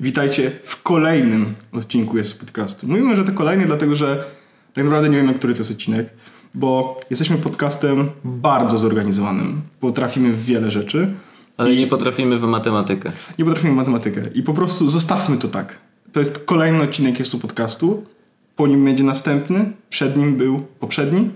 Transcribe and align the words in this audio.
Witajcie 0.00 0.52
w 0.62 0.82
kolejnym 0.82 1.54
odcinku 1.72 2.18
jest 2.18 2.40
podcastu. 2.40 2.86
Mówimy, 2.86 3.16
że 3.16 3.24
to 3.24 3.32
kolejny, 3.32 3.66
dlatego 3.66 3.96
że 3.96 4.24
tak 4.74 4.84
naprawdę 4.84 5.08
nie 5.08 5.16
wiemy, 5.16 5.34
który 5.34 5.54
to 5.54 5.58
jest 5.58 5.70
odcinek, 5.70 6.10
bo 6.54 7.00
jesteśmy 7.10 7.36
podcastem 7.36 8.10
bardzo 8.24 8.78
zorganizowanym. 8.78 9.60
Potrafimy 9.80 10.32
w 10.32 10.44
wiele 10.44 10.70
rzeczy. 10.70 11.14
Ale 11.56 11.76
nie 11.76 11.86
potrafimy 11.86 12.38
w 12.38 12.42
matematykę. 12.42 13.12
Nie 13.38 13.44
potrafimy 13.44 13.72
w 13.72 13.76
matematykę. 13.76 14.20
I 14.34 14.42
po 14.42 14.54
prostu 14.54 14.88
zostawmy 14.88 15.36
to 15.36 15.48
tak. 15.48 15.78
To 16.12 16.20
jest 16.20 16.44
kolejny 16.44 16.82
odcinek 16.82 17.18
jest 17.18 17.42
podcastu. 17.42 18.04
Po 18.56 18.66
nim 18.66 18.84
będzie 18.84 19.04
następny. 19.04 19.72
Przed 19.90 20.16
nim 20.16 20.36
był 20.36 20.60
poprzedni. 20.60 21.30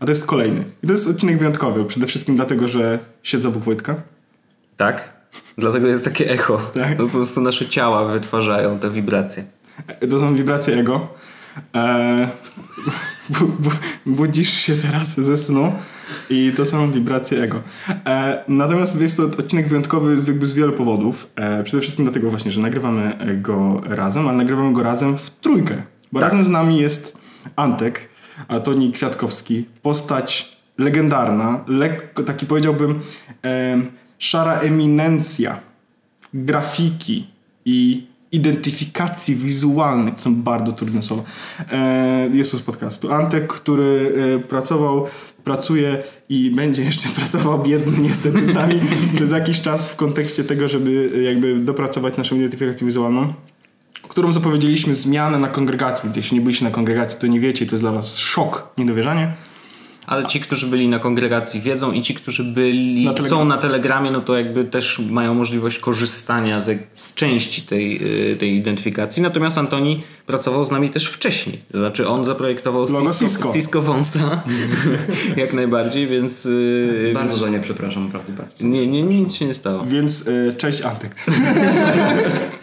A 0.00 0.04
to 0.04 0.12
jest 0.12 0.26
kolejny. 0.26 0.64
I 0.82 0.86
to 0.86 0.92
jest 0.92 1.08
odcinek 1.08 1.38
wyjątkowy. 1.38 1.84
Przede 1.84 2.06
wszystkim 2.06 2.36
dlatego, 2.36 2.68
że 2.68 2.98
siedzę 3.22 3.48
obok 3.48 3.62
Wojtka. 3.62 3.94
Tak? 4.76 5.19
Dlatego 5.60 5.88
jest 5.88 6.04
takie 6.04 6.30
echo. 6.30 6.56
Tak. 6.74 6.96
Po 6.96 7.08
prostu 7.08 7.40
nasze 7.40 7.66
ciała 7.66 8.04
wytwarzają 8.04 8.78
te 8.78 8.90
wibracje. 8.90 9.44
To 10.10 10.18
są 10.18 10.34
wibracje 10.34 10.76
ego. 10.76 11.08
Eee, 11.72 12.28
bu, 13.28 13.46
bu, 13.46 13.70
budzisz 14.06 14.52
się 14.52 14.74
teraz 14.76 15.20
ze 15.20 15.36
snu 15.36 15.72
i 16.30 16.52
to 16.56 16.66
są 16.66 16.92
wibracje 16.92 17.42
ego. 17.42 17.62
Eee, 18.04 18.36
natomiast 18.48 19.00
jest 19.00 19.16
to 19.16 19.24
odcinek 19.24 19.68
wyjątkowy 19.68 20.20
z, 20.20 20.28
jakby 20.28 20.46
z 20.46 20.54
wielu 20.54 20.72
powodów. 20.72 21.26
Eee, 21.36 21.64
przede 21.64 21.80
wszystkim 21.80 22.04
dlatego 22.04 22.30
właśnie, 22.30 22.50
że 22.50 22.60
nagrywamy 22.60 23.16
go 23.42 23.80
razem, 23.84 24.28
ale 24.28 24.36
nagrywamy 24.36 24.72
go 24.72 24.82
razem 24.82 25.18
w 25.18 25.30
trójkę. 25.30 25.74
Bo 26.12 26.20
razem 26.20 26.44
z 26.44 26.48
nami 26.48 26.78
jest 26.78 27.18
Antek, 27.56 28.08
Antoni 28.48 28.92
Kwiatkowski, 28.92 29.64
postać 29.82 30.56
legendarna, 30.78 31.64
lekko 31.66 32.22
taki 32.22 32.46
powiedziałbym 32.46 33.00
szara 34.20 34.58
eminencja 34.58 35.60
grafiki 36.34 37.26
i 37.64 38.06
identyfikacji 38.32 39.34
wizualnej, 39.34 40.12
to 40.12 40.20
są 40.20 40.34
bardzo 40.34 40.72
trudne 40.72 41.02
słowa, 41.02 41.22
e, 41.72 42.28
jest 42.32 42.52
to 42.52 42.58
z 42.58 42.62
podcastu. 42.62 43.12
Antek, 43.12 43.46
który 43.46 44.12
e, 44.36 44.38
pracował, 44.38 45.06
pracuje 45.44 46.02
i 46.28 46.50
będzie 46.50 46.84
jeszcze 46.84 47.08
pracował 47.20 47.62
biedny 47.62 47.98
niestety 47.98 48.44
z 48.44 48.54
nami 48.54 48.80
przez 49.16 49.30
jakiś 49.30 49.60
czas 49.60 49.90
w 49.90 49.96
kontekście 49.96 50.44
tego, 50.44 50.68
żeby 50.68 51.12
e, 51.16 51.22
jakby 51.22 51.56
dopracować 51.56 52.16
naszą 52.16 52.36
identyfikację 52.36 52.86
wizualną 52.86 53.32
którą 54.08 54.32
zapowiedzieliśmy 54.32 54.94
zmianę 54.94 55.38
na 55.38 55.48
kongregacji. 55.48 56.04
Więc 56.04 56.16
jeśli 56.16 56.34
nie 56.38 56.40
byliście 56.40 56.64
na 56.64 56.70
kongregacji, 56.70 57.20
to 57.20 57.26
nie 57.26 57.40
wiecie 57.40 57.66
to 57.66 57.72
jest 57.72 57.82
dla 57.82 57.92
was 57.92 58.18
szok, 58.18 58.72
niedowierzanie. 58.78 59.32
Ale 60.10 60.26
ci, 60.26 60.40
którzy 60.40 60.66
byli 60.66 60.88
na 60.88 60.98
kongregacji 60.98 61.60
wiedzą 61.60 61.92
i 61.92 62.02
ci, 62.02 62.14
którzy 62.14 62.44
byli, 62.44 63.04
Na 63.04 63.16
są 63.16 63.44
na 63.44 63.58
telegramie, 63.58 64.10
no 64.10 64.20
to 64.20 64.36
jakby 64.36 64.64
też 64.64 64.98
mają 64.98 65.34
możliwość 65.34 65.78
korzystania 65.78 66.60
z, 66.60 66.78
z 66.94 67.14
części 67.14 67.62
tej, 67.62 68.00
y, 68.32 68.36
tej 68.36 68.56
identyfikacji. 68.56 69.22
Natomiast 69.22 69.58
Antoni 69.58 70.02
pracował 70.26 70.64
z 70.64 70.70
nami 70.70 70.90
też 70.90 71.06
wcześniej. 71.06 71.60
To 71.72 71.78
znaczy 71.78 72.08
on 72.08 72.24
zaprojektował 72.24 72.86
Cisco, 72.86 73.12
Cisco. 73.12 73.52
Cisco 73.52 73.82
Wąsa 73.82 74.42
jak 75.36 75.52
najbardziej, 75.52 76.06
więc... 76.06 76.46
y, 76.46 77.10
Bardzo 77.14 77.36
za 77.36 77.48
nie 77.48 77.60
przepraszam, 77.60 78.04
naprawdę 78.04 78.32
bardzo. 78.32 78.66
nie, 78.66 78.86
nie, 78.86 79.02
nic 79.02 79.34
się 79.34 79.46
nie 79.46 79.54
stało. 79.54 79.84
Więc 79.84 80.28
e, 80.28 80.52
cześć 80.52 80.82
Antek. 80.82 81.14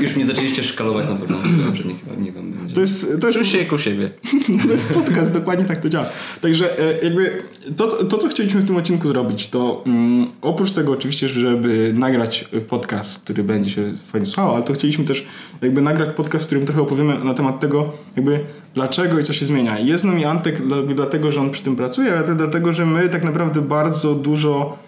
Już 0.00 0.16
mnie 0.16 0.26
zaczęliście 0.26 0.62
szkalować 0.64 1.08
na 1.08 1.14
początku, 1.14 1.48
dobrze, 1.66 1.84
niech, 1.84 1.96
niech 2.20 2.34
wam 2.34 2.52
będzie. 2.52 2.74
To 2.74 2.80
jest, 2.80 3.20
to 3.20 3.26
jest 3.26 3.38
Czuj 3.38 3.46
się 3.48 3.58
jak 3.58 3.72
u 3.72 3.78
siebie. 3.78 4.10
To 4.66 4.72
jest 4.72 4.92
podcast, 4.94 5.32
dokładnie 5.32 5.64
tak 5.64 5.76
to 5.78 5.88
działa. 5.88 6.06
Także 6.42 6.78
e, 6.78 7.04
jakby 7.04 7.42
to, 7.76 7.86
co- 7.86 8.04
to, 8.04 8.18
co 8.18 8.28
chcieliśmy 8.28 8.60
w 8.60 8.66
tym 8.66 8.76
odcinku 8.76 9.08
zrobić, 9.08 9.48
to 9.48 9.82
mm, 9.86 10.26
oprócz 10.42 10.70
tego 10.72 10.92
oczywiście, 10.92 11.28
żeby 11.28 11.92
nagrać 11.96 12.48
podcast, 12.68 13.24
który 13.24 13.42
będzie 13.44 13.70
się 13.70 13.92
fajnie 14.06 14.26
słuchał, 14.26 14.54
ale 14.54 14.64
to 14.64 14.72
chcieliśmy 14.72 15.04
też 15.04 15.26
jakby 15.62 15.80
nagrać 15.82 16.16
podcast, 16.16 16.44
w 16.44 16.46
którym 16.46 16.66
trochę 16.66 16.82
opowiemy 16.82 17.24
na 17.24 17.34
temat 17.34 17.60
tego, 17.60 17.92
jakby 18.16 18.40
dlaczego 18.74 19.18
i 19.18 19.24
co 19.24 19.32
się 19.32 19.46
zmienia. 19.46 19.78
Jest 19.78 20.02
z 20.02 20.06
nami 20.06 20.24
Antek 20.24 20.66
dla- 20.66 20.82
dlatego, 20.82 21.32
że 21.32 21.40
on 21.40 21.50
przy 21.50 21.62
tym 21.62 21.76
pracuje, 21.76 22.12
ale 22.12 22.24
też 22.24 22.36
dlatego, 22.36 22.72
że 22.72 22.86
my 22.86 23.08
tak 23.08 23.24
naprawdę 23.24 23.62
bardzo 23.62 24.14
dużo 24.14 24.78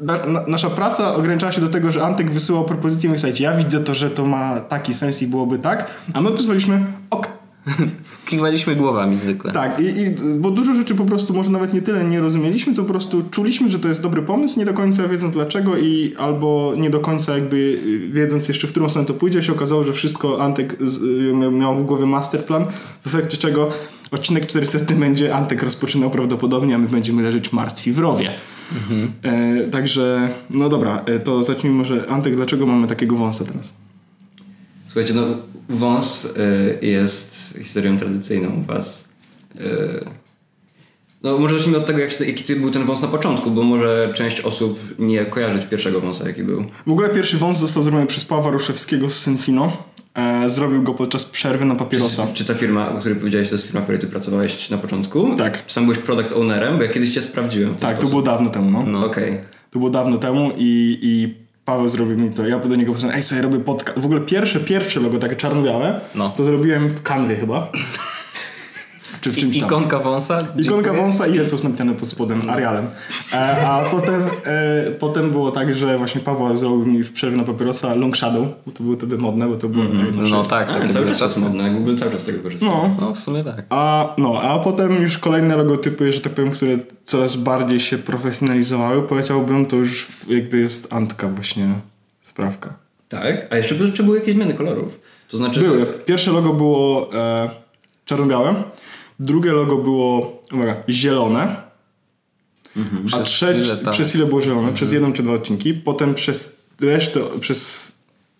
na, 0.00 0.26
na, 0.26 0.40
nasza 0.46 0.70
praca 0.70 1.14
ograniczała 1.14 1.52
się 1.52 1.60
do 1.60 1.68
tego, 1.68 1.92
że 1.92 2.04
Antek 2.06 2.30
wysyłał 2.30 2.64
propozycję 2.64 3.10
i 3.10 3.18
słuchajcie, 3.18 3.44
ja 3.44 3.56
widzę 3.56 3.80
to, 3.80 3.94
że 3.94 4.10
to 4.10 4.26
ma 4.26 4.60
taki 4.60 4.94
sens 4.94 5.22
i 5.22 5.26
byłoby 5.26 5.58
tak, 5.58 5.90
a 6.14 6.20
my 6.20 6.28
odpisaliśmy 6.28 6.84
ok, 7.10 7.28
Kiwaliśmy 8.26 8.76
głowami 8.76 9.18
zwykle. 9.18 9.52
tak, 9.52 9.80
i, 9.80 9.84
i, 9.84 10.10
bo 10.38 10.50
dużo 10.50 10.74
rzeczy 10.74 10.94
po 10.94 11.04
prostu 11.04 11.34
może 11.34 11.50
nawet 11.50 11.74
nie 11.74 11.82
tyle 11.82 12.04
nie 12.04 12.20
rozumieliśmy, 12.20 12.74
co 12.74 12.82
po 12.82 12.88
prostu 12.88 13.22
czuliśmy, 13.30 13.70
że 13.70 13.78
to 13.78 13.88
jest 13.88 14.02
dobry 14.02 14.22
pomysł, 14.22 14.58
nie 14.58 14.64
do 14.64 14.74
końca 14.74 15.08
wiedząc 15.08 15.34
dlaczego 15.34 15.76
i 15.76 16.14
albo 16.18 16.72
nie 16.76 16.90
do 16.90 17.00
końca 17.00 17.34
jakby 17.34 17.56
y, 17.56 18.08
wiedząc 18.12 18.48
jeszcze 18.48 18.66
w 18.66 18.70
którą 18.70 18.88
stronę 18.88 19.08
to 19.08 19.14
pójdzie, 19.14 19.42
się 19.42 19.52
okazało, 19.52 19.84
że 19.84 19.92
wszystko 19.92 20.42
Antek 20.42 20.76
z, 20.80 21.02
y, 21.02 21.32
miał- 21.34 21.52
miał 21.52 21.76
w 21.78 21.84
głowie 21.84 22.06
masterplan, 22.06 22.64
w 23.02 23.06
efekcie 23.06 23.36
czego 23.36 23.68
odcinek 24.10 24.46
400 24.46 24.94
będzie 24.94 25.34
Antek 25.34 25.62
rozpoczynał 25.62 26.10
prawdopodobnie, 26.10 26.74
a 26.74 26.78
my 26.78 26.88
będziemy 26.88 27.22
leżeć 27.22 27.52
martwi 27.52 27.92
w 27.92 27.98
rowie. 27.98 28.34
E, 29.22 29.70
także, 29.70 30.30
no 30.50 30.68
dobra, 30.68 31.02
e, 31.06 31.20
to 31.20 31.42
zacznijmy 31.42 31.78
może 31.78 32.06
Antek, 32.08 32.36
dlaczego 32.36 32.66
mamy 32.66 32.86
takiego 32.86 33.16
wąsa 33.16 33.44
teraz? 33.44 33.74
Słuchajcie, 34.86 35.14
no 35.14 35.26
wąs 35.68 36.24
y, 36.24 36.86
jest 36.86 37.54
historią 37.62 37.96
tradycyjną 37.96 38.50
u 38.60 38.62
was. 38.62 39.08
Y, 39.56 40.04
no 41.22 41.38
może 41.38 41.54
zacznijmy 41.54 41.78
od 41.78 41.86
tego, 41.86 41.98
jak, 41.98 42.20
jaki 42.20 42.56
był 42.56 42.70
ten 42.70 42.84
wąs 42.84 43.02
na 43.02 43.08
początku, 43.08 43.50
bo 43.50 43.62
może 43.62 44.12
część 44.14 44.40
osób 44.40 44.80
nie 44.98 45.24
kojarzyć 45.24 45.66
pierwszego 45.66 46.00
wąsa, 46.00 46.28
jaki 46.28 46.42
był. 46.42 46.64
W 46.86 46.90
ogóle 46.90 47.08
pierwszy 47.08 47.38
wąs 47.38 47.58
został 47.58 47.82
zrobiony 47.82 48.06
przez 48.06 48.24
Pawła 48.24 48.50
Ruszewskiego 48.50 49.10
z 49.10 49.18
Synfino. 49.18 49.76
E, 50.14 50.50
zrobił 50.50 50.82
go 50.82 50.94
podczas 50.94 51.24
przerwy 51.24 51.64
na 51.64 51.74
papierosa. 51.74 52.26
Czy, 52.26 52.34
czy 52.34 52.44
ta 52.44 52.54
firma, 52.54 52.88
o 52.92 52.98
której 52.98 53.18
powiedziałeś, 53.18 53.48
to 53.48 53.54
jest 53.54 53.64
firma, 53.66 53.80
w 53.80 53.82
której 53.82 54.00
ty 54.00 54.06
pracowałeś 54.06 54.70
na 54.70 54.78
początku? 54.78 55.34
Tak. 55.36 55.66
Czy 55.66 55.74
tam 55.74 55.84
byłeś 55.84 55.98
product 55.98 56.32
ownerem? 56.32 56.76
Bo 56.76 56.82
ja 56.82 56.88
kiedyś 56.92 57.14
cię 57.14 57.22
sprawdziłem. 57.22 57.74
Tak, 57.74 57.98
to 57.98 58.06
było 58.06 58.22
dawno 58.22 58.50
temu, 58.50 58.70
no. 58.70 58.82
No. 58.82 59.06
Okej. 59.06 59.40
To 59.70 59.78
było 59.78 59.90
dawno 59.90 60.18
temu 60.18 60.50
i, 60.56 60.98
i 61.02 61.34
Paweł 61.64 61.88
zrobił 61.88 62.18
mi 62.18 62.30
to. 62.30 62.48
Ja 62.48 62.58
do 62.58 62.76
niego 62.76 62.92
powiedziałem, 62.92 63.16
ej, 63.16 63.22
sobie 63.22 63.42
robię 63.42 63.60
podcast. 63.60 63.98
W 63.98 64.04
ogóle 64.04 64.20
pierwsze, 64.20 64.60
pierwsze 64.60 65.00
logo, 65.00 65.18
takie 65.18 65.36
czarno-białe, 65.36 66.00
No. 66.14 66.28
to 66.36 66.44
zrobiłem 66.44 66.88
w 66.88 67.02
kanwie 67.02 67.36
chyba. 67.36 67.72
Czy 69.24 69.32
w 69.32 69.36
czymś 69.36 69.56
I, 69.56 69.60
tam. 69.60 69.68
ikonka 69.68 69.98
wąsa. 69.98 70.38
Ikonka 70.38 70.62
Dziękuję. 70.62 70.92
wąsa 70.92 71.26
i 71.26 71.34
Jezus 71.34 71.64
napisane 71.64 71.94
pod 71.94 72.08
spodem, 72.08 72.50
Arialem. 72.50 72.86
E, 73.32 73.68
a 73.68 73.84
potem, 73.90 74.22
e, 74.44 74.90
potem 74.90 75.30
było 75.30 75.50
tak, 75.50 75.76
że 75.76 75.98
właśnie 75.98 76.20
Paweł 76.20 76.56
zrobił 76.56 76.86
mi 76.86 77.02
w 77.02 77.12
przerwie 77.12 77.36
na 77.36 77.44
papierosa 77.44 77.94
Long 77.94 78.16
Shadow, 78.16 78.48
bo 78.66 78.72
to 78.72 78.82
było 78.82 78.96
wtedy 78.96 79.18
modne, 79.18 79.46
bo 79.48 79.56
to 79.56 79.68
było 79.68 79.84
najnowsze. 79.84 80.30
No 80.32 80.44
tak, 80.44 80.70
A, 80.70 80.74
tak. 80.74 80.92
cały 80.92 81.06
czas 81.06 81.20
jest 81.20 81.40
modne. 81.40 81.70
Google 81.70 81.96
cały 81.96 82.10
czas 82.10 82.20
z 82.20 82.24
tego 82.24 82.38
korzysta. 82.42 82.66
No, 82.66 82.96
No 83.00 83.14
w 83.14 83.18
sumie 83.18 83.44
tak. 83.44 83.62
A, 83.70 84.14
no, 84.18 84.40
a 84.42 84.58
potem 84.58 84.94
już 85.02 85.18
kolejne 85.18 85.56
logotypy, 85.56 86.12
że 86.12 86.20
tak 86.20 86.34
powiem, 86.34 86.50
które 86.50 86.78
coraz 87.04 87.36
bardziej 87.36 87.80
się 87.80 87.98
profesjonalizowały, 87.98 89.02
powiedziałbym, 89.02 89.66
to 89.66 89.76
już 89.76 90.08
jakby 90.28 90.58
jest 90.58 90.92
Antka 90.92 91.28
właśnie 91.28 91.68
sprawka. 92.20 92.74
Tak? 93.08 93.46
A 93.50 93.56
jeszcze, 93.56 93.74
jeszcze 93.74 94.02
były 94.02 94.18
jakieś 94.18 94.34
zmiany 94.34 94.54
kolorów. 94.54 95.00
To 95.28 95.36
znaczy... 95.36 95.60
Były. 95.60 95.86
Pierwsze 95.86 96.30
logo 96.32 96.52
było 96.52 97.10
e, 97.14 97.50
czarno-białe, 98.04 98.54
drugie 99.18 99.52
logo 99.52 99.76
było 99.76 100.38
uwaga, 100.52 100.76
zielone, 100.88 101.64
a 102.76 103.06
Przez 103.06 103.28
trzecie 103.28 103.76
przez 103.90 104.08
chwilę 104.08 104.26
było 104.26 104.42
zielone, 104.42 104.72
przez 104.72 104.92
jeden 104.92 105.12
czy 105.12 105.22
dwa 105.22 105.32
odcinki, 105.32 105.74
potem 105.74 106.14
przez 106.14 106.64
resztę, 106.80 107.20
przez 107.40 107.92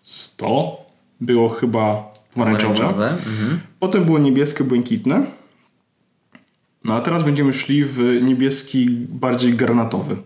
100 0.03 0.85
było 1.21 1.49
chyba 1.49 2.13
pomarańczowe. 2.33 2.75
Pomarańczowe. 2.75 3.09
Mhm. 3.09 3.59
Potem 3.79 4.05
było 4.05 4.19
niebieskie, 4.19 4.63
błękitne. 4.63 5.25
No 6.83 6.93
a 6.93 7.01
teraz 7.01 7.23
będziemy 7.23 7.53
szli 7.53 7.85
w 7.85 8.21
niebieski 8.21 8.89
bardziej 9.09 9.53
granatowy. 9.53 10.17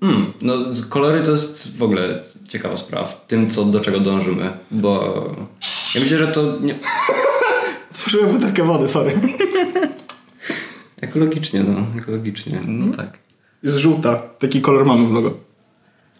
Hmm, 0.00 0.32
no 0.42 0.54
kolory 0.88 1.22
to 1.22 1.32
jest 1.32 1.76
w 1.76 1.82
ogóle 1.82 2.22
ciekawa 2.48 2.76
sprawa 2.76 3.06
w 3.06 3.26
tym, 3.26 3.50
co, 3.50 3.64
do 3.64 3.80
czego 3.80 4.00
dążymy, 4.00 4.50
bo 4.70 5.14
ja 5.94 6.00
myślę, 6.00 6.18
że 6.18 6.28
to 6.28 6.58
nie... 6.60 6.78
Tworzyłem 8.08 8.32
butelkę 8.32 8.64
wody, 8.64 8.88
sorry. 8.88 9.12
ekologicznie, 11.00 11.62
no, 11.64 12.00
ekologicznie. 12.02 12.60
No 12.66 12.96
tak. 12.96 13.18
Jest 13.62 13.76
żółta. 13.76 14.22
Taki 14.38 14.60
kolor 14.60 14.86
mamy 14.86 15.08
w 15.08 15.12
logo. 15.12 15.34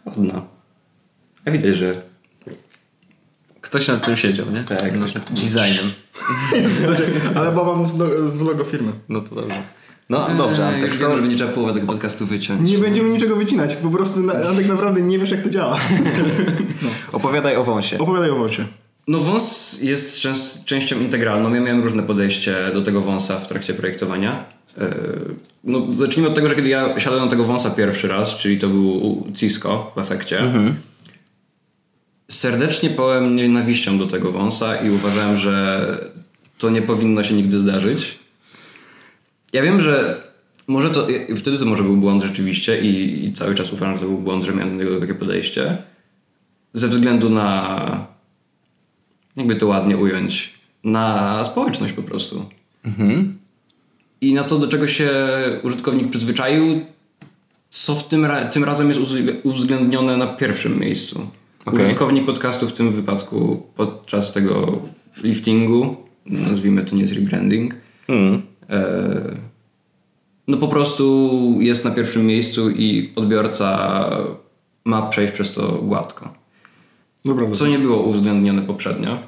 Ładna. 0.05 0.43
Ja 1.45 1.53
widać, 1.53 1.77
że 1.77 2.03
Ktoś 3.61 3.89
nad 3.89 4.07
tym 4.07 4.17
siedział, 4.17 4.47
nie? 4.51 4.65
Tak, 4.65 4.93
no, 4.93 5.07
ktoś 5.07 5.15
nad- 5.15 5.33
designem. 5.33 5.91
Ale 7.37 7.53
bo 7.53 7.65
mam 7.65 7.89
z, 7.89 7.99
lo- 7.99 8.29
z 8.29 8.41
logo 8.41 8.65
firmy. 8.65 8.93
No 9.09 9.21
to 9.21 9.35
dobrze. 9.35 9.63
No 10.09 10.29
dobrze, 10.37 10.69
Eee, 10.69 10.75
Antek, 10.75 10.95
wiem, 10.95 11.17
że 11.17 11.23
będzie 11.23 11.37
trzeba 11.37 11.53
połowę 11.53 11.75
tego 11.75 11.87
podcastu 11.87 12.27
wyciąć. 12.27 12.71
Nie 12.73 12.79
będziemy 12.79 13.09
niczego 13.09 13.37
wycinać. 13.37 13.77
Po 13.77 13.91
prostu 13.91 14.21
na, 14.21 14.33
tak 14.33 14.67
naprawdę 14.67 15.03
nie 15.03 15.19
wiesz 15.19 15.31
jak 15.31 15.41
to 15.41 15.51
działa. 15.51 15.79
opowiadaj 17.13 17.57
o 17.57 17.65
wąsie. 17.65 17.99
Opowiadaj 17.99 18.31
o 18.31 18.37
wąsie. 18.37 18.67
No 19.09 19.19
wąs 19.19 19.79
jest 19.83 20.21
częst, 20.21 20.65
częścią 20.65 21.01
integralną. 21.01 21.55
Ja 21.55 21.61
miałem 21.61 21.83
różne 21.83 22.03
podejście 22.03 22.57
do 22.75 22.83
tego 22.83 23.01
wąsa 23.01 23.41
w 23.41 23.49
trakcie 23.49 23.75
projektowania. 23.75 24.45
Yy, 24.77 24.85
No, 25.65 25.87
zacznijmy 25.97 26.29
od 26.29 26.35
tego, 26.35 26.49
że 26.49 26.55
kiedy 26.55 26.69
ja 26.69 27.01
siadłem 27.01 27.25
na 27.25 27.31
tego 27.31 27.45
wąsa 27.45 27.71
pierwszy 27.71 28.09
raz, 28.09 28.35
czyli 28.35 28.59
to 28.59 28.69
był 28.69 29.27
Cisco 29.35 29.93
w 29.97 29.99
efekcie, 29.99 30.41
serdecznie 32.31 32.91
pałem 32.91 33.37
nienawiścią 33.37 33.99
do 33.99 34.07
tego 34.07 34.33
wąsa 34.33 34.77
i 34.77 34.91
uważałem, 34.91 35.37
że 35.37 36.09
to 36.59 36.71
nie 36.71 36.83
powinno 36.83 37.23
się 37.23 37.35
nigdy 37.35 37.59
zdarzyć. 37.59 38.19
Ja 39.53 39.63
wiem, 39.63 39.81
że 39.81 40.23
może 40.67 40.91
to, 40.91 41.07
wtedy 41.37 41.59
to 41.59 41.65
może 41.65 41.83
był 41.83 41.97
błąd 41.97 42.23
rzeczywiście 42.23 42.81
i, 42.81 43.25
i 43.25 43.33
cały 43.33 43.55
czas 43.55 43.73
uważam, 43.73 43.95
że 43.95 44.01
to 44.01 44.07
był 44.07 44.19
błąd, 44.19 44.45
że 44.45 44.53
miałem 44.53 44.79
do 44.79 44.85
niego 44.85 45.01
takie 45.01 45.15
podejście. 45.15 45.79
Ze 46.73 46.89
względu 46.89 47.31
na, 47.31 48.07
jakby 49.39 49.55
to 49.57 49.67
ładnie 49.67 49.97
ująć, 49.97 50.55
na 50.85 51.45
społeczność 51.45 51.93
po 51.93 52.03
prostu. 52.03 52.45
I 54.21 54.33
na 54.35 54.45
to, 54.45 54.59
do 54.59 54.69
czego 54.69 54.87
się 54.89 55.11
użytkownik 55.63 56.11
przyzwyczaił, 56.11 56.81
co 57.71 57.95
w 57.95 58.09
tym, 58.09 58.25
ra- 58.25 58.45
tym 58.45 58.65
razem 58.65 58.89
jest 58.89 59.01
uwzglę- 59.01 59.35
uwzględnione 59.43 60.17
na 60.17 60.27
pierwszym 60.27 60.79
miejscu. 60.81 61.27
Okej. 61.65 61.87
Użytkownik 61.87 62.27
podcastu 62.27 62.67
w 62.67 62.73
tym 62.73 62.93
wypadku 62.93 63.67
podczas 63.77 64.33
tego 64.33 64.83
liftingu, 65.23 65.97
nazwijmy 66.27 66.85
to 66.85 66.95
nie 66.95 67.03
jest 67.03 67.15
rebranding, 67.15 67.75
Hmm. 68.07 68.43
e, 68.71 69.37
no 70.49 70.57
po 70.57 70.69
prostu 70.69 71.55
jest 71.61 71.85
na 71.85 71.91
pierwszym 71.91 72.27
miejscu 72.27 72.71
i 72.71 73.13
odbiorca 73.17 74.01
ma 74.85 75.03
przejść 75.07 75.33
przez 75.33 75.53
to 75.53 75.69
gładko. 75.73 76.35
Dobra, 77.25 77.51
Co 77.51 77.67
nie 77.67 77.79
było 77.79 78.03
uwzględnione 78.03 78.63
poprzednio. 78.63 79.19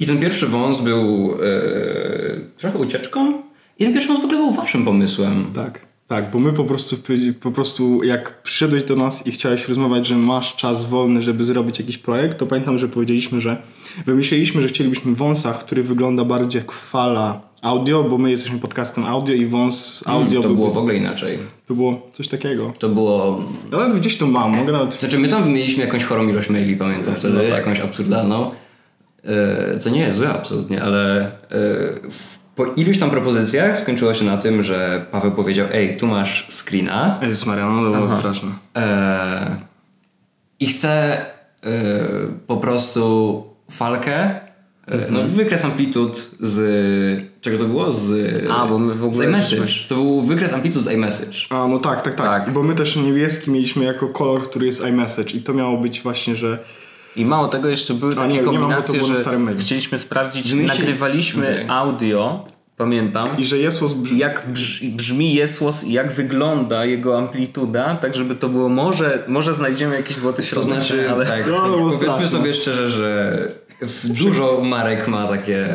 I 0.00 0.06
ten 0.06 0.18
pierwszy 0.18 0.46
wąs 0.46 0.80
był 0.80 1.32
e, 1.32 2.40
trochę 2.56 2.78
ucieczką. 2.78 3.42
I 3.78 3.84
ten 3.84 3.92
pierwszy 3.92 4.08
wąs 4.08 4.20
w 4.20 4.24
ogóle 4.24 4.38
był 4.38 4.52
waszym 4.52 4.84
pomysłem. 4.84 5.50
Tak, 5.54 5.86
tak, 6.06 6.30
bo 6.30 6.38
my 6.38 6.52
po 6.52 6.64
prostu, 6.64 6.96
po 7.40 7.50
prostu 7.50 8.04
jak 8.04 8.42
przyszedłeś 8.42 8.82
do 8.82 8.96
nas 8.96 9.26
i 9.26 9.30
chciałeś 9.30 9.68
rozmawiać, 9.68 10.06
że 10.06 10.16
masz 10.16 10.56
czas 10.56 10.86
wolny, 10.86 11.22
żeby 11.22 11.44
zrobić 11.44 11.78
jakiś 11.78 11.98
projekt, 11.98 12.38
to 12.38 12.46
pamiętam, 12.46 12.78
że 12.78 12.88
powiedzieliśmy, 12.88 13.40
że 13.40 13.62
wymyśliliśmy, 14.06 14.62
że 14.62 14.68
chcielibyśmy 14.68 15.14
wąsa, 15.14 15.52
który 15.52 15.82
wygląda 15.82 16.24
bardziej 16.24 16.58
jak 16.58 16.72
fala 16.72 17.47
audio, 17.62 18.04
bo 18.04 18.18
my 18.18 18.30
jesteśmy 18.30 18.58
podcastem 18.58 19.04
audio 19.04 19.34
i 19.34 19.46
wąs 19.46 20.04
audio 20.06 20.40
to 20.42 20.48
by- 20.48 20.54
było 20.54 20.70
w 20.70 20.78
ogóle 20.78 20.94
inaczej. 20.94 21.38
to 21.66 21.74
było 21.74 22.08
coś 22.12 22.28
takiego. 22.28 22.72
To 22.78 22.88
było... 22.88 23.44
Ja 23.72 23.78
nawet 23.78 23.96
gdzieś 23.98 24.16
to 24.16 24.26
mam, 24.26 24.56
mogę 24.56 24.72
nawet... 24.72 24.94
Znaczy 24.94 25.18
my 25.18 25.28
tam 25.28 25.50
mieliśmy 25.52 25.84
jakąś 25.84 26.04
chorą 26.04 26.28
ilość 26.28 26.50
maili, 26.50 26.76
pamiętam 26.76 27.14
wtedy, 27.14 27.34
No 27.34 27.40
tak. 27.40 27.50
jakąś 27.50 27.80
absurdalną. 27.80 28.50
E, 29.24 29.78
co 29.78 29.90
nie 29.90 30.00
jest 30.00 30.18
złe 30.18 30.28
absolutnie, 30.30 30.82
ale 30.82 31.26
e, 31.26 31.30
w, 32.10 32.38
po 32.56 32.64
iluś 32.66 32.98
tam 32.98 33.10
propozycjach 33.10 33.78
skończyło 33.78 34.14
się 34.14 34.24
na 34.24 34.36
tym, 34.36 34.62
że 34.62 35.06
Paweł 35.10 35.32
powiedział 35.32 35.66
ej, 35.72 35.96
tu 35.96 36.06
masz 36.06 36.46
screena, 36.50 37.18
Jezus 37.22 37.46
Maria, 37.46 37.70
no 37.70 37.84
to 37.92 37.96
było 38.06 38.18
straszne. 38.18 38.48
E, 38.76 39.56
I 40.60 40.66
chcę 40.66 40.90
e, 41.18 41.26
po 42.46 42.56
prostu 42.56 43.44
falkę, 43.70 44.40
no 45.10 45.20
wykres 45.22 45.64
amplitud 45.64 46.30
z... 46.40 47.27
Czego 47.40 47.58
to 47.58 47.64
było? 47.64 47.92
Z, 47.92 48.12
A, 48.50 48.66
bo 48.66 48.78
my 48.78 48.94
w 48.94 49.04
ogóle 49.04 49.24
Z 49.26 49.28
iMessage. 49.28 49.88
To 49.88 49.94
był 49.94 50.22
wykres 50.22 50.52
amplitud 50.52 50.82
z 50.82 50.90
iMessage. 50.92 51.38
A, 51.50 51.68
no 51.68 51.78
tak, 51.78 52.02
tak, 52.02 52.14
tak, 52.14 52.44
Tak. 52.44 52.52
Bo 52.52 52.62
my 52.62 52.74
też 52.74 52.96
niebieski 52.96 53.50
mieliśmy 53.50 53.84
jako 53.84 54.08
kolor, 54.08 54.42
który 54.42 54.66
jest 54.66 54.84
iMessage 54.86 55.30
i 55.34 55.42
to 55.42 55.54
miało 55.54 55.76
być 55.78 56.02
właśnie, 56.02 56.36
że 56.36 56.58
I 57.16 57.24
mało 57.24 57.48
tego, 57.48 57.68
jeszcze 57.68 57.94
były 57.94 58.12
A 58.12 58.14
takie 58.16 58.28
nie, 58.28 58.34
nie 58.34 58.42
mam, 58.42 58.54
bo 58.54 58.60
to 58.60 58.60
kombinacje, 58.60 58.98
było 58.98 59.08
na 59.08 59.54
że 59.54 59.60
chcieliśmy 59.60 59.98
sprawdzić, 59.98 60.52
Wymyśli- 60.52 60.78
nagrywaliśmy 60.78 61.64
audio, 61.68 62.46
pamiętam, 62.76 63.28
i 63.38 63.44
że 63.44 63.58
jest 63.58 63.94
brzmi... 63.94 64.18
jak 64.18 64.46
brz, 64.52 64.84
brzmi 64.84 65.34
jesłos 65.34 65.84
i 65.84 65.92
jak 65.92 66.12
wygląda 66.12 66.84
jego 66.84 67.18
amplituda, 67.18 67.94
tak 67.96 68.14
żeby 68.14 68.34
to 68.34 68.48
było, 68.48 68.68
może, 68.68 69.24
może 69.28 69.52
znajdziemy 69.52 69.96
jakiś 69.96 70.16
złoty 70.16 70.42
To 70.42 70.48
środek, 70.48 70.70
znaczy, 70.74 71.10
ale... 71.10 71.26
tak, 71.26 71.46
No, 71.50 71.56
to 71.60 71.76
było 71.76 71.90
powiedzmy 71.90 72.26
sobie 72.26 72.54
szczerze, 72.54 72.88
że 72.90 73.38
dużo 74.04 74.60
marek 74.64 75.08
ma 75.08 75.26
takie 75.26 75.68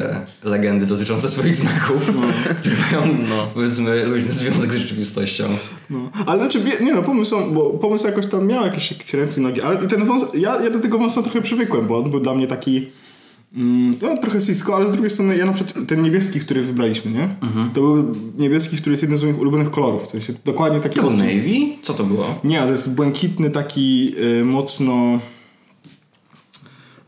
legendy 0.43 0.85
dotyczące 0.85 1.29
swoich 1.29 1.55
znaków, 1.55 2.13
które 2.59 2.75
mają, 2.91 3.17
no, 3.29 3.47
powiedzmy, 3.53 4.05
luźny 4.05 4.31
związek 4.31 4.73
z 4.73 4.75
rzeczywistością. 4.75 5.43
No. 5.89 6.11
Ale 6.25 6.39
znaczy, 6.39 6.61
nie 6.81 6.93
no, 6.93 7.03
pomysł, 7.03 7.35
bo 7.53 7.69
pomysł 7.69 8.07
jakoś 8.07 8.25
tam 8.25 8.47
miał 8.47 8.65
jakieś, 8.65 8.91
jakieś 8.91 9.13
ręce 9.13 9.41
i 9.41 9.43
nogi, 9.43 9.61
ale 9.61 9.85
i 9.85 9.87
ten 9.87 10.05
wąs, 10.05 10.25
ja, 10.33 10.61
ja 10.61 10.69
do 10.69 10.79
tego 10.79 10.97
wąsa 10.97 11.23
trochę 11.23 11.41
przywykłem, 11.41 11.87
bo 11.87 11.97
on 11.97 12.09
był 12.09 12.19
dla 12.19 12.33
mnie 12.33 12.47
taki 12.47 12.87
mm, 13.55 13.95
no, 14.01 14.17
trochę 14.17 14.41
Cisco, 14.41 14.75
ale 14.75 14.87
z 14.87 14.91
drugiej 14.91 15.09
strony 15.09 15.37
ja 15.37 15.45
na 15.45 15.53
przykład 15.53 15.87
ten 15.87 16.01
niebieski, 16.01 16.39
który 16.39 16.61
wybraliśmy, 16.61 17.11
nie? 17.11 17.29
To 17.73 17.81
był 17.81 18.15
niebieski, 18.37 18.77
który 18.77 18.93
jest 18.93 19.03
jednym 19.03 19.19
z 19.19 19.23
moich 19.23 19.39
ulubionych 19.39 19.71
kolorów, 19.71 20.07
to 20.07 20.17
jest 20.17 20.31
dokładnie 20.45 20.79
taki 20.79 20.95
To 20.95 21.01
był. 21.01 21.11
Navy? 21.11 21.59
Co 21.83 21.93
to 21.93 22.03
było? 22.03 22.39
Nie, 22.43 22.61
to 22.61 22.71
jest 22.71 22.95
błękitny 22.95 23.49
taki 23.49 24.15
y, 24.39 24.45
mocno 24.45 25.19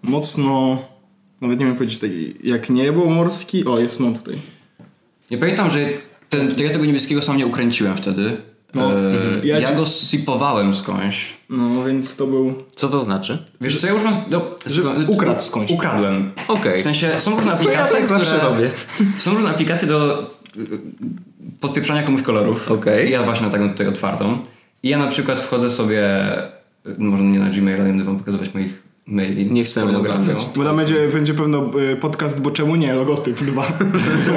mocno 0.07 0.78
nawet 1.42 1.60
nie 1.60 1.66
wiem 1.66 1.75
powiedzieć 1.75 2.00
taki, 2.00 2.34
jak 2.44 2.69
niebo 2.69 3.06
morski, 3.06 3.66
o 3.66 3.80
jest 3.80 4.00
mam 4.00 4.16
tutaj. 4.16 4.36
Ja 5.30 5.38
pamiętam, 5.38 5.69
że 5.69 5.80
ten, 6.30 6.56
ja 6.57 6.69
tego 6.69 6.86
niebieskiego 6.86 7.22
sam 7.22 7.38
nie 7.38 7.46
ukręciłem 7.46 7.98
wtedy. 7.98 8.38
No, 8.74 8.92
e, 8.94 8.96
ja 9.44 9.60
ja 9.60 9.69
ci- 9.69 9.75
go 9.75 9.86
sipowałem 9.86 10.74
skądś. 10.74 11.34
No 11.50 11.84
więc 11.84 12.16
to 12.16 12.28
był 12.28 12.54
Co 12.75 12.88
to 12.88 13.00
znaczy? 13.00 13.46
Wiesz 13.62 13.82
co, 13.82 13.88
ja 13.88 13.94
używam... 13.94 14.13
No, 14.32 14.41
Że 14.65 14.82
ukradł 15.08 15.39
skądś. 15.41 15.72
Ukradłem. 15.72 16.32
Okej. 16.48 16.80
W 16.80 16.84
sensie 16.84 17.20
są 17.20 17.36
różne 17.36 17.51
ja 17.51 17.58
aplikacje, 17.58 17.98
tak 17.98 18.06
zawsze 18.06 18.38
które... 18.38 18.44
robię. 18.44 18.72
Są 19.20 19.34
różne 19.34 19.50
aplikacje 19.50 19.88
do 19.88 20.24
y, 20.58 20.80
podpieprzania 21.60 22.03
komuś 22.03 22.22
kolorów. 22.22 22.72
Okej. 22.72 23.08
I 23.08 23.12
Ja 23.12 23.24
właśnie 23.24 23.44
mam 23.44 23.51
taką 23.51 23.70
tutaj 23.70 23.88
otwartą. 23.88 24.39
I 24.84 24.89
ja 24.89 24.98
na 24.98 25.08
przykład 25.08 25.39
wchodzę 25.39 25.70
sobie, 25.70 26.03
y, 26.88 26.96
może 26.98 27.24
nie 27.24 27.39
na 27.39 27.50
Gmaila, 27.50 27.84
nie 27.84 27.89
będę 27.89 28.03
wam 28.03 28.18
pokazywać 28.20 28.53
moich 28.53 28.84
maili. 29.08 29.52
Nie 29.52 29.64
chcemy 29.64 29.94
pornografią. 29.94 30.36
Bo 30.56 30.64
tam 30.64 30.78
będzie, 30.78 31.08
będzie 31.10 31.34
pewno 31.34 31.72
y, 31.80 31.96
podcast, 31.96 32.42
bo 32.42 32.52
czemu 32.52 32.76
nie, 32.76 32.94
logotyp 32.94 33.44
dwa. 33.44 33.68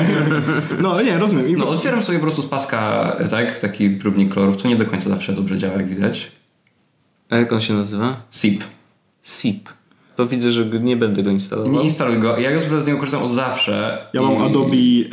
no 0.83 0.93
ale 0.93 1.05
nie, 1.05 1.19
rozumiem. 1.19 1.49
I 1.49 1.53
No 1.53 1.69
otwieram 1.69 2.03
sobie 2.03 2.19
po 2.19 2.23
prostu 2.23 2.43
z 2.43 2.47
paska, 2.47 3.17
tak, 3.31 3.59
taki 3.59 3.91
próbnik 3.91 4.35
kolorów, 4.35 4.57
co 4.57 4.69
nie 4.69 4.77
do 4.77 4.87
końca 4.87 5.09
zawsze 5.11 5.33
dobrze 5.33 5.59
działa, 5.59 5.75
jak 5.75 5.89
widać. 5.89 6.31
A 7.31 7.37
jak 7.37 7.53
on 7.53 7.61
się 7.61 7.75
nazywa? 7.75 8.17
SIP. 8.31 8.65
SIP. 9.23 9.69
To 10.17 10.27
widzę, 10.27 10.53
że 10.53 10.65
nie 10.67 10.97
będę 10.97 11.23
go 11.23 11.31
instalował. 11.31 11.73
Nie 11.73 11.83
instaluj 11.83 12.19
go. 12.19 12.39
Ja 12.39 12.51
już 12.51 12.63
z 12.65 12.87
niego 12.87 12.99
korzystam 12.99 13.23
od 13.23 13.35
zawsze. 13.35 14.07
ja 14.13 14.23
mam 14.23 14.35
I- 14.35 14.47
Adobe... 14.47 14.77
Y, 14.77 15.09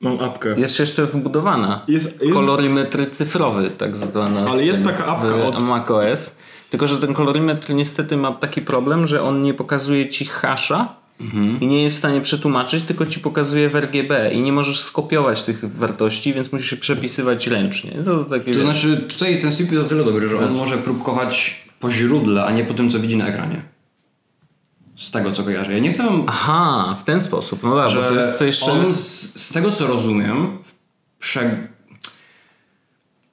mam 0.00 0.20
apkę. 0.20 0.54
Jest 0.60 0.78
jeszcze 0.80 1.06
wbudowana. 1.06 1.82
Jest- 1.88 2.22
jest- 2.22 2.34
Kolorymetry 2.34 3.06
cyfrowy, 3.06 3.70
tak 3.70 3.96
zwana. 3.96 4.46
Ale 4.50 4.64
jest 4.64 4.84
taka 4.84 5.06
apka 5.06 5.28
w 5.36 5.46
od- 5.46 5.62
macOS. 5.62 6.36
Tylko, 6.70 6.86
że 6.86 6.98
ten 6.98 7.14
kolorymetr 7.14 7.74
niestety 7.74 8.16
ma 8.16 8.32
taki 8.32 8.62
problem, 8.62 9.06
że 9.06 9.22
on 9.22 9.42
nie 9.42 9.54
pokazuje 9.54 10.08
ci 10.08 10.24
hasza 10.24 10.94
Mhm. 11.20 11.60
i 11.60 11.66
nie 11.66 11.82
jest 11.82 11.96
w 11.96 11.98
stanie 11.98 12.20
przetłumaczyć, 12.20 12.82
tylko 12.82 13.06
ci 13.06 13.20
pokazuje 13.20 13.68
w 13.68 13.76
RGB 13.76 14.30
i 14.32 14.40
nie 14.40 14.52
możesz 14.52 14.80
skopiować 14.80 15.42
tych 15.42 15.76
wartości, 15.78 16.34
więc 16.34 16.52
musisz 16.52 16.70
się 16.70 16.76
przepisywać 16.76 17.46
ręcznie. 17.46 17.90
To, 18.04 18.24
takie, 18.24 18.54
To 18.54 18.60
znaczy, 18.60 18.96
tutaj 18.96 19.40
ten 19.40 19.52
SIP 19.52 19.72
jest 19.72 19.86
o 19.86 19.88
tyle 19.88 20.04
dobry, 20.04 20.28
że 20.28 20.46
on 20.46 20.54
może 20.54 20.78
próbkować 20.78 21.64
po 21.80 21.90
źródle, 21.90 22.44
a 22.44 22.50
nie 22.50 22.64
po 22.64 22.74
tym, 22.74 22.90
co 22.90 23.00
widzi 23.00 23.16
na 23.16 23.26
ekranie. 23.26 23.62
Z 24.96 25.10
tego, 25.10 25.32
co 25.32 25.44
kojarzę. 25.44 25.72
Ja 25.72 25.78
nie 25.78 25.90
chcę 25.90 26.04
Aha, 26.26 26.96
w 27.00 27.04
ten 27.04 27.20
sposób. 27.20 27.62
No 27.62 27.76
dobra, 27.76 28.08
to 28.08 28.14
jest 28.14 28.38
co 28.38 28.44
jeszcze... 28.44 28.72
on 28.72 28.94
z, 28.94 29.40
z 29.40 29.52
tego 29.52 29.70
co 29.70 29.86
rozumiem 29.86 30.58
prze... 31.18 31.68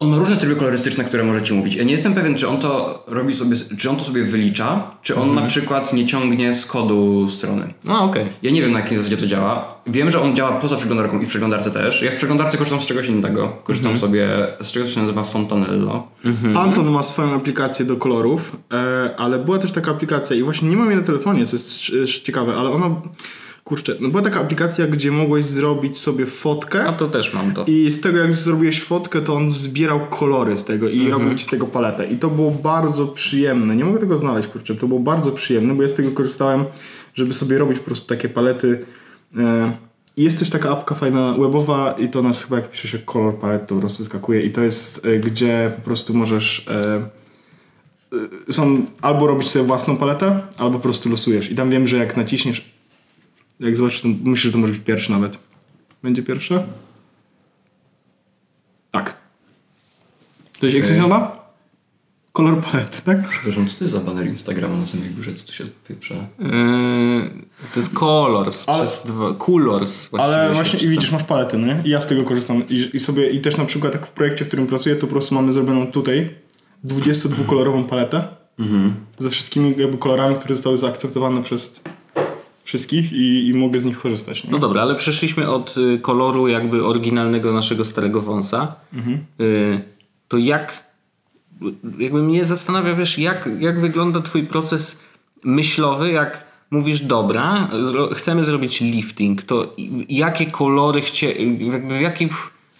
on 0.03 0.09
ma 0.09 0.17
różne 0.17 0.37
tryby 0.37 0.55
kolorystyczne, 0.55 1.03
które 1.03 1.23
może 1.23 1.41
ci 1.41 1.53
mówić. 1.53 1.75
Ja 1.75 1.83
nie 1.83 1.91
jestem 1.91 2.13
pewien, 2.13 2.35
czy 2.35 2.47
on 2.47 2.57
to 2.57 3.03
robi 3.07 3.35
sobie, 3.35 3.55
czy 3.77 3.89
on 3.89 3.95
to 3.97 4.03
sobie 4.03 4.23
wylicza, 4.23 4.91
czy 5.01 5.15
on 5.15 5.21
Mhm. 5.21 5.39
na 5.41 5.45
przykład 5.49 5.93
nie 5.93 6.05
ciągnie 6.05 6.53
z 6.53 6.65
kodu 6.65 7.29
strony. 7.29 7.73
No 7.85 8.03
okej. 8.03 8.25
Ja 8.43 8.51
nie 8.51 8.61
wiem 8.61 8.71
na 8.71 8.79
jakiej 8.79 8.97
zasadzie 8.97 9.17
to 9.17 9.25
działa. 9.27 9.73
Wiem, 9.87 10.11
że 10.11 10.21
on 10.21 10.35
działa 10.35 10.51
poza 10.51 10.75
przeglądarką 10.75 11.19
i 11.19 11.25
w 11.25 11.29
przeglądarce 11.29 11.71
też. 11.71 12.01
Ja 12.01 12.11
w 12.11 12.15
przeglądarce 12.15 12.57
korzystam 12.57 12.81
z 12.81 12.85
czegoś 12.85 13.07
innego. 13.07 13.57
Korzystam 13.63 13.91
Mhm. 13.91 14.09
sobie 14.11 14.29
z 14.61 14.71
czegoś, 14.71 14.89
co 14.89 14.95
się 14.95 15.01
nazywa 15.01 15.23
Fontanello. 15.23 16.07
Panton 16.53 16.91
ma 16.91 17.03
swoją 17.03 17.35
aplikację 17.35 17.85
do 17.85 17.95
kolorów, 17.95 18.51
e, 18.73 19.09
ale 19.17 19.39
była 19.39 19.59
też 19.59 19.71
taka 19.71 19.91
aplikacja 19.91 20.35
i 20.35 20.43
właśnie 20.43 20.69
nie 20.69 20.77
mam 20.77 20.87
jej 20.87 20.95
na 20.99 21.05
telefonie, 21.05 21.45
co 21.45 21.55
jest 21.55 22.23
ciekawe, 22.23 22.53
ale 22.55 22.69
ona, 22.69 22.89
kurczę, 23.63 23.95
no 23.99 24.09
była 24.09 24.21
taka 24.21 24.39
aplikacja, 24.39 24.87
gdzie 24.87 25.11
mogłeś 25.11 25.45
zrobić 25.45 25.97
sobie 25.97 26.25
fotkę 26.25 26.85
A 26.85 26.93
to 26.93 27.07
też 27.07 27.33
mam 27.33 27.53
to. 27.53 27.65
i 27.67 27.91
z 27.91 28.01
tego 28.01 28.17
jak 28.17 28.33
zrobiłeś 28.33 28.83
fotkę, 28.83 29.21
to 29.21 29.35
on 29.35 29.49
zbierał 29.49 30.07
kolory 30.09 30.57
z 30.57 30.63
tego 30.63 30.89
i 30.89 31.09
robił 31.09 31.35
ci 31.35 31.45
z 31.45 31.47
tego 31.47 31.65
paletę 31.65 32.05
i 32.07 32.17
to 32.17 32.29
było 32.29 32.51
bardzo 32.51 33.07
przyjemne. 33.07 33.75
Nie 33.75 33.85
mogę 33.85 33.99
tego 33.99 34.17
znaleźć, 34.17 34.47
kurczę, 34.49 34.75
to 34.75 34.87
było 34.87 34.99
bardzo 34.99 35.31
przyjemne, 35.31 35.75
bo 35.75 35.83
ja 35.83 35.89
z 35.89 35.95
tego 35.95 36.11
korzystałem, 36.11 36.65
żeby 37.13 37.33
sobie 37.33 37.57
robić 37.57 37.79
po 37.79 37.85
prostu 37.85 38.07
takie 38.07 38.29
palety. 38.29 38.85
E, 39.37 39.77
i 40.17 40.23
jest 40.23 40.39
też 40.39 40.49
taka 40.49 40.71
apka 40.71 40.95
fajna 40.95 41.33
webowa 41.33 41.91
i 41.91 42.09
to 42.09 42.21
nas 42.21 42.43
chyba 42.43 42.55
jak 42.55 42.71
pisze 42.71 42.87
się 42.87 42.99
kolor 42.99 43.37
palet 43.39 43.67
to 43.67 43.75
po 43.75 43.81
prostu 43.81 43.99
wyskakuje 43.99 44.41
i 44.41 44.51
to 44.51 44.63
jest 44.63 45.05
e, 45.05 45.17
gdzie 45.17 45.71
po 45.75 45.81
prostu 45.81 46.13
możesz 46.13 46.67
e, 46.67 47.09
e, 48.49 48.53
są 48.53 48.85
albo 49.01 49.27
robić 49.27 49.49
sobie 49.49 49.65
własną 49.65 49.97
paletę, 49.97 50.39
albo 50.57 50.77
po 50.77 50.83
prostu 50.83 51.09
losujesz 51.09 51.51
i 51.51 51.55
tam 51.55 51.69
wiem, 51.69 51.87
że 51.87 51.97
jak 51.97 52.17
naciśniesz 52.17 52.72
jak 53.63 53.77
zobaczysz, 53.77 54.01
to 54.01 54.07
myślę, 54.23 54.49
że 54.49 54.51
to 54.51 54.57
może 54.57 54.73
być 54.73 54.81
pierwszy 54.83 55.11
nawet. 55.11 55.39
Będzie 56.03 56.23
pierwsze? 56.23 56.67
Tak. 58.91 59.17
To 60.59 60.65
jest, 60.65 60.77
jak 60.77 60.85
się 60.85 60.91
nazywa? 60.91 61.43
kolor 62.33 62.61
palety, 62.61 63.01
tak? 63.05 63.29
Przepraszam, 63.29 63.67
co 63.67 63.77
to 63.77 63.83
jest 63.83 63.93
za 63.93 63.99
baner 63.99 64.27
Instagrama 64.27 64.77
na 64.77 64.87
samej 64.87 65.09
górze? 65.09 65.33
Co 65.33 65.45
tu 65.45 65.53
się 65.53 65.63
odpieprza? 65.63 66.15
Yy, 66.15 66.49
to 67.73 67.79
jest 67.79 67.93
Colors, 67.93 68.69
Ale- 68.69 68.85
przez 68.85 69.05
dwa, 69.05 69.33
Colors 69.33 70.09
Ale 70.13 70.53
właśnie 70.53 70.79
i 70.79 70.89
widzisz, 70.89 71.11
masz 71.11 71.23
paletę, 71.23 71.57
nie? 71.57 71.81
I 71.85 71.89
ja 71.89 72.01
z 72.01 72.07
tego 72.07 72.23
korzystam. 72.23 72.63
I, 72.69 72.89
I 72.93 72.99
sobie, 72.99 73.29
i 73.29 73.41
też 73.41 73.57
na 73.57 73.65
przykład 73.65 73.93
tak 73.93 74.07
w 74.07 74.09
projekcie, 74.09 74.45
w 74.45 74.47
którym 74.47 74.67
pracuję, 74.67 74.95
to 74.95 75.01
po 75.01 75.07
prostu 75.07 75.35
mamy 75.35 75.51
zrobioną 75.51 75.87
tutaj 75.87 76.35
22-kolorową 76.85 77.83
paletę 77.83 78.27
ze 79.17 79.29
wszystkimi 79.29 79.75
jakby 79.77 79.97
kolorami, 79.97 80.35
które 80.35 80.55
zostały 80.55 80.77
zaakceptowane 80.77 81.43
przez 81.43 81.81
wszystkich 82.73 83.13
i, 83.13 83.47
i 83.47 83.53
mogę 83.53 83.79
z 83.79 83.85
nich 83.85 83.99
korzystać. 83.99 84.43
Nie? 84.43 84.51
No 84.51 84.59
dobra, 84.59 84.81
ale 84.81 84.95
przeszliśmy 84.95 85.49
od 85.49 85.75
y, 85.77 85.99
koloru 85.99 86.47
jakby 86.47 86.85
oryginalnego 86.85 87.53
naszego 87.53 87.85
starego 87.85 88.21
wąsa. 88.21 88.75
Y, 89.41 89.81
to 90.27 90.37
jak 90.37 90.83
jakby 91.99 92.23
mnie 92.23 92.45
zastanawia, 92.45 92.95
wiesz, 92.95 93.17
jak, 93.19 93.49
jak 93.59 93.79
wygląda 93.79 94.21
twój 94.21 94.43
proces 94.43 94.99
myślowy, 95.43 96.11
jak 96.11 96.45
mówisz, 96.71 97.01
dobra, 97.01 97.67
zro- 97.71 98.13
chcemy 98.15 98.43
zrobić 98.43 98.81
lifting, 98.81 99.41
to 99.41 99.75
jakie 100.09 100.45
kolory 100.45 101.01
chcie, 101.01 101.31
jakby 101.71 101.93
w 101.97 102.01
jakich 102.01 102.33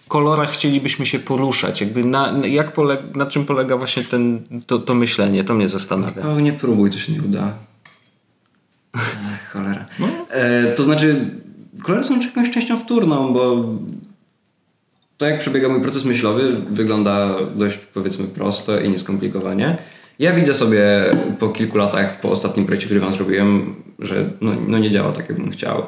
kolorach 0.08 0.50
chcielibyśmy 0.50 1.06
się 1.06 1.18
poruszać? 1.18 1.80
Jakby 1.80 2.04
na, 2.04 2.32
na- 2.32 2.46
jak 2.46 2.72
pole, 2.72 2.96
na 3.14 3.26
czym 3.26 3.44
polega 3.46 3.76
właśnie 3.76 4.04
ten, 4.04 4.42
to, 4.66 4.78
to 4.78 4.94
myślenie? 4.94 5.44
To 5.44 5.54
mnie 5.54 5.68
zastanawia. 5.68 6.22
Pewnie 6.22 6.52
próbuj, 6.52 6.90
to 6.90 6.98
się 6.98 7.12
nie 7.12 7.22
uda. 7.22 7.54
Ach, 8.94 9.50
cholera. 9.52 9.86
E, 10.30 10.62
to 10.72 10.84
znaczy, 10.84 11.30
kolory 11.82 12.04
są 12.04 12.20
jakąś 12.20 12.50
częścią 12.50 12.76
wtórną, 12.76 13.32
bo 13.32 13.64
to 15.18 15.26
jak 15.26 15.40
przebiega 15.40 15.68
mój 15.68 15.80
proces 15.80 16.04
myślowy 16.04 16.56
wygląda 16.70 17.30
dość 17.56 17.76
powiedzmy 17.76 18.24
prosto 18.24 18.80
i 18.80 18.88
nieskomplikowanie. 18.88 19.78
Ja 20.18 20.32
widzę 20.32 20.54
sobie 20.54 21.04
po 21.38 21.48
kilku 21.48 21.78
latach, 21.78 22.20
po 22.20 22.30
ostatnim 22.30 22.66
projekcie, 22.66 22.86
który 22.86 23.00
wam 23.00 23.12
zrobiłem, 23.12 23.74
że 23.98 24.30
no, 24.40 24.52
no 24.68 24.78
nie 24.78 24.90
działa 24.90 25.12
tak, 25.12 25.28
jakbym 25.28 25.50
chciał. 25.50 25.86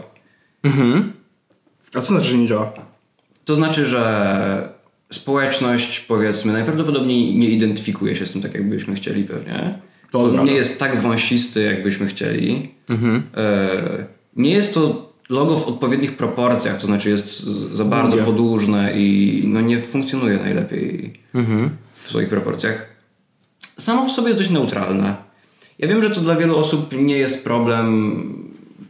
A 1.94 2.00
co 2.00 2.06
znaczy, 2.06 2.26
że 2.26 2.38
nie 2.38 2.46
działa? 2.46 2.72
To 3.44 3.54
znaczy, 3.54 3.84
że 3.84 4.68
społeczność, 5.12 6.00
powiedzmy, 6.00 6.52
najprawdopodobniej 6.52 7.36
nie 7.36 7.48
identyfikuje 7.48 8.16
się 8.16 8.26
z 8.26 8.32
tym 8.32 8.42
tak, 8.42 8.54
jakbyśmy 8.54 8.94
chcieli 8.94 9.24
pewnie. 9.24 9.78
To 10.10 10.22
On 10.24 10.44
nie 10.44 10.52
jest 10.52 10.78
tak 10.78 11.00
wąsisty, 11.00 11.62
jakbyśmy 11.62 12.06
chcieli. 12.06 12.68
E, 13.36 13.68
nie 14.36 14.50
jest 14.50 14.74
to 14.74 15.12
logo 15.28 15.56
w 15.56 15.68
odpowiednich 15.68 16.16
proporcjach, 16.16 16.80
to 16.80 16.86
znaczy 16.86 17.10
jest 17.10 17.42
za 17.74 17.84
bardzo 17.84 18.16
podłużne 18.16 18.92
i 18.96 19.42
no 19.46 19.60
nie 19.60 19.78
funkcjonuje 19.80 20.38
najlepiej 20.38 21.12
w 21.94 22.08
swoich 22.08 22.28
proporcjach. 22.28 22.88
Samo 23.78 24.06
w 24.06 24.10
sobie 24.10 24.28
jest 24.28 24.40
dość 24.40 24.50
neutralne. 24.50 25.16
Ja 25.78 25.88
wiem, 25.88 26.02
że 26.02 26.10
to 26.10 26.20
dla 26.20 26.36
wielu 26.36 26.56
osób 26.56 26.92
nie 26.92 27.16
jest 27.18 27.44
problem 27.44 28.46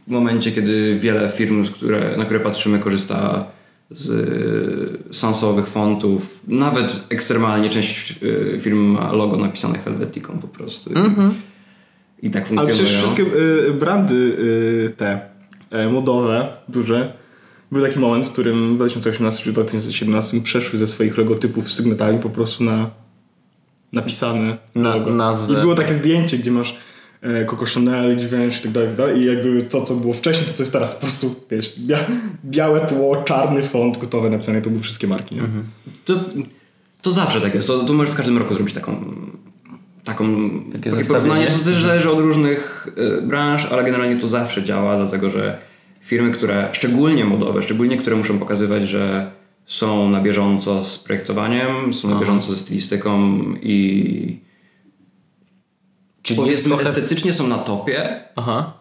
w 0.07 0.11
momencie, 0.11 0.51
kiedy 0.51 0.99
wiele 0.99 1.29
firm, 1.29 1.65
które, 1.65 2.17
na 2.17 2.25
które 2.25 2.39
patrzymy, 2.39 2.79
korzysta 2.79 3.45
z 3.91 4.09
y, 5.09 5.13
sansowych 5.13 5.67
fontów. 5.67 6.39
Nawet 6.47 7.03
ekstremalnie 7.09 7.69
część 7.69 8.23
y, 8.23 8.57
firm 8.59 8.77
ma 8.79 9.11
logo 9.11 9.37
napisane 9.37 9.77
Helveticą 9.79 10.39
po 10.39 10.47
prostu. 10.47 10.89
I 12.23 12.29
tak 12.29 12.41
Ale 12.41 12.45
funkcjonują. 12.49 12.75
przecież 12.75 12.97
wszystkie 12.97 13.23
y, 13.69 13.73
brandy 13.73 14.15
y, 14.15 14.93
te 14.97 15.19
y, 15.85 15.89
modowe, 15.91 16.47
duże, 16.69 17.13
był 17.71 17.81
taki 17.81 17.99
moment, 17.99 18.25
w 18.27 18.31
którym 18.31 18.73
w 18.73 18.75
2018 18.75 19.43
czy 19.43 19.51
2017 19.51 20.41
przeszły 20.41 20.79
ze 20.79 20.87
swoich 20.87 21.17
logotypów 21.17 21.71
z 21.71 21.75
sygnetami 21.75 22.19
po 22.19 22.29
prostu 22.29 22.63
na 22.63 22.89
napisane 23.93 24.57
Na- 24.75 24.95
logo. 24.95 25.11
nazwę. 25.13 25.53
I 25.53 25.57
było 25.61 25.75
takie 25.75 25.93
zdjęcie, 25.93 26.37
gdzie 26.37 26.51
masz 26.51 26.77
Coco 27.47 27.65
Chanel, 27.65 28.15
Givenchy 28.15 28.59
i 28.59 28.61
tak 28.61 28.71
dalej, 28.71 28.87
i 28.87 28.91
tak 28.91 28.97
dalej. 28.97 29.21
I 29.21 29.25
jakby 29.25 29.61
to, 29.61 29.81
co 29.81 29.95
było 29.95 30.13
wcześniej, 30.13 30.47
to 30.47 30.53
co 30.53 30.61
jest 30.63 30.73
teraz 30.73 30.95
po 30.95 31.01
prostu, 31.01 31.35
wiesz, 31.51 31.79
bia 31.79 31.97
białe 32.45 32.79
tło, 32.79 33.23
czarny 33.23 33.63
font, 33.63 33.97
gotowe 33.97 34.29
napisane, 34.29 34.61
to 34.61 34.69
były 34.69 34.81
wszystkie 34.81 35.07
marki, 35.07 35.35
nie? 35.35 35.41
To, 36.05 36.13
to 37.01 37.11
zawsze 37.11 37.41
tak 37.41 37.55
jest. 37.55 37.67
To, 37.67 37.79
to 37.79 37.93
możesz 37.93 38.13
w 38.13 38.17
każdym 38.17 38.37
roku 38.37 38.53
zrobić 38.53 38.75
taką. 38.75 39.15
Taką, 40.03 40.49
takie 40.73 40.91
zestawienie? 40.91 41.07
porównanie. 41.07 41.47
To 41.47 41.65
też 41.65 41.83
zależy 41.83 42.11
od 42.11 42.19
różnych 42.19 42.87
y, 42.97 43.21
branż, 43.21 43.65
ale 43.65 43.83
generalnie 43.83 44.15
to 44.15 44.27
zawsze 44.27 44.63
działa, 44.63 44.97
dlatego 44.97 45.29
że 45.29 45.57
firmy, 46.01 46.31
które, 46.31 46.69
szczególnie 46.71 47.25
modowe, 47.25 47.63
szczególnie 47.63 47.97
które 47.97 48.15
muszą 48.15 48.39
pokazywać, 48.39 48.87
że 48.87 49.31
są 49.65 50.09
na 50.09 50.21
bieżąco 50.21 50.83
z 50.83 50.99
projektowaniem, 50.99 51.93
są 51.93 52.09
na 52.09 52.19
bieżąco 52.19 52.51
ze 52.51 52.57
stylistyką 52.57 53.39
i 53.61 54.46
Czyli 56.27 56.39
powiedzmy 56.39 56.75
trochę... 56.75 56.89
estetycznie 56.89 57.33
są 57.33 57.47
na 57.47 57.57
topie, 57.57 58.19
Aha. 58.35 58.73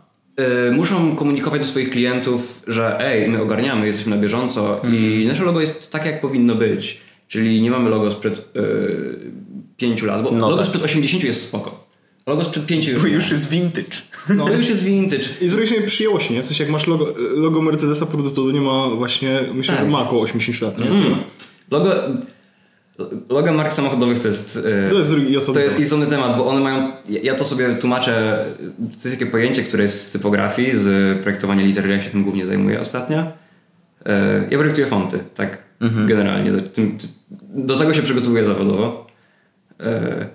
y, 0.68 0.72
muszą 0.72 1.16
komunikować 1.16 1.60
do 1.60 1.66
swoich 1.66 1.90
klientów, 1.90 2.62
że 2.66 3.00
ej, 3.00 3.28
my 3.28 3.42
ogarniamy, 3.42 3.86
jesteśmy 3.86 4.16
na 4.16 4.22
bieżąco 4.22 4.80
i 4.92 5.24
nasze 5.28 5.44
logo 5.44 5.60
jest 5.60 5.90
tak, 5.90 6.04
jak 6.06 6.20
powinno 6.20 6.54
być. 6.54 7.00
Czyli 7.28 7.60
nie 7.60 7.70
mamy 7.70 7.90
logo 7.90 8.10
sprzed 8.10 8.38
y, 8.56 9.30
5 9.76 10.02
lat, 10.02 10.22
bo 10.22 10.30
No 10.30 10.38
logo 10.50 10.56
tak. 10.56 10.66
sprzed 10.66 10.82
80 10.82 11.24
jest 11.24 11.42
spoko. 11.42 11.86
Logo 12.26 12.44
sprzed 12.44 12.66
5 12.66 12.86
już, 12.86 13.02
Bo 13.02 13.08
już 13.08 13.30
jest 13.30 13.48
vintage. 13.48 13.96
No, 14.28 14.48
już 14.48 14.68
jest 14.68 14.82
vintage. 14.82 15.24
I 15.40 15.48
z 15.48 15.50
drugiej 15.50 15.66
strony 15.68 15.86
przyjęło 15.86 16.20
się, 16.20 16.34
nie? 16.34 16.42
W 16.42 16.46
sensie 16.46 16.64
jak 16.64 16.72
masz 16.72 16.86
logo, 16.86 17.14
logo 17.34 17.62
Mercedesa 17.62 18.06
produktu, 18.06 18.46
to 18.46 18.52
nie 18.52 18.60
ma 18.60 18.88
właśnie, 18.88 19.40
myślę, 19.54 19.74
Tak. 19.74 19.84
że 19.84 19.90
ma 19.90 20.02
około 20.02 20.22
80 20.22 20.60
lat, 20.62 20.78
nie? 20.78 20.86
Logo, 21.70 21.90
logo 23.30 23.52
mark 23.52 23.72
samochodowych 23.72 24.18
to 24.18 24.28
jest... 24.28 24.56
y, 24.56 24.90
To 24.90 24.96
jest 24.98 25.10
drugi 25.10 25.36
osobny 25.36 25.54
To 25.54 25.60
jest 25.60 25.74
temat. 25.76 25.84
istotny 25.84 26.06
temat, 26.06 26.36
bo 26.36 26.46
one 26.46 26.60
mają. 26.60 26.90
ja- 27.22 27.34
to 27.34 27.44
sobie 27.44 27.74
tłumaczę. 27.74 28.44
To 28.78 29.08
jest 29.08 29.18
takie 29.18 29.30
pojęcie, 29.30 29.62
które 29.62 29.82
jest 29.82 30.08
z 30.08 30.12
typografii, 30.12 30.76
z 30.76 31.18
projektowania 31.22 31.62
litery, 31.62 31.88
ja 31.96 32.02
się 32.02 32.10
tym 32.10 32.22
głównie 32.22 32.46
zajmuję 32.46 32.80
ostatnio. 32.80 33.18
E, 33.18 33.26
Ja 34.50 34.58
projektuję 34.58 34.86
fonty, 34.86 35.18
tak 35.34 35.58
generalnie. 36.06 36.52
Tym- 36.52 36.98
ty- 36.98 37.06
Do 37.54 37.78
tego 37.78 37.94
się 37.94 38.02
przygotowuję 38.02 38.46
zawodowo. 38.46 39.06
E, 39.80 40.26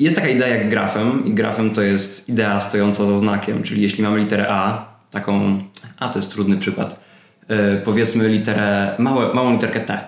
Jest 0.00 0.16
taka 0.16 0.28
idea 0.28 0.48
jak 0.48 0.68
grafem, 0.70 1.24
i 1.26 1.32
grafem 1.34 1.70
to 1.70 1.82
jest 1.82 2.28
idea 2.28 2.60
stojąca 2.60 3.06
za 3.06 3.18
znakiem, 3.18 3.62
czyli 3.62 3.82
jeśli 3.82 4.02
mamy 4.04 4.18
literę 4.18 4.46
A, 4.48 4.88
taką. 5.10 5.62
A 5.98 6.08
to 6.08 6.18
jest 6.18 6.30
trudny 6.30 6.56
przykład. 6.56 7.00
E, 7.48 7.76
Powiedzmy 7.76 8.28
literę, 8.28 8.94
małe, 8.98 9.34
małą 9.34 9.52
literkę 9.52 9.80
T. 9.80 9.98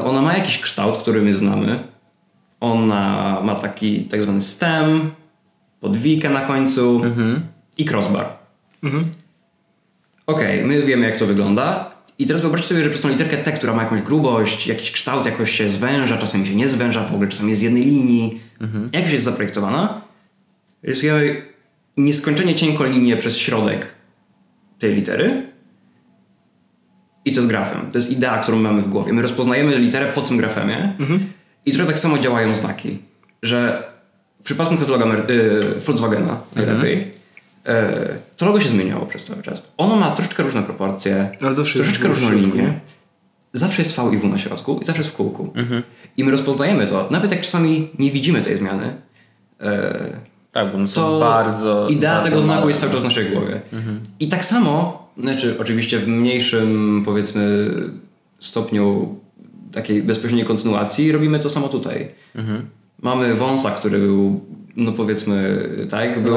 To 0.00 0.06
ona 0.06 0.22
ma 0.22 0.36
jakiś 0.36 0.58
kształt, 0.58 0.98
który 0.98 1.22
my 1.22 1.34
znamy. 1.34 1.78
Ona 2.60 3.40
ma 3.44 3.54
taki 3.54 4.04
tak 4.04 4.22
zwany 4.22 4.40
stem, 4.40 5.10
podwijkę 5.80 6.30
na 6.30 6.40
końcu 6.40 7.02
i 7.78 7.84
crossbar. 7.84 8.26
Okej, 10.26 10.64
my 10.64 10.82
wiemy 10.82 11.06
jak 11.06 11.16
to 11.16 11.26
wygląda. 11.26 11.90
I 12.18 12.26
teraz 12.26 12.42
wyobraźcie 12.42 12.68
sobie, 12.68 12.84
że 12.84 12.90
przez 12.90 13.02
tą 13.02 13.08
literkę 13.08 13.36
T, 13.36 13.52
która 13.52 13.74
ma 13.74 13.82
jakąś 13.82 14.02
grubość, 14.02 14.66
jakiś 14.66 14.90
kształt, 14.90 15.26
jakoś 15.26 15.50
się 15.50 15.68
zwęża, 15.68 16.18
czasami 16.18 16.46
się 16.46 16.56
nie 16.56 16.68
zwęża, 16.68 17.04
w 17.04 17.14
ogóle 17.14 17.28
czasami 17.28 17.48
jest 17.48 17.60
z 17.60 17.64
jednej 17.64 17.84
linii. 17.84 18.40
Jak 18.92 19.12
jest 19.12 19.24
zaprojektowana? 19.24 20.00
Rysujemy 20.82 21.42
nieskończenie 21.96 22.54
cienką 22.54 22.84
linię 22.84 23.16
przez 23.16 23.38
środek 23.38 23.94
tej 24.78 24.94
litery 24.94 25.49
i 27.30 27.32
to 27.34 27.40
jest 27.40 27.48
grafem. 27.48 27.80
To 27.92 27.98
jest 27.98 28.10
idea, 28.10 28.38
którą 28.38 28.58
mamy 28.58 28.82
w 28.82 28.88
głowie. 28.88 29.12
My 29.12 29.22
rozpoznajemy 29.22 29.78
literę 29.78 30.06
po 30.06 30.20
tym 30.22 30.36
grafemie 30.36 30.92
i 31.66 31.72
trochę 31.72 31.86
tak 31.92 31.98
samo 31.98 32.18
działają 32.18 32.54
znaki, 32.54 32.98
że 33.42 33.82
w 34.40 34.42
przypadku 34.42 34.74
np. 34.74 34.90
loga 34.92 35.06
Mer- 35.06 35.30
y, 35.30 35.80
Volkswagena 35.86 36.36
najlepiej, 36.56 36.98
y, 36.98 37.72
to 38.36 38.46
logo 38.46 38.60
się 38.60 38.68
zmieniało 38.68 39.06
przez 39.06 39.24
cały 39.24 39.42
czas. 39.42 39.62
Ono 39.76 39.96
ma 39.96 40.10
troszeczkę 40.10 40.42
różne 40.42 40.62
proporcje, 40.62 41.30
troszeczkę 41.38 42.08
w 42.08 42.12
różną 42.12 42.28
środku, 42.28 42.46
linię. 42.46 42.62
nie? 42.62 42.80
Zawsze 43.52 43.82
jest 43.82 43.96
V 43.96 44.10
i 44.14 44.16
W 44.18 44.24
na 44.28 44.38
środku 44.38 44.78
i 44.82 44.84
zawsze 44.84 45.02
jest 45.02 45.12
w 45.12 45.16
kółku. 45.16 45.52
I 46.16 46.24
my 46.24 46.30
rozpoznajemy 46.30 46.86
to, 46.86 47.08
nawet 47.10 47.30
jak 47.30 47.40
czasami 47.40 47.88
nie 47.98 48.10
widzimy 48.10 48.40
tej 48.42 48.56
zmiany, 48.56 48.86
y, 48.86 49.66
Tak, 50.52 50.72
bo 50.72 50.86
są 50.86 50.94
to 51.00 51.20
bardzo. 51.20 51.88
idea 51.88 52.14
bardzo 52.14 52.30
tego 52.30 52.42
znaku 52.42 52.58
małe. 52.60 52.70
jest 52.70 52.80
cały 52.80 52.92
czas 52.92 53.00
w 53.00 53.04
naszej 53.04 53.30
głowie. 53.30 53.60
I 54.20 54.28
tak 54.28 54.44
samo, 54.44 54.99
znaczy 55.20 55.56
oczywiście 55.58 55.98
w 55.98 56.08
mniejszym 56.08 57.02
powiedzmy 57.04 57.70
stopniu 58.40 59.14
takiej 59.72 60.02
bezpośredniej 60.02 60.46
kontynuacji 60.46 61.12
robimy 61.12 61.38
to 61.38 61.50
samo 61.50 61.68
tutaj. 61.68 62.08
Mamy 63.02 63.34
wąsa, 63.34 63.70
który 63.70 63.98
był 63.98 64.40
no 64.76 64.92
powiedzmy 64.92 65.68
tak, 65.90 66.22
był, 66.22 66.36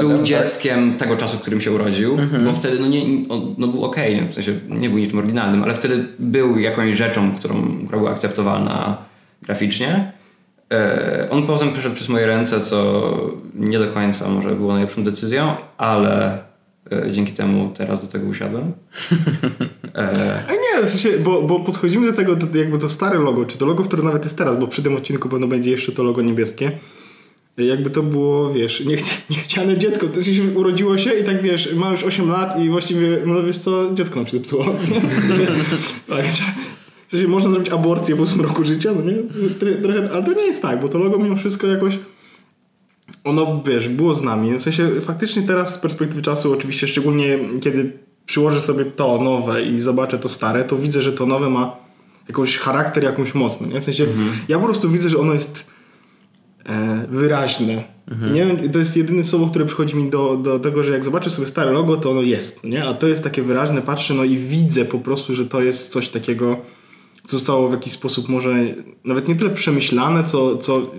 był 0.00 0.16
tak? 0.16 0.22
dzieckiem 0.22 0.96
tego 0.96 1.16
czasu, 1.16 1.36
w 1.36 1.40
którym 1.40 1.60
się 1.60 1.72
urodził, 1.72 2.16
bo 2.44 2.52
wtedy 2.52 2.78
no, 2.80 2.86
nie, 2.86 3.02
on, 3.28 3.54
no 3.58 3.68
był 3.68 3.84
okej, 3.84 4.16
nie? 4.16 4.28
w 4.28 4.34
sensie 4.34 4.52
nie 4.68 4.90
był 4.90 4.98
niczym 4.98 5.18
oryginalnym, 5.18 5.62
ale 5.62 5.74
wtedy 5.74 6.04
był 6.18 6.58
jakąś 6.58 6.94
rzeczą, 6.94 7.32
którą, 7.32 7.78
która 7.84 7.98
była 7.98 8.10
akceptowalna 8.10 8.98
graficznie. 9.42 10.12
E, 10.72 11.28
On 11.30 11.46
potem 11.46 11.72
przeszedł 11.72 11.94
przez 11.94 12.08
moje 12.08 12.26
ręce, 12.26 12.60
co 12.60 13.02
nie 13.54 13.78
do 13.78 13.86
końca 13.86 14.28
może 14.28 14.50
było 14.50 14.72
najlepszą 14.72 15.04
decyzją, 15.04 15.54
ale 15.78 16.38
dzięki 17.10 17.32
temu 17.32 17.72
teraz 17.76 18.00
do 18.00 18.06
tego 18.06 18.26
usiadłem. 18.26 18.72
E... 19.94 20.42
A 20.48 20.52
nie, 20.52 20.86
w 20.86 20.90
sensie, 20.90 21.18
bo, 21.18 21.42
bo 21.42 21.60
podchodzimy 21.60 22.06
do 22.06 22.12
tego 22.12 22.36
jakby 22.54 22.78
to 22.78 22.88
stare 22.88 23.18
logo, 23.18 23.44
czy 23.44 23.58
to 23.58 23.66
logo, 23.66 23.84
które 23.84 24.02
nawet 24.02 24.24
jest 24.24 24.38
teraz, 24.38 24.58
bo 24.58 24.66
przy 24.66 24.82
tym 24.82 24.96
odcinku 24.96 25.28
pewno 25.28 25.48
będzie 25.48 25.70
jeszcze 25.70 25.92
to 25.92 26.02
logo 26.02 26.22
niebieskie. 26.22 26.72
Jakby 27.56 27.90
to 27.90 28.02
było, 28.02 28.52
wiesz, 28.52 28.84
niechci 28.84 29.10
niechciane 29.30 29.78
dziecko. 29.78 30.06
To 30.06 30.22
się 30.22 30.42
urodziło 30.54 30.98
się 30.98 31.14
i 31.14 31.24
tak 31.24 31.42
wiesz, 31.42 31.74
ma 31.74 31.90
już 31.90 32.04
8 32.04 32.28
lat 32.28 32.60
i 32.60 32.68
właściwie, 32.68 33.18
no 33.26 33.42
wiesz 33.42 33.58
co, 33.58 33.94
dziecko 33.94 34.16
nam 34.16 34.26
się 34.26 34.32
zepsuło. 34.32 34.64
tak, 36.08 36.24
w 37.08 37.10
sensie 37.10 37.28
można 37.28 37.50
zrobić 37.50 37.68
aborcję 37.68 38.14
w 38.14 38.20
8 38.20 38.40
roku 38.40 38.64
życia, 38.64 38.90
no 38.94 39.10
nie? 39.10 39.18
Trochę, 39.82 40.08
ale 40.12 40.24
to 40.24 40.32
nie 40.32 40.46
jest 40.46 40.62
tak, 40.62 40.80
bo 40.80 40.88
to 40.88 40.98
logo 40.98 41.18
mimo 41.18 41.36
wszystko 41.36 41.66
jakoś 41.66 41.98
ono, 43.28 43.62
wiesz, 43.66 43.88
było 43.88 44.14
z 44.14 44.22
nami. 44.22 44.58
W 44.58 44.62
sensie 44.62 45.00
faktycznie 45.00 45.42
teraz 45.42 45.74
z 45.74 45.78
perspektywy 45.78 46.22
czasu, 46.22 46.52
oczywiście 46.52 46.86
szczególnie 46.86 47.38
kiedy 47.60 47.92
przyłożę 48.26 48.60
sobie 48.60 48.84
to 48.84 49.22
nowe 49.22 49.62
i 49.62 49.80
zobaczę 49.80 50.18
to 50.18 50.28
stare, 50.28 50.64
to 50.64 50.76
widzę, 50.76 51.02
że 51.02 51.12
to 51.12 51.26
nowe 51.26 51.50
ma 51.50 51.76
jakiś 52.28 52.58
charakter, 52.58 53.04
jakąś 53.04 53.34
mocno, 53.34 53.66
nie? 53.66 53.80
W 53.80 53.84
sensie 53.84 54.04
mhm. 54.04 54.30
ja 54.48 54.58
po 54.58 54.64
prostu 54.64 54.90
widzę, 54.90 55.08
że 55.08 55.18
ono 55.18 55.32
jest 55.32 55.70
e, 56.66 57.06
wyraźne. 57.10 57.84
Mhm. 58.10 58.34
Nie 58.34 58.68
to 58.68 58.78
jest 58.78 58.96
jedyne 58.96 59.24
słowo, 59.24 59.46
które 59.46 59.66
przychodzi 59.66 59.96
mi 59.96 60.10
do, 60.10 60.36
do 60.36 60.58
tego, 60.58 60.84
że 60.84 60.92
jak 60.92 61.04
zobaczę 61.04 61.30
sobie 61.30 61.46
stare 61.46 61.72
logo, 61.72 61.96
to 61.96 62.10
ono 62.10 62.22
jest, 62.22 62.64
nie? 62.64 62.88
A 62.88 62.94
to 62.94 63.08
jest 63.08 63.24
takie 63.24 63.42
wyraźne, 63.42 63.82
patrzę 63.82 64.14
no 64.14 64.24
i 64.24 64.36
widzę 64.36 64.84
po 64.84 64.98
prostu, 64.98 65.34
że 65.34 65.46
to 65.46 65.62
jest 65.62 65.92
coś 65.92 66.08
takiego, 66.08 66.56
co 67.24 67.38
zostało 67.38 67.68
w 67.68 67.72
jakiś 67.72 67.92
sposób 67.92 68.28
może 68.28 68.56
nawet 69.04 69.28
nie 69.28 69.36
tyle 69.36 69.50
przemyślane, 69.50 70.24
co, 70.24 70.56
co 70.56 70.90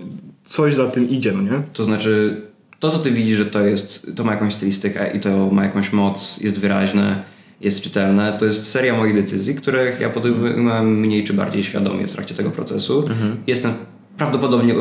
coś 0.50 0.74
za 0.74 0.86
tym 0.86 1.08
idzie, 1.08 1.32
no 1.32 1.42
nie? 1.42 1.62
To 1.72 1.84
znaczy, 1.84 2.42
to 2.78 2.90
co 2.90 2.98
ty 2.98 3.10
widzisz, 3.10 3.38
że 3.38 3.46
to 3.46 3.60
jest, 3.60 4.12
to 4.16 4.24
ma 4.24 4.32
jakąś 4.32 4.54
stylistykę 4.54 5.16
i 5.16 5.20
to 5.20 5.50
ma 5.50 5.64
jakąś 5.64 5.92
moc, 5.92 6.40
jest 6.40 6.58
wyraźne, 6.58 7.22
jest 7.60 7.82
czytelne, 7.82 8.36
to 8.38 8.44
jest 8.44 8.66
seria 8.66 8.96
moich 8.96 9.14
decyzji, 9.14 9.54
których 9.54 10.00
ja 10.00 10.10
podejmowałem 10.10 11.00
mniej 11.00 11.24
czy 11.24 11.32
bardziej 11.32 11.64
świadomie 11.64 12.06
w 12.06 12.10
trakcie 12.10 12.34
tego 12.34 12.50
procesu. 12.50 13.06
Mhm. 13.06 13.36
Jestem 13.46 13.72
prawdopodobnie 14.16 14.74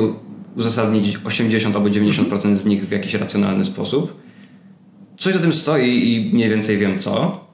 uzasadnić 0.56 1.18
80 1.24 1.76
albo 1.76 1.90
90% 1.90 2.34
mhm. 2.34 2.58
z 2.58 2.66
nich 2.66 2.88
w 2.88 2.92
jakiś 2.92 3.14
racjonalny 3.14 3.64
sposób. 3.64 4.22
Coś 5.18 5.34
za 5.34 5.40
tym 5.40 5.54
stoi 5.54 6.14
i 6.14 6.34
mniej 6.34 6.50
więcej 6.50 6.78
wiem 6.78 7.00
co. 7.00 7.46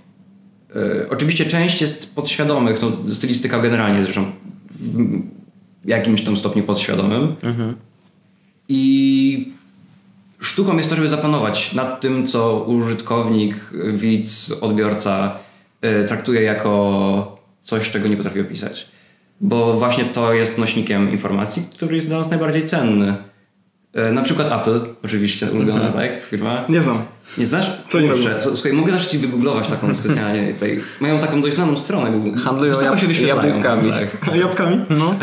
Yy, 0.76 1.08
oczywiście 1.10 1.46
część 1.46 1.82
jest 1.82 2.16
podświadomych, 2.16 2.82
no, 2.82 3.14
stylistyka 3.14 3.60
generalnie 3.60 4.04
zresztą 4.04 4.26
w 5.86 5.90
jakimś 5.90 6.22
tam 6.22 6.38
stopniu 6.38 6.64
podświadomym. 6.64 7.36
Mhm. 7.44 7.76
I 8.70 9.54
sztuką 10.40 10.78
jest 10.78 10.90
to, 10.90 10.96
żeby 10.96 11.10
zapanować 11.10 11.74
nad 11.74 12.02
tym, 12.02 12.28
co 12.28 12.64
użytkownik, 12.64 13.56
widz, 13.88 14.52
odbiorca 14.62 15.40
y, 15.86 16.08
traktuje 16.08 16.42
jako 16.42 17.38
coś, 17.64 17.92
czego 17.92 18.08
nie 18.08 18.18
potrafi 18.18 18.42
opisać. 18.42 18.88
Bo 19.42 19.74
właśnie 19.74 20.06
to 20.06 20.34
jest 20.34 20.58
nośnikiem 20.58 21.12
informacji, 21.12 21.64
który 21.74 21.96
jest 21.96 22.08
dla 22.08 22.18
nas 22.18 22.30
najbardziej 22.30 22.66
cenny. 22.66 23.16
Y, 24.10 24.12
na 24.12 24.22
przykład 24.22 24.62
Apple, 24.62 24.80
oczywiście, 25.04 25.52
ulubiona, 25.52 25.86
mhm. 25.86 25.94
tak? 25.94 26.26
Firma. 26.26 26.66
Nie 26.70 26.82
znam. 26.82 27.06
Nie 27.38 27.46
znasz? 27.46 27.72
Co 27.90 28.00
nie 28.00 28.08
robię. 28.08 28.30
Słuchaj, 28.42 28.74
mogę 28.74 28.92
zacząć 28.92 29.12
ci 29.12 29.18
wygooglować 29.18 29.68
taką 29.68 29.96
specjalnie. 30.04 30.54
Tutaj. 30.54 30.82
Mają 31.00 31.20
taką 31.20 31.42
dość 31.42 31.56
znaną 31.56 31.78
stronę 31.78 32.12
Google. 32.12 32.40
Handlują 32.40 32.82
jab 32.82 33.00
się 33.00 33.28
jabłkami. 33.28 33.92
Tak. 33.92 34.32
A 34.32 34.36
jabłkami? 34.46 34.86
No. 34.90 35.16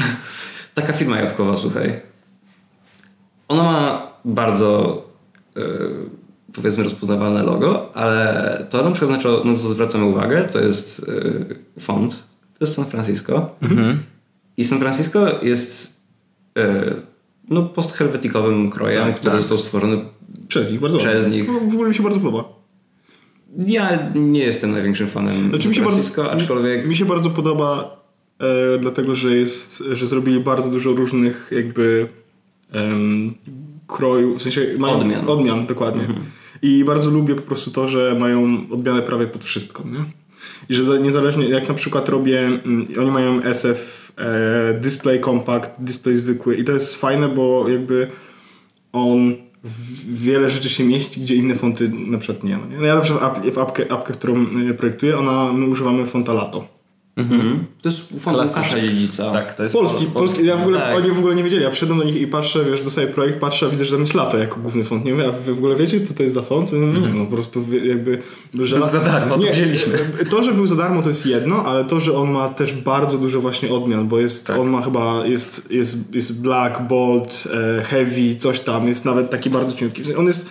Taka 0.75 0.93
firma 0.93 1.21
jabłkowa, 1.21 1.57
słuchaj. 1.57 2.12
Ona 3.53 3.63
ma 3.63 4.13
bardzo 4.25 5.03
yy, 5.57 5.63
powiedzmy 6.53 6.85
rozpoznawalne 6.85 7.43
logo, 7.43 7.97
ale 7.97 8.67
to 8.71 8.85
na 8.85 8.91
przykład 8.91 9.45
na 9.45 9.55
co 9.55 9.69
zwracamy 9.69 10.05
uwagę, 10.05 10.45
to 10.45 10.61
jest 10.61 11.09
yy, 11.09 11.57
font. 11.81 12.23
To 12.59 12.65
jest 12.65 12.75
San 12.75 12.85
Francisco. 12.85 13.51
Mhm. 13.63 14.03
I 14.57 14.65
San 14.65 14.79
Francisco 14.79 15.27
jest 15.43 16.01
yy, 16.57 16.63
no, 17.49 17.63
posthelvetikowym 17.63 18.71
krojem, 18.71 19.07
tak, 19.07 19.15
który 19.15 19.33
tak. 19.33 19.41
został 19.41 19.59
stworzony 19.59 20.05
przez 20.49 20.71
nich. 20.71 20.81
Bardzo 20.81 20.99
przez 20.99 21.27
nich. 21.27 21.49
No, 21.49 21.61
w 21.71 21.75
ogóle 21.75 21.89
mi 21.89 21.95
się 21.95 22.03
bardzo 22.03 22.21
podoba. 22.21 22.45
Ja 23.57 24.11
nie 24.15 24.41
jestem 24.41 24.73
największym 24.73 25.09
fanem 25.09 25.49
znaczy, 25.49 25.75
San 25.75 25.85
Francisco, 25.85 26.23
bardzo, 26.23 26.37
aczkolwiek... 26.37 26.89
Mi 26.89 26.97
się 26.97 27.05
bardzo 27.05 27.31
podoba 27.31 28.01
e, 28.39 28.79
dlatego, 28.79 29.15
że, 29.15 29.37
jest, 29.37 29.85
że 29.93 30.07
zrobili 30.07 30.41
bardzo 30.41 30.71
dużo 30.71 30.93
różnych 30.93 31.51
jakby 31.57 32.09
um, 32.75 33.35
kroju, 33.87 34.35
w 34.39 34.43
sensie 34.43 34.67
mają 34.79 35.01
odmian, 35.01 35.29
odmian 35.29 35.67
dokładnie. 35.67 36.03
Mhm. 36.03 36.27
I 36.63 36.85
bardzo 36.85 37.11
lubię 37.11 37.35
po 37.35 37.43
prostu 37.43 37.71
to, 37.71 37.89
że 37.89 38.17
mają 38.21 38.67
odmianę 38.71 39.03
prawie 39.03 39.27
pod 39.27 39.45
wszystko, 39.45 39.83
nie? 39.93 40.05
I 40.69 40.75
że 40.75 41.01
niezależnie, 41.01 41.49
jak 41.49 41.69
na 41.69 41.75
przykład 41.75 42.09
robię, 42.09 42.41
mm, 42.41 42.87
oni 43.01 43.11
mają 43.11 43.43
SF 43.43 44.13
e, 44.19 44.81
Display 44.81 45.21
Compact, 45.21 45.71
display 45.79 46.17
zwykły 46.17 46.57
i 46.57 46.65
to 46.65 46.73
jest 46.73 46.97
fajne, 46.97 47.29
bo 47.29 47.69
jakby 47.69 48.11
on 48.93 49.35
wiele 50.09 50.51
rzeczy 50.51 50.69
się 50.69 50.85
mieści, 50.85 51.21
gdzie 51.21 51.35
inne 51.35 51.55
fonty 51.55 51.89
na 51.89 52.19
przykład 52.19 52.45
nie 52.45 52.57
ma. 52.57 52.67
No 52.81 52.87
ja 52.87 52.95
na 52.95 53.01
przykład 53.01 53.51
w 53.51 53.59
apkę, 53.59 53.93
apkę, 53.93 54.13
którą 54.13 54.47
e, 54.71 54.75
projektuję, 54.75 55.19
ona, 55.19 55.53
my 55.53 55.67
używamy 55.67 56.07
fonta 56.07 56.33
Lato. 56.33 56.82
Mhm. 57.17 57.67
To 57.83 57.89
jest 57.89 58.09
font 58.21 58.39
Łukasza 58.39 58.81
Dziedzica. 58.81 59.31
Tak, 59.31 59.55
to 59.55 59.63
jest 59.63 59.75
polski. 59.75 60.07
polski. 60.07 60.47
Ja 60.47 60.57
w 60.57 60.61
ogóle, 60.61 60.79
tak. 60.79 60.97
Oni 60.97 61.11
w 61.11 61.19
ogóle 61.19 61.35
nie 61.35 61.45
wiedzieli. 61.45 61.63
Ja 61.63 61.71
przyszedłem 61.71 61.99
do 61.99 62.05
nich 62.05 62.17
i 62.17 62.27
patrzę, 62.27 62.65
wiesz, 62.65 62.85
dostaję 62.85 63.07
projekt, 63.07 63.41
patrzę, 63.41 63.67
a 63.67 63.69
widzę, 63.69 63.85
że 63.85 63.91
tam 63.91 64.01
jest 64.01 64.15
lato 64.15 64.39
jako 64.39 64.61
główny 64.61 64.85
font. 64.85 65.05
Nie 65.05 65.15
wiem, 65.15 65.29
a 65.29 65.33
wy 65.33 65.55
w 65.55 65.59
ogóle 65.59 65.77
wiecie, 65.77 66.01
co 66.01 66.15
to 66.15 66.23
jest 66.23 66.35
za 66.35 66.43
font? 66.43 66.73
No 66.73 66.79
nie 66.79 67.01
wiem, 67.01 67.19
no 67.19 67.25
po 67.25 67.33
prostu 67.33 67.65
jakby... 67.85 68.23
Że 68.63 68.77
był 68.79 68.87
za 68.87 69.01
darmo, 69.01 69.37
nie, 69.37 69.47
to 69.47 69.53
wzięliśmy. 69.53 69.99
To, 70.31 70.45
że 70.45 70.53
był 70.53 70.67
za 70.67 70.77
darmo 70.77 71.03
to 71.03 71.09
jest 71.09 71.27
jedno, 71.27 71.65
ale 71.65 71.85
to, 71.85 72.01
że 72.01 72.17
on 72.17 72.31
ma 72.31 72.49
też 72.49 72.73
bardzo 72.73 73.19
dużo 73.19 73.41
właśnie 73.41 73.75
odmian, 73.75 74.09
bo 74.09 74.21
jest, 74.21 74.47
tak. 74.47 74.59
on 74.59 74.71
ma 74.71 74.83
chyba, 74.83 75.27
jest, 75.27 75.71
jest, 75.71 76.15
jest 76.15 76.43
black, 76.43 76.81
bold, 76.81 77.49
e, 77.79 77.83
heavy, 77.83 78.35
coś 78.35 78.61
tam, 78.61 78.89
jest 78.89 79.05
nawet 79.05 79.31
taki 79.31 79.51
bardzo 79.51 79.75
cienki. 79.75 80.15
On 80.15 80.27
jest... 80.27 80.49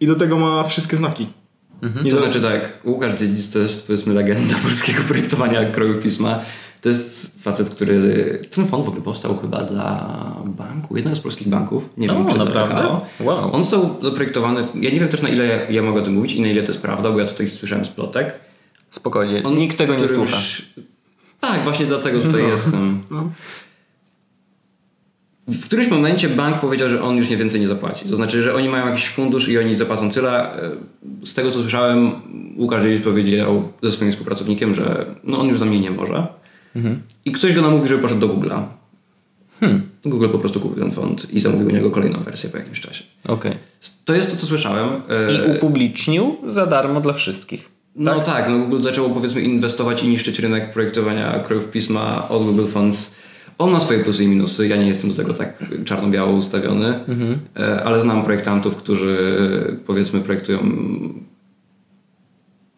I 0.00 0.06
do 0.06 0.14
tego 0.14 0.36
ma 0.36 0.64
wszystkie 0.64 0.96
znaki. 0.96 1.39
Mhm. 1.82 2.10
To 2.10 2.18
znaczy 2.18 2.40
tak, 2.40 2.78
Łukasz 2.84 3.14
Dziedzic 3.14 3.52
to 3.52 3.58
jest 3.58 3.86
powiedzmy 3.86 4.14
legenda 4.14 4.56
polskiego 4.62 5.02
projektowania 5.08 5.64
krojów 5.64 6.02
pisma. 6.02 6.40
To 6.80 6.88
jest 6.88 7.42
facet, 7.42 7.70
który... 7.70 8.00
Ten 8.50 8.66
font 8.66 8.84
w 8.84 8.88
ogóle 8.88 9.02
powstał 9.02 9.36
chyba 9.36 9.64
dla 9.64 10.16
banku, 10.44 10.96
jednego 10.96 11.16
z 11.16 11.20
polskich 11.20 11.48
banków. 11.48 11.84
Nie 11.96 12.08
wiem, 12.08 12.26
czy 12.28 12.38
naprawdę? 12.38 13.00
Wow. 13.20 13.54
On 13.54 13.64
został 13.64 13.96
zaprojektowany... 14.02 14.60
Ja 14.74 14.90
nie 14.90 15.00
wiem 15.00 15.08
też 15.08 15.22
na 15.22 15.28
ile 15.28 15.66
ja 15.70 15.82
mogę 15.82 16.00
o 16.00 16.04
tym 16.04 16.14
mówić 16.14 16.32
i 16.32 16.42
na 16.42 16.48
ile 16.48 16.62
to 16.62 16.68
jest 16.68 16.82
prawda, 16.82 17.10
bo 17.10 17.18
ja 17.18 17.24
tutaj 17.24 17.50
słyszałem 17.50 17.84
z 17.84 17.88
plotek. 17.88 18.34
Spokojnie, 18.90 19.42
On 19.44 19.56
nikt 19.56 19.78
tego 19.78 19.94
nie 19.94 20.08
słucha. 20.08 20.36
Tak, 21.40 21.64
właśnie 21.64 21.86
dlatego 21.86 22.20
tutaj 22.20 22.42
no. 22.42 22.48
jestem. 22.48 23.02
No 23.10 23.30
w 25.50 25.64
którymś 25.64 25.88
momencie 25.88 26.28
bank 26.28 26.60
powiedział, 26.60 26.88
że 26.88 27.02
on 27.02 27.16
już 27.16 27.30
nie 27.30 27.36
więcej 27.36 27.60
nie 27.60 27.68
zapłaci. 27.68 28.08
To 28.08 28.16
znaczy, 28.16 28.42
że 28.42 28.54
oni 28.54 28.68
mają 28.68 28.86
jakiś 28.86 29.08
fundusz 29.08 29.48
i 29.48 29.58
oni 29.58 29.76
zapłacą 29.76 30.10
tyle. 30.10 30.52
E, 30.52 30.70
z 31.24 31.34
tego 31.34 31.50
co 31.50 31.60
słyszałem, 31.60 32.12
Łukasz 32.56 32.82
Dziedzic 32.82 33.04
powiedział 33.04 33.68
ze 33.82 33.92
swoim 33.92 34.10
współpracownikiem, 34.10 34.74
że 34.74 35.06
no 35.24 35.40
on 35.40 35.48
już 35.48 35.58
za 35.58 35.64
mnie 35.64 35.80
nie 35.80 35.90
może. 35.90 36.26
Mhm. 36.76 37.02
I 37.24 37.32
ktoś 37.32 37.52
go 37.52 37.62
namówił, 37.62 37.88
żeby 37.88 38.02
poszedł 38.02 38.20
do 38.20 38.28
Google'a. 38.28 38.62
Hmm. 39.60 39.82
Google 40.04 40.28
po 40.28 40.38
prostu 40.38 40.60
kupił 40.60 40.82
ten 40.82 40.92
font 40.92 41.34
i 41.34 41.40
zamówił 41.40 41.68
u 41.68 41.70
niego 41.70 41.90
kolejną 41.90 42.18
wersję 42.18 42.50
po 42.50 42.58
jakimś 42.58 42.80
czasie. 42.80 43.04
Okay. 43.28 43.56
To 44.04 44.14
jest 44.14 44.30
to, 44.30 44.36
co 44.36 44.46
słyszałem. 44.46 45.02
I 45.30 45.56
upublicznił 45.56 46.36
za 46.46 46.66
darmo 46.66 47.00
dla 47.00 47.12
wszystkich. 47.12 47.68
No 47.96 48.14
tak, 48.14 48.24
tak 48.24 48.48
no 48.50 48.58
Google 48.58 48.82
zaczęło 48.82 49.10
powiedzmy 49.10 49.40
inwestować 49.40 50.02
i 50.02 50.08
niszczyć 50.08 50.38
rynek 50.38 50.72
projektowania 50.72 51.38
krojów 51.38 51.70
pisma 51.70 52.28
od 52.28 52.44
Google 52.44 52.66
Fonts 52.66 53.14
on 53.60 53.70
ma 53.70 53.80
swoje 53.80 54.04
plusy 54.04 54.24
i 54.24 54.28
minusy. 54.28 54.68
Ja 54.68 54.76
nie 54.76 54.86
jestem 54.86 55.10
do 55.10 55.16
tego 55.16 55.32
tak 55.32 55.64
czarno-biało 55.84 56.32
ustawiony, 56.32 57.04
mhm. 57.08 57.38
E, 57.56 57.84
ale 57.84 58.00
znam 58.00 58.22
projektantów, 58.22 58.76
którzy 58.76 59.16
powiedzmy 59.86 60.20
projektują 60.20 60.58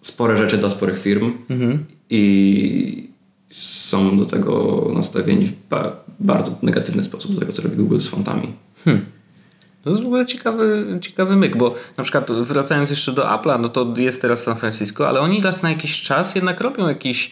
spore 0.00 0.36
rzeczy 0.36 0.58
dla 0.58 0.70
sporych 0.70 1.00
firm 1.00 1.32
mhm. 1.50 1.84
i 2.10 3.08
są 3.50 4.18
do 4.18 4.24
tego 4.24 4.86
nastawieni 4.94 5.46
w 5.46 5.52
bardzo 6.20 6.58
negatywny 6.62 7.04
sposób 7.04 7.34
do 7.34 7.40
tego, 7.40 7.52
co 7.52 7.62
robi 7.62 7.76
Google 7.76 7.98
z 7.98 8.06
fontami. 8.06 8.48
Hmm. 8.84 9.04
To 9.84 9.90
jest 9.90 10.02
w 10.02 10.06
ogóle 10.06 10.26
ciekawy, 10.26 10.98
ciekawy 11.00 11.36
myk, 11.36 11.56
bo 11.56 11.74
na 11.96 12.04
przykład 12.04 12.30
wracając 12.32 12.90
jeszcze 12.90 13.12
do 13.12 13.22
Apple'a, 13.22 13.60
no 13.60 13.68
to 13.68 13.94
jest 13.96 14.22
teraz 14.22 14.42
San 14.42 14.56
Francisco, 14.56 15.08
ale 15.08 15.20
oni 15.20 15.42
raz 15.42 15.62
na 15.62 15.70
jakiś 15.70 16.02
czas 16.02 16.34
jednak 16.34 16.60
robią 16.60 16.88
jakiś 16.88 17.30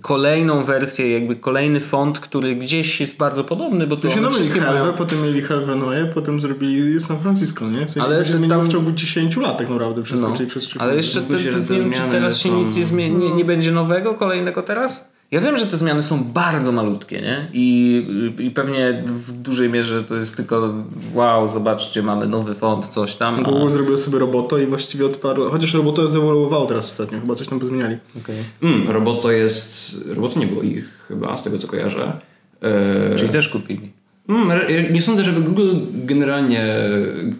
kolejną 0.00 0.64
wersję, 0.64 1.12
jakby 1.12 1.36
kolejny 1.36 1.80
font, 1.80 2.18
który 2.18 2.56
gdzieś 2.56 3.00
jest 3.00 3.16
bardzo 3.16 3.44
podobny, 3.44 3.86
bo 3.86 3.96
to 3.96 4.08
one 4.12 4.30
wszystkie 4.30 4.60
Helve, 4.60 4.80
mają... 4.80 4.92
potem 4.92 5.22
mieli 5.22 5.42
Helvenoje, 5.42 6.06
potem 6.14 6.40
zrobili 6.40 7.00
San 7.00 7.18
Francisco, 7.18 7.70
nie? 7.70 7.86
W 7.86 7.98
ale 7.98 8.18
to 8.18 8.24
się 8.24 8.32
zmieniło 8.32 8.62
w 8.62 8.68
ciągu 8.68 8.92
10 8.92 9.36
lat 9.36 9.58
tak 9.58 9.70
naprawdę, 9.70 10.02
przez, 10.02 10.22
no. 10.22 10.32
przez 10.48 10.64
3 10.64 10.78
Ale 10.80 10.96
jeszcze 10.96 11.20
te, 11.20 11.26
te, 11.38 11.74
nie 11.74 11.80
wiem, 11.80 11.90
czy 11.90 12.00
teraz 12.10 12.34
są... 12.34 12.48
się 12.48 12.54
nic 12.56 12.76
nie, 12.76 12.84
zmieni, 12.84 13.16
nie, 13.16 13.34
nie 13.34 13.44
będzie 13.44 13.72
nowego, 13.72 14.14
kolejnego 14.14 14.62
teraz? 14.62 15.12
Ja 15.30 15.40
wiem, 15.40 15.56
że 15.56 15.66
te 15.66 15.76
zmiany 15.76 16.02
są 16.02 16.24
bardzo 16.24 16.72
malutkie, 16.72 17.20
nie? 17.20 17.48
I, 17.52 18.34
I 18.38 18.50
pewnie 18.50 19.02
w 19.06 19.32
dużej 19.32 19.68
mierze 19.68 20.04
to 20.04 20.14
jest 20.14 20.36
tylko 20.36 20.74
wow, 21.14 21.48
zobaczcie, 21.48 22.02
mamy 22.02 22.26
nowy 22.26 22.54
font, 22.54 22.86
coś 22.86 23.16
tam. 23.16 23.34
A... 23.34 23.42
Google 23.42 23.68
zrobił 23.68 23.98
sobie 23.98 24.18
roboto 24.18 24.58
i 24.58 24.66
właściwie 24.66 25.06
odparł. 25.06 25.50
Chociaż 25.50 25.74
roboto 25.74 26.08
zewoluowało 26.08 26.66
teraz 26.66 26.90
ostatnio, 26.90 27.20
chyba 27.20 27.34
coś 27.34 27.48
tam 27.48 27.60
pozmieniali. 27.60 27.96
Okay. 28.22 28.36
Mm, 28.62 28.90
roboto 28.90 29.30
jest. 29.30 29.96
Roboto 30.06 30.40
nie 30.40 30.46
było 30.46 30.62
ich 30.62 31.04
chyba, 31.08 31.36
z 31.36 31.42
tego 31.42 31.58
co 31.58 31.68
kojarzę. 31.68 32.20
E... 32.62 33.14
Czyli 33.14 33.28
też 33.28 33.48
kupili. 33.48 33.97
Mm, 34.28 34.92
nie 34.92 35.02
sądzę, 35.02 35.24
żeby 35.24 35.40
Google 35.40 35.76
generalnie 35.92 36.64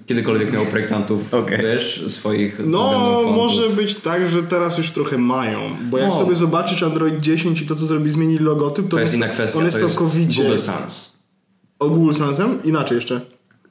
kiedykolwiek 0.07 0.53
miał 0.53 0.67
projektantów, 0.67 1.35
okay. 1.35 1.59
wiesz, 1.59 2.05
swoich. 2.09 2.61
No, 2.67 3.23
może 3.37 3.69
być 3.71 3.95
tak, 3.95 4.29
że 4.29 4.43
teraz 4.43 4.79
już 4.79 4.91
trochę 4.91 5.19
mają. 5.19 5.77
Bo 5.91 5.99
jak 5.99 6.09
no. 6.11 6.15
sobie 6.15 6.35
zobaczysz 6.35 6.83
Android 6.83 7.21
10 7.21 7.61
i 7.61 7.67
to, 7.67 7.75
co 7.75 7.87
zrobi, 7.87 8.11
zmienili 8.11 8.45
logotyp, 8.45 8.85
to, 8.85 8.97
to 8.97 9.01
jest 9.01 9.15
inna 9.15 9.29
kwestia. 9.29 9.59
On 9.59 9.65
jest 9.65 9.81
to 9.81 9.89
całkowicie. 9.89 10.43
Google 10.43 10.59
Sans. 10.59 11.19
O 11.79 11.89
Google 11.89 12.13
Sansem? 12.13 12.63
Inaczej 12.65 12.95
jeszcze. 12.95 13.21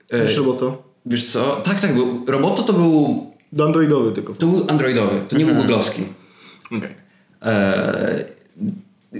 E, 0.09 0.25
niż 0.25 0.37
Roboto. 0.37 0.83
Wiesz 1.05 1.25
co? 1.25 1.61
Tak, 1.63 1.79
tak, 1.79 1.95
bo 1.95 2.31
Roboto 2.31 2.63
to 2.63 2.73
był. 2.73 3.27
Do 3.53 3.65
Androidowy 3.65 4.11
tylko. 4.11 4.33
To 4.33 4.47
był 4.47 4.65
Androidowy, 4.67 5.21
to 5.29 5.37
nie 5.37 5.45
był 5.45 5.53
mhm. 5.55 5.69
Google'owski. 5.69 6.01
Okej. 6.65 6.95
Okay. 7.41 8.37
E, 9.13 9.19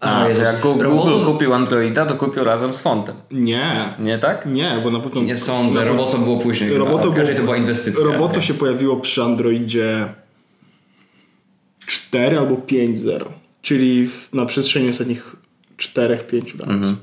a, 0.00 0.28
Jezus. 0.28 0.44
jak 0.44 0.60
Google, 0.60 0.88
Google 0.88 1.24
kupił 1.24 1.54
Androida, 1.54 2.06
to 2.06 2.14
kupił 2.14 2.44
razem 2.44 2.74
z 2.74 2.78
fontem. 2.78 3.16
Nie. 3.30 3.94
Nie 3.98 4.18
tak? 4.18 4.46
Nie, 4.46 4.80
bo 4.84 4.90
na 4.90 4.98
początku... 4.98 5.22
Nie 5.22 5.36
sądzę, 5.36 5.84
Roboto 5.84 6.18
było 6.18 6.38
później. 6.40 6.74
Roboto 6.74 7.10
było, 7.10 7.26
to 7.36 7.42
była 7.42 7.56
inwestycja. 7.56 8.04
Roboto 8.04 8.40
się 8.40 8.54
pojawiło 8.54 8.96
przy 8.96 9.22
Androidzie 9.22 10.14
4 11.86 12.38
albo 12.38 12.54
5.0. 12.54 13.24
Czyli 13.62 14.10
na 14.32 14.46
przestrzeni 14.46 14.88
ostatnich 14.88 15.36
4-5 15.78 16.60
lat. 16.60 16.70
Mhm. 16.70 16.96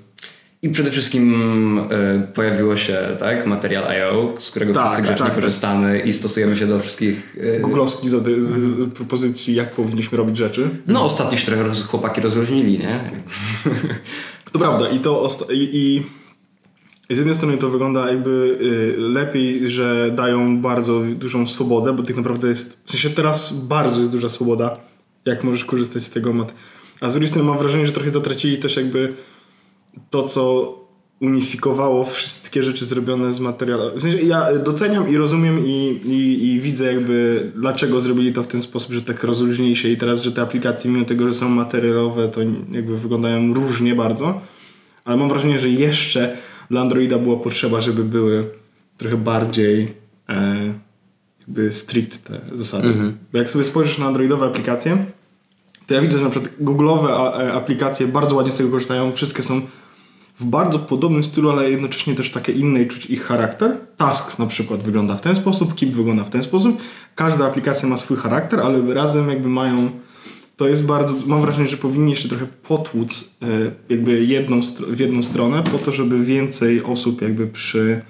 I 0.62 0.69
przede 0.69 0.91
wszystkim 0.91 1.78
y, 1.78 2.28
pojawiło 2.34 2.78
się 2.78 3.15
tak, 3.19 3.45
materiał 3.45 3.86
IO, 3.86 4.34
z 4.39 4.50
którego 4.52 4.74
tak, 4.74 4.86
wszyscy 4.86 5.04
grzecznie 5.04 5.26
tak, 5.26 5.36
korzystamy 5.36 5.98
tak. 5.98 6.08
i 6.08 6.13
stosujemy 6.13 6.56
się 6.56 6.67
do 6.67 6.80
wszystkich 6.80 7.38
y, 7.38 7.60
googlowskich 7.60 8.10
z, 8.10 8.43
z, 8.43 8.93
propozycji, 8.93 9.56
jak 9.56 9.72
powinniśmy 9.72 10.17
robić 10.17 10.38
rzeczy. 10.38 10.69
No, 10.88 11.04
ostatnio 11.04 11.38
się 11.38 11.45
trochę 11.45 11.76
chłopaki 11.88 12.22
rozróżnili, 12.22 12.80
nie? 12.80 13.12
To 14.52 14.60
prawda 14.60 14.89
i 14.89 15.00
to 15.00 15.28
i, 15.54 16.04
i 17.10 17.15
z 17.15 17.17
jednej 17.17 17.36
strony 17.36 17.58
to 17.58 17.69
wygląda 17.69 18.12
jakby 18.12 18.58
y, 18.62 18.95
lepiej, 18.98 19.69
że 19.69 20.12
dają 20.15 20.62
bardzo 20.62 21.02
dużą 21.15 21.48
swobodę, 21.48 21.93
bo 21.93 22.04
tak 22.04 22.17
naprawdę 22.17 22.48
jest, 22.48 22.84
w 22.86 22.91
sensie 22.91 23.10
teraz 23.10 23.54
bardzo 23.54 24.00
jest 24.00 24.12
duża 24.12 24.30
swoboda, 24.30 24.78
jak 25.26 25.43
możesz 25.43 25.65
korzystać 25.65 26.04
z 26.04 26.10
tego 26.10 26.34
mat. 26.34 26.54
A 27.02 27.10
z 27.10 27.13
drugiej 27.13 27.30
strony 27.30 27.50
mam 27.50 27.58
wrażenie, 27.58 27.86
że 27.86 27.91
trochę 27.91 28.10
zatracili 28.10 28.58
też 28.58 28.76
jakby 28.76 29.13
to, 30.10 30.23
co 30.23 30.75
unifikowało 31.21 32.06
wszystkie 32.06 32.63
rzeczy 32.63 32.86
zrobione 32.86 33.34
z 33.34 33.39
materiału. 33.39 33.84
W 33.95 34.02
sensie 34.02 34.17
ja 34.17 34.58
doceniam 34.58 35.10
i 35.10 35.17
rozumiem 35.17 35.65
i, 35.65 36.02
i, 36.06 36.47
i, 36.47 36.60
widzę 36.60 36.93
jakby 36.93 37.52
dlaczego 37.56 38.02
zrobili 38.02 38.34
to 38.34 38.43
w 38.43 38.47
ten 38.47 38.62
sposób, 38.62 38.91
że 38.93 39.02
tak 39.02 39.23
rozróżnili 39.23 39.75
się 39.75 39.89
i 39.89 39.97
teraz, 39.97 40.21
że 40.21 40.32
te 40.32 40.41
aplikacje 40.41 40.91
mimo 40.91 41.06
tego, 41.06 41.28
że 41.28 41.34
są 41.34 41.49
materiałowe, 41.49 42.28
to 42.28 42.41
jakby 42.71 42.97
wyglądają 42.97 43.54
różnie 43.54 43.95
bardzo, 43.95 44.41
ale 45.06 45.17
mam 45.17 45.30
wrażenie, 45.30 45.60
że 45.60 45.69
jeszcze 45.69 46.38
dla 46.69 46.82
Androida 46.82 47.17
była 47.17 47.38
potrzeba, 47.38 47.82
żeby 47.82 48.04
były 48.04 48.45
trochę 48.97 49.17
bardziej 49.17 49.88
e, 50.30 50.73
jakby 51.39 51.73
strict 51.73 52.23
te 52.23 52.41
zasady. 52.54 52.88
Mhm. 52.88 53.17
Bo 53.32 53.38
jak 53.38 53.49
sobie 53.49 53.65
spojrzysz 53.65 53.97
na 53.97 54.06
androidowe 54.06 54.45
aplikacje, 54.45 55.06
to 55.89 55.95
ja 55.95 56.02
widzę, 56.02 56.17
że 56.17 56.23
na 56.23 56.30
przykład 56.30 56.54
Google'owe 56.62 57.10
e, 57.10 57.54
aplikacje 57.54 58.08
bardzo 58.08 58.36
ładnie 58.36 58.52
z 58.52 58.58
tego 58.58 58.69
korzystają, 58.69 59.13
wszystkie 59.13 59.43
są 59.43 59.62
w 60.39 60.45
bardzo 60.45 60.80
podobnym 60.80 61.23
stylu, 61.23 61.49
ale 61.49 61.71
jednocześnie 61.71 62.15
też 62.15 62.32
takie 62.32 62.52
inne 62.52 62.82
i 62.82 62.88
czuć 62.88 63.06
ich 63.06 63.23
charakter. 63.23 63.78
Tasks 63.97 64.39
na 64.39 64.45
przykład 64.45 64.84
wygląda 64.84 65.15
w 65.15 65.21
ten 65.21 65.36
sposób, 65.36 65.75
Keep 65.75 65.89
wygląda 65.89 66.23
w 66.23 66.30
ten 66.30 66.43
sposób. 66.43 66.82
Każda 67.15 67.45
aplikacja 67.45 67.89
ma 67.89 67.97
swój 67.97 68.17
charakter, 68.17 68.60
ale 68.60 68.93
razem 68.93 69.30
jakby 69.30 69.49
mają 69.49 69.89
to 70.58 70.67
jest 70.67 70.86
bardzo, 70.86 71.15
mam 71.25 71.41
wrażenie, 71.41 71.67
że 71.67 71.78
powinni 71.78 72.12
jeszcze 72.12 72.30
trochę 72.30 72.47
potłuc 72.63 73.38
e, 73.41 73.71
jakby 73.89 74.25
jedną, 74.25 74.60
w 74.88 74.99
jedną 74.99 75.23
stronę 75.23 75.63
po 75.63 75.78
to, 75.78 75.91
żeby 75.91 76.19
więcej 76.19 76.84
osób 76.84 77.21
jakby 77.21 77.47
przy 77.47 78.02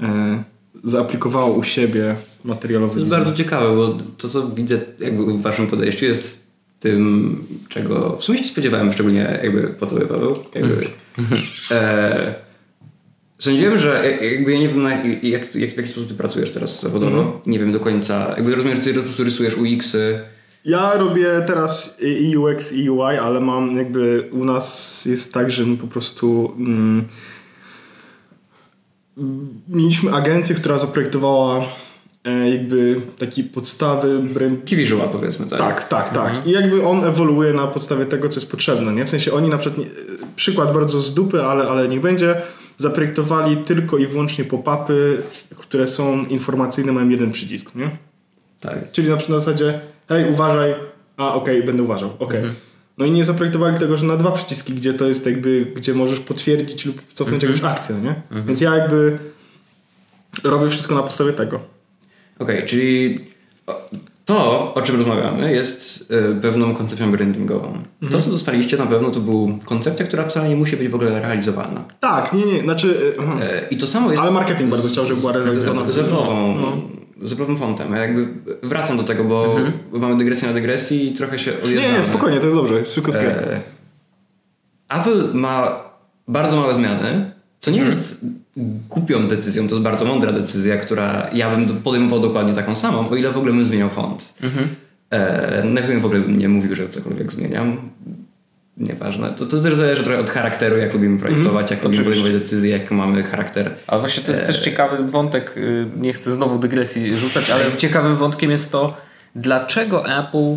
e, 0.00 0.44
zaaplikowało 0.84 1.56
u 1.56 1.62
siebie 1.62 2.16
materiałowy 2.44 2.94
To 2.94 3.00
jest 3.00 3.12
bardzo 3.12 3.34
ciekawe, 3.34 3.76
bo 3.76 3.98
to 4.18 4.28
co 4.28 4.48
widzę 4.48 4.80
jakby 4.98 5.24
w 5.32 5.42
waszym 5.42 5.66
podejściu 5.66 6.04
jest 6.04 6.39
tym, 6.80 7.36
czego 7.68 8.16
w 8.16 8.24
sumie 8.24 8.38
się 8.38 8.46
spodziewałem, 8.46 8.92
szczególnie 8.92 9.40
jakby 9.42 9.62
po 9.62 9.86
tobie, 9.86 10.06
Paweł. 10.06 10.36
Jakby, 10.54 10.86
e, 11.70 12.34
sądziłem, 13.38 13.78
że 13.78 14.18
jakby 14.22 14.52
ja 14.52 14.58
nie 14.58 14.68
wiem, 14.68 14.82
na, 14.82 14.90
jak, 14.90 15.24
jak, 15.24 15.44
w 15.46 15.76
jaki 15.76 15.88
sposób 15.88 16.08
ty 16.08 16.14
pracujesz 16.14 16.50
teraz 16.50 16.82
zawodowo. 16.82 17.20
Mm. 17.20 17.32
Nie 17.46 17.58
wiem 17.58 17.72
do 17.72 17.80
końca. 17.80 18.34
Jakby 18.36 18.54
rozumiem, 18.54 18.76
że 18.76 18.82
ty 18.82 18.94
po 18.94 19.02
prostu 19.02 19.24
rysujesz 19.24 19.56
UX-y. 19.56 20.20
Ja 20.64 20.94
robię 20.94 21.26
teraz 21.46 21.98
i 22.00 22.36
UX, 22.36 22.72
i 22.72 22.90
UI, 22.90 23.16
ale 23.16 23.40
mam 23.40 23.76
jakby 23.76 24.28
u 24.32 24.44
nas 24.44 25.04
jest 25.04 25.34
tak, 25.34 25.50
że 25.50 25.66
my 25.66 25.76
po 25.76 25.86
prostu 25.86 26.54
mm, 26.58 27.04
mieliśmy 29.68 30.12
agencję, 30.12 30.54
która 30.54 30.78
zaprojektowała 30.78 31.64
jakby 32.24 33.00
taki 33.18 33.44
podstawy 33.44 34.18
brand... 34.18 34.70
Key 34.70 34.86
powiedzmy, 35.12 35.46
tak? 35.46 35.58
Tak, 35.58 35.88
tak, 35.88 36.10
tak. 36.10 36.28
Mhm. 36.28 36.46
I 36.46 36.50
jakby 36.50 36.86
on 36.86 37.04
ewoluuje 37.04 37.52
na 37.52 37.66
podstawie 37.66 38.06
tego, 38.06 38.28
co 38.28 38.40
jest 38.40 38.50
potrzebne, 38.50 38.92
nie? 38.92 39.04
W 39.04 39.10
sensie 39.10 39.32
oni 39.32 39.48
na 39.48 39.58
przykład, 39.58 39.86
przykład 40.36 40.72
bardzo 40.72 41.00
z 41.00 41.14
dupy, 41.14 41.42
ale, 41.42 41.68
ale 41.68 41.88
niech 41.88 42.00
będzie, 42.00 42.42
zaprojektowali 42.76 43.56
tylko 43.56 43.98
i 43.98 44.06
wyłącznie 44.06 44.44
pop-upy, 44.44 45.16
które 45.56 45.88
są 45.88 46.26
informacyjne, 46.26 46.92
mają 46.92 47.08
jeden 47.08 47.32
przycisk, 47.32 47.74
nie? 47.74 47.90
Tak. 48.60 48.92
Czyli 48.92 49.08
na 49.08 49.16
przykład 49.16 49.38
na 49.38 49.44
zasadzie, 49.44 49.80
hej, 50.08 50.30
uważaj, 50.30 50.74
a 51.16 51.34
okej, 51.34 51.56
okay, 51.56 51.66
będę 51.66 51.82
uważał, 51.82 52.08
okej. 52.08 52.26
Okay. 52.26 52.38
Mhm. 52.38 52.56
No 52.98 53.06
i 53.06 53.10
nie 53.10 53.24
zaprojektowali 53.24 53.78
tego, 53.78 53.96
że 53.96 54.06
na 54.06 54.16
dwa 54.16 54.32
przyciski, 54.32 54.72
gdzie 54.72 54.94
to 54.94 55.08
jest 55.08 55.26
jakby, 55.26 55.72
gdzie 55.76 55.94
możesz 55.94 56.20
potwierdzić 56.20 56.86
lub 56.86 57.12
cofnąć 57.12 57.44
mhm. 57.44 57.52
jakąś 57.52 57.72
akcję, 57.72 57.96
nie? 57.96 58.10
Mhm. 58.10 58.46
Więc 58.46 58.60
ja 58.60 58.76
jakby 58.76 59.18
robię 60.44 60.70
wszystko 60.70 60.94
na 60.94 61.02
podstawie 61.02 61.32
tego. 61.32 61.79
Okej, 62.40 62.56
okay, 62.56 62.68
czyli 62.68 63.20
to, 64.24 64.74
o 64.74 64.82
czym 64.82 64.96
rozmawiamy, 64.96 65.52
jest 65.52 66.10
y, 66.10 66.40
pewną 66.42 66.74
koncepcją 66.74 67.12
brandingową. 67.12 67.66
Mhm. 67.66 68.12
To, 68.12 68.20
co 68.20 68.30
dostaliście 68.30 68.76
na 68.76 68.86
pewno, 68.86 69.10
to 69.10 69.20
była 69.20 69.48
koncepcja, 69.64 70.06
która 70.06 70.28
wcale 70.28 70.48
nie 70.48 70.56
musi 70.56 70.76
być 70.76 70.88
w 70.88 70.94
ogóle 70.94 71.20
realizowana. 71.20 71.84
Tak, 72.00 72.32
nie, 72.32 72.46
nie, 72.46 72.62
znaczy... 72.62 72.88
Y, 72.88 73.68
I 73.70 73.76
to 73.76 73.86
samo 73.86 74.10
jest... 74.10 74.22
Ale 74.22 74.30
marketing 74.30 74.70
bardzo 74.70 74.88
chciał, 74.88 75.04
żeby 75.04 75.20
była 75.20 75.32
realizowana. 75.32 75.92
Z, 75.92 75.94
z, 75.94 76.10
no. 76.10 76.82
z 77.22 77.34
Apple'owym 77.34 77.58
fontem. 77.58 77.92
Ja 77.92 77.98
jakby 77.98 78.28
wracam 78.62 78.96
do 78.96 79.02
tego, 79.02 79.24
bo 79.24 79.44
mhm. 79.44 79.72
mamy 79.92 80.16
dygresję 80.16 80.48
na 80.48 80.54
dygresji 80.54 81.08
i 81.08 81.14
trochę 81.14 81.38
się 81.38 81.52
odjeżdżamy. 81.52 81.88
Nie, 81.88 81.98
nie, 81.98 82.04
spokojnie, 82.04 82.40
to 82.40 82.46
jest 82.46 82.56
dobrze, 82.56 82.82
wszystko 82.82 83.12
e, 83.12 83.60
Apple 84.88 85.34
ma 85.34 85.84
bardzo 86.28 86.56
małe 86.56 86.74
zmiany, 86.74 87.32
co 87.60 87.70
nie 87.70 87.78
hmm. 87.78 87.96
jest 87.96 88.24
głupią 88.88 89.28
decyzją, 89.28 89.68
to 89.68 89.74
jest 89.74 89.82
bardzo 89.82 90.04
mądra 90.04 90.32
decyzja, 90.32 90.76
która 90.76 91.30
ja 91.32 91.56
bym 91.56 91.66
podejmował 91.66 92.20
dokładnie 92.20 92.52
taką 92.52 92.74
samą, 92.74 93.10
o 93.10 93.16
ile 93.16 93.32
w 93.32 93.36
ogóle 93.36 93.52
bym 93.52 93.64
zmieniał 93.64 93.90
font. 93.90 94.34
Mhm. 94.42 94.68
E, 95.10 95.64
najpierw 95.64 96.02
w 96.02 96.04
ogóle 96.04 96.20
bym 96.20 96.38
nie 96.38 96.48
mówił, 96.48 96.74
że 96.74 96.88
cokolwiek 96.88 97.32
zmieniam. 97.32 97.76
Nieważne. 98.76 99.32
To, 99.32 99.46
to 99.46 99.60
też 99.60 99.74
zależy 99.74 100.02
trochę 100.02 100.20
od 100.20 100.30
charakteru, 100.30 100.76
jak 100.76 100.94
lubimy 100.94 101.18
projektować, 101.18 101.72
mm, 101.72 101.78
jak 101.78 101.82
lubimy 101.84 102.04
podejmować 102.04 102.32
decyzje, 102.32 102.70
jak 102.70 102.90
mamy 102.90 103.22
charakter. 103.22 103.74
Ale 103.86 104.00
właśnie 104.00 104.22
to 104.22 104.32
jest 104.32 104.44
e... 104.44 104.46
też 104.46 104.60
ciekawy 104.60 105.04
wątek, 105.04 105.56
y, 105.56 105.86
nie 105.96 106.12
chcę 106.12 106.30
znowu 106.30 106.58
dygresji 106.58 107.16
rzucać, 107.16 107.50
ale 107.50 107.64
ciekawym 107.76 108.16
wątkiem 108.16 108.50
jest 108.50 108.72
to, 108.72 108.96
dlaczego 109.34 110.18
Apple 110.18 110.56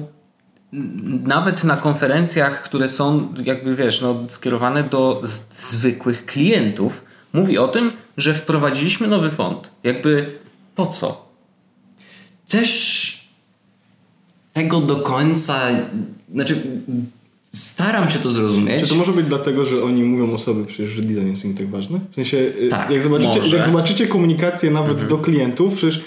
nawet 1.23 1.63
na 1.63 1.77
konferencjach, 1.77 2.63
które 2.63 2.87
są 2.87 3.33
jakby 3.43 3.75
wiesz, 3.75 4.01
no, 4.01 4.15
skierowane 4.29 4.83
do 4.83 5.21
zwykłych 5.55 6.25
klientów, 6.25 7.05
mówi 7.33 7.57
o 7.57 7.67
tym, 7.67 7.91
że 8.17 8.33
wprowadziliśmy 8.33 9.07
nowy 9.07 9.31
font. 9.31 9.71
Jakby 9.83 10.39
po 10.75 10.87
co? 10.87 11.25
Też 12.47 13.23
tego 14.53 14.81
do 14.81 14.95
końca, 14.95 15.69
znaczy 16.33 16.61
staram 17.51 18.09
się 18.09 18.19
to 18.19 18.31
zrozumieć. 18.31 18.81
Czy 18.81 18.89
to 18.89 18.95
może 18.95 19.11
być 19.11 19.27
dlatego, 19.27 19.65
że 19.65 19.83
oni 19.83 20.03
mówią 20.03 20.33
o 20.33 20.37
sobie 20.37 20.65
przecież, 20.65 20.89
że 20.89 21.01
design 21.01 21.27
jest 21.27 21.45
im 21.45 21.53
tak 21.53 21.69
ważny? 21.69 21.99
W 22.11 22.15
sensie, 22.15 22.37
y, 22.37 22.67
tak, 22.69 22.89
jak, 22.89 23.01
zobaczycie, 23.01 23.57
jak 23.57 23.65
zobaczycie 23.65 24.07
komunikację 24.07 24.71
nawet 24.71 24.91
mhm. 24.91 25.09
do 25.09 25.17
klientów, 25.17 25.73
przecież 25.73 26.03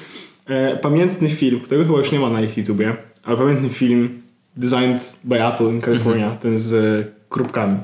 e, 0.47 0.77
pamiętny 0.77 1.31
film, 1.31 1.61
którego 1.61 1.85
chyba 1.87 1.99
już 1.99 2.13
nie 2.13 2.21
ma 2.21 2.31
na 2.31 2.41
ich 2.41 2.57
YouTubie, 2.57 2.97
ale 3.25 3.37
pamiętny 3.37 3.69
film 3.69 4.23
Designed 4.57 5.21
by 5.25 5.45
Apple 5.45 5.65
in 5.65 5.81
California, 5.81 6.25
mhm. 6.25 6.39
ten 6.39 6.59
z 6.59 6.73
e, 6.73 7.11
kropkami. 7.29 7.79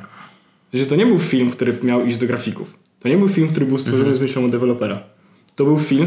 Że 0.75 0.87
to 0.87 0.97
nie 0.97 1.07
był 1.07 1.19
film, 1.19 1.51
który 1.51 1.79
miał 1.83 2.07
iść 2.07 2.19
do 2.19 2.27
grafików. 2.27 2.82
To 3.03 3.09
nie 3.09 3.17
był 3.17 3.29
film, 3.29 3.49
który 3.49 3.67
był 3.67 3.79
stworzony 3.79 4.05
mhm. 4.05 4.17
z 4.17 4.21
myślą 4.21 4.45
o 4.45 4.49
dewelopera. 4.49 5.03
To 5.57 5.65
był 5.65 5.79
film 5.79 6.07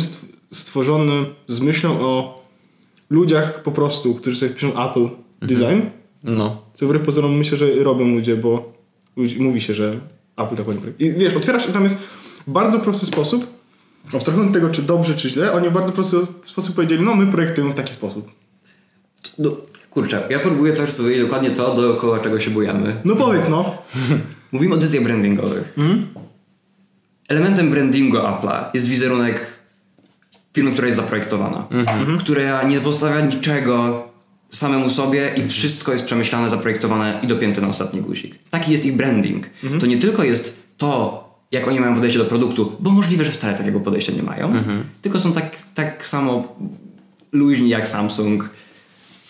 stworzony 0.52 1.26
z 1.48 1.60
myślą 1.60 2.00
o 2.00 2.44
ludziach 3.10 3.64
po 3.64 3.72
prostu, 3.72 4.16
którzy 4.16 4.38
sobie 4.38 4.52
piszą 4.52 4.68
Apple 4.68 5.00
mhm. 5.00 5.16
Design, 5.42 5.82
No. 6.26 6.62
Co 6.74 6.86
wbrew 6.86 7.02
pozorom 7.02 7.38
myślę, 7.38 7.58
że 7.58 7.84
robią 7.84 8.08
ludzie, 8.08 8.36
bo 8.36 8.74
ludzi- 9.18 9.40
mówi 9.40 9.62
się, 9.62 9.74
że 9.74 9.94
Apple 10.38 10.56
tak 10.56 10.68
ładnie. 10.68 10.92
I 11.00 11.12
wiesz, 11.12 11.34
otwierasz 11.34 11.70
i 11.70 11.72
tam 11.72 11.84
jest 11.84 12.00
w 12.48 12.52
bardzo 12.52 12.80
prosty 12.80 13.06
sposób, 13.06 13.48
abstrahując 14.14 14.54
tego, 14.54 14.70
czy 14.70 14.82
dobrze, 14.82 15.16
czy 15.16 15.30
źle, 15.30 15.52
oni 15.52 15.70
w 15.70 15.74
bardzo 15.74 15.92
prosty 15.92 16.18
sposób 16.46 16.76
powiedzieli, 16.76 17.04
no 17.04 17.16
my 17.16 17.32
projektujemy 17.32 17.74
w 17.74 17.76
taki 17.76 17.94
sposób. 17.94 18.32
No, 19.40 19.58
kurczę, 19.90 20.24
ja 20.30 20.40
próbuję 20.40 20.74
cały 20.74 20.88
czas 20.88 20.98
powiedzieć 20.98 21.22
dokładnie 21.22 21.52
to, 21.52 21.76
dookoła 21.76 22.20
czego 22.20 22.40
się 22.40 22.52
bujamy. 22.52 23.02
No 23.06 23.16
powiedz, 23.16 23.50
no. 23.50 23.78
Mówimy 24.52 24.76
o 24.76 24.78
decyzjach 24.78 25.04
brandingowych. 25.04 25.74
Elementem 27.28 27.72
brandingu 27.72 28.18
Apple'a 28.18 28.64
jest 28.74 28.88
wizerunek 28.88 29.42
firmy, 30.54 30.72
która 30.72 30.88
jest 30.88 31.00
zaprojektowana. 31.00 31.68
Która 32.20 32.64
nie 32.64 32.80
postawia 32.82 33.22
niczego 33.22 34.08
samemu 34.50 34.90
sobie 34.90 35.32
i 35.38 35.44
wszystko 35.48 35.92
jest 35.92 36.06
przemyślane, 36.06 36.50
zaprojektowane 36.50 37.20
i 37.24 37.28
dopięte 37.28 37.62
na 37.62 37.68
ostatni 37.68 38.02
guzik. 38.02 38.36
Taki 38.50 38.72
jest 38.72 38.86
ich 38.86 38.96
branding. 38.96 39.46
To 39.80 39.86
nie 39.86 39.98
tylko 39.98 40.24
jest 40.24 40.58
to, 40.78 41.24
jak 41.52 41.68
oni 41.68 41.80
mają 41.80 41.96
podejście 41.96 42.20
do 42.20 42.26
produktu, 42.26 42.76
bo 42.80 42.92
możliwe, 42.92 43.26
że 43.26 43.32
wcale 43.32 43.58
takiego 43.58 43.80
podejścia 43.80 44.14
nie 44.14 44.24
mają, 44.24 44.54
tylko 45.02 45.20
są 45.20 45.32
tak, 45.34 45.56
tak 45.76 46.06
samo 46.06 46.56
luźni 47.32 47.70
jak 47.70 47.88
Samsung. 47.88 48.50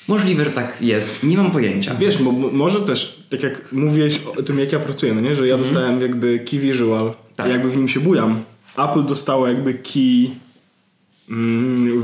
Możliwe, 0.08 0.45
że 0.45 0.51
tak 0.51 0.81
jest. 0.81 1.23
Nie 1.23 1.38
mam 1.38 1.51
pojęcia. 1.51 1.95
Wiesz, 1.95 2.23
bo 2.23 2.29
m- 2.29 2.49
może 2.53 2.81
też, 2.81 3.23
tak 3.29 3.43
jak 3.43 3.71
mówiłeś 3.73 4.19
o 4.39 4.43
tym, 4.43 4.60
jak 4.60 4.71
ja 4.71 4.79
pracuję, 4.79 5.13
no 5.13 5.21
nie? 5.21 5.36
że 5.36 5.47
ja 5.47 5.58
dostałem 5.58 6.01
jakby 6.01 6.39
key 6.39 6.60
visual, 6.60 7.13
Tak. 7.36 7.50
jakby 7.50 7.69
w 7.69 7.78
nim 7.78 7.88
się 7.88 8.00
bujam. 8.00 8.39
Apple 8.78 9.04
dostało 9.06 9.48
jakby 9.48 9.74
key, 9.74 10.30
mm, 11.30 12.02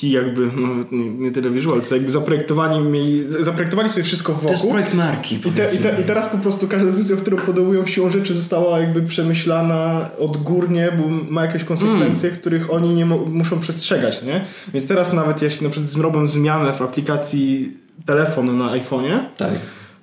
key 0.00 0.10
jakby, 0.10 0.50
no, 0.56 0.68
nie, 0.92 1.10
nie 1.10 1.30
tyle 1.30 1.50
visual, 1.50 1.82
co 1.82 1.94
jakby 1.94 2.10
zaprojektowani 2.10 2.80
mieli, 2.80 3.24
zaprojektowali 3.28 3.88
sobie 3.88 4.04
wszystko 4.04 4.32
wokół. 4.32 4.48
To 4.48 4.52
jest 4.52 4.68
projekt 4.68 4.94
marki. 4.94 5.34
I, 5.34 5.38
te, 5.38 5.74
i, 5.74 5.78
te, 5.78 6.00
I 6.00 6.04
teraz 6.04 6.28
po 6.28 6.38
prostu 6.38 6.68
każda 6.68 6.90
decyzja, 6.90 7.16
którą 7.16 7.36
podejmują 7.36 7.86
siłą 7.86 8.10
rzeczy 8.10 8.34
została 8.34 8.80
jakby 8.80 9.02
przemyślana 9.02 10.10
odgórnie, 10.18 10.92
bo 10.98 11.32
ma 11.32 11.42
jakieś 11.44 11.64
konsekwencje, 11.64 12.30
których 12.30 12.72
oni 12.72 12.94
nie 12.94 13.06
muszą 13.06 13.60
przestrzegać, 13.60 14.22
nie? 14.22 14.44
Więc 14.74 14.86
teraz 14.86 15.12
nawet 15.12 15.42
jeśli 15.42 15.64
na 15.64 15.70
przykład 15.70 15.90
zrobią 15.90 16.28
zmianę 16.28 16.72
w 16.72 16.82
aplikacji 16.82 17.76
telefonu 18.06 18.52
na 18.52 18.70
iPhone'ie, 18.70 19.18
Tak. 19.36 19.50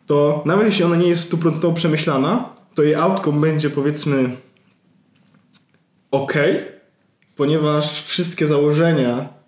to 0.07 0.43
nawet 0.45 0.65
jeśli 0.65 0.83
ona 0.83 0.95
nie 0.95 1.07
jest 1.07 1.23
stuprocentowo 1.23 1.73
przemyślana, 1.73 2.49
to 2.75 2.83
jej 2.83 2.95
outcome 2.95 3.41
będzie 3.41 3.69
powiedzmy 3.69 4.29
ok, 6.11 6.33
ponieważ 7.35 8.03
wszystkie 8.03 8.47
założenia 8.47 9.39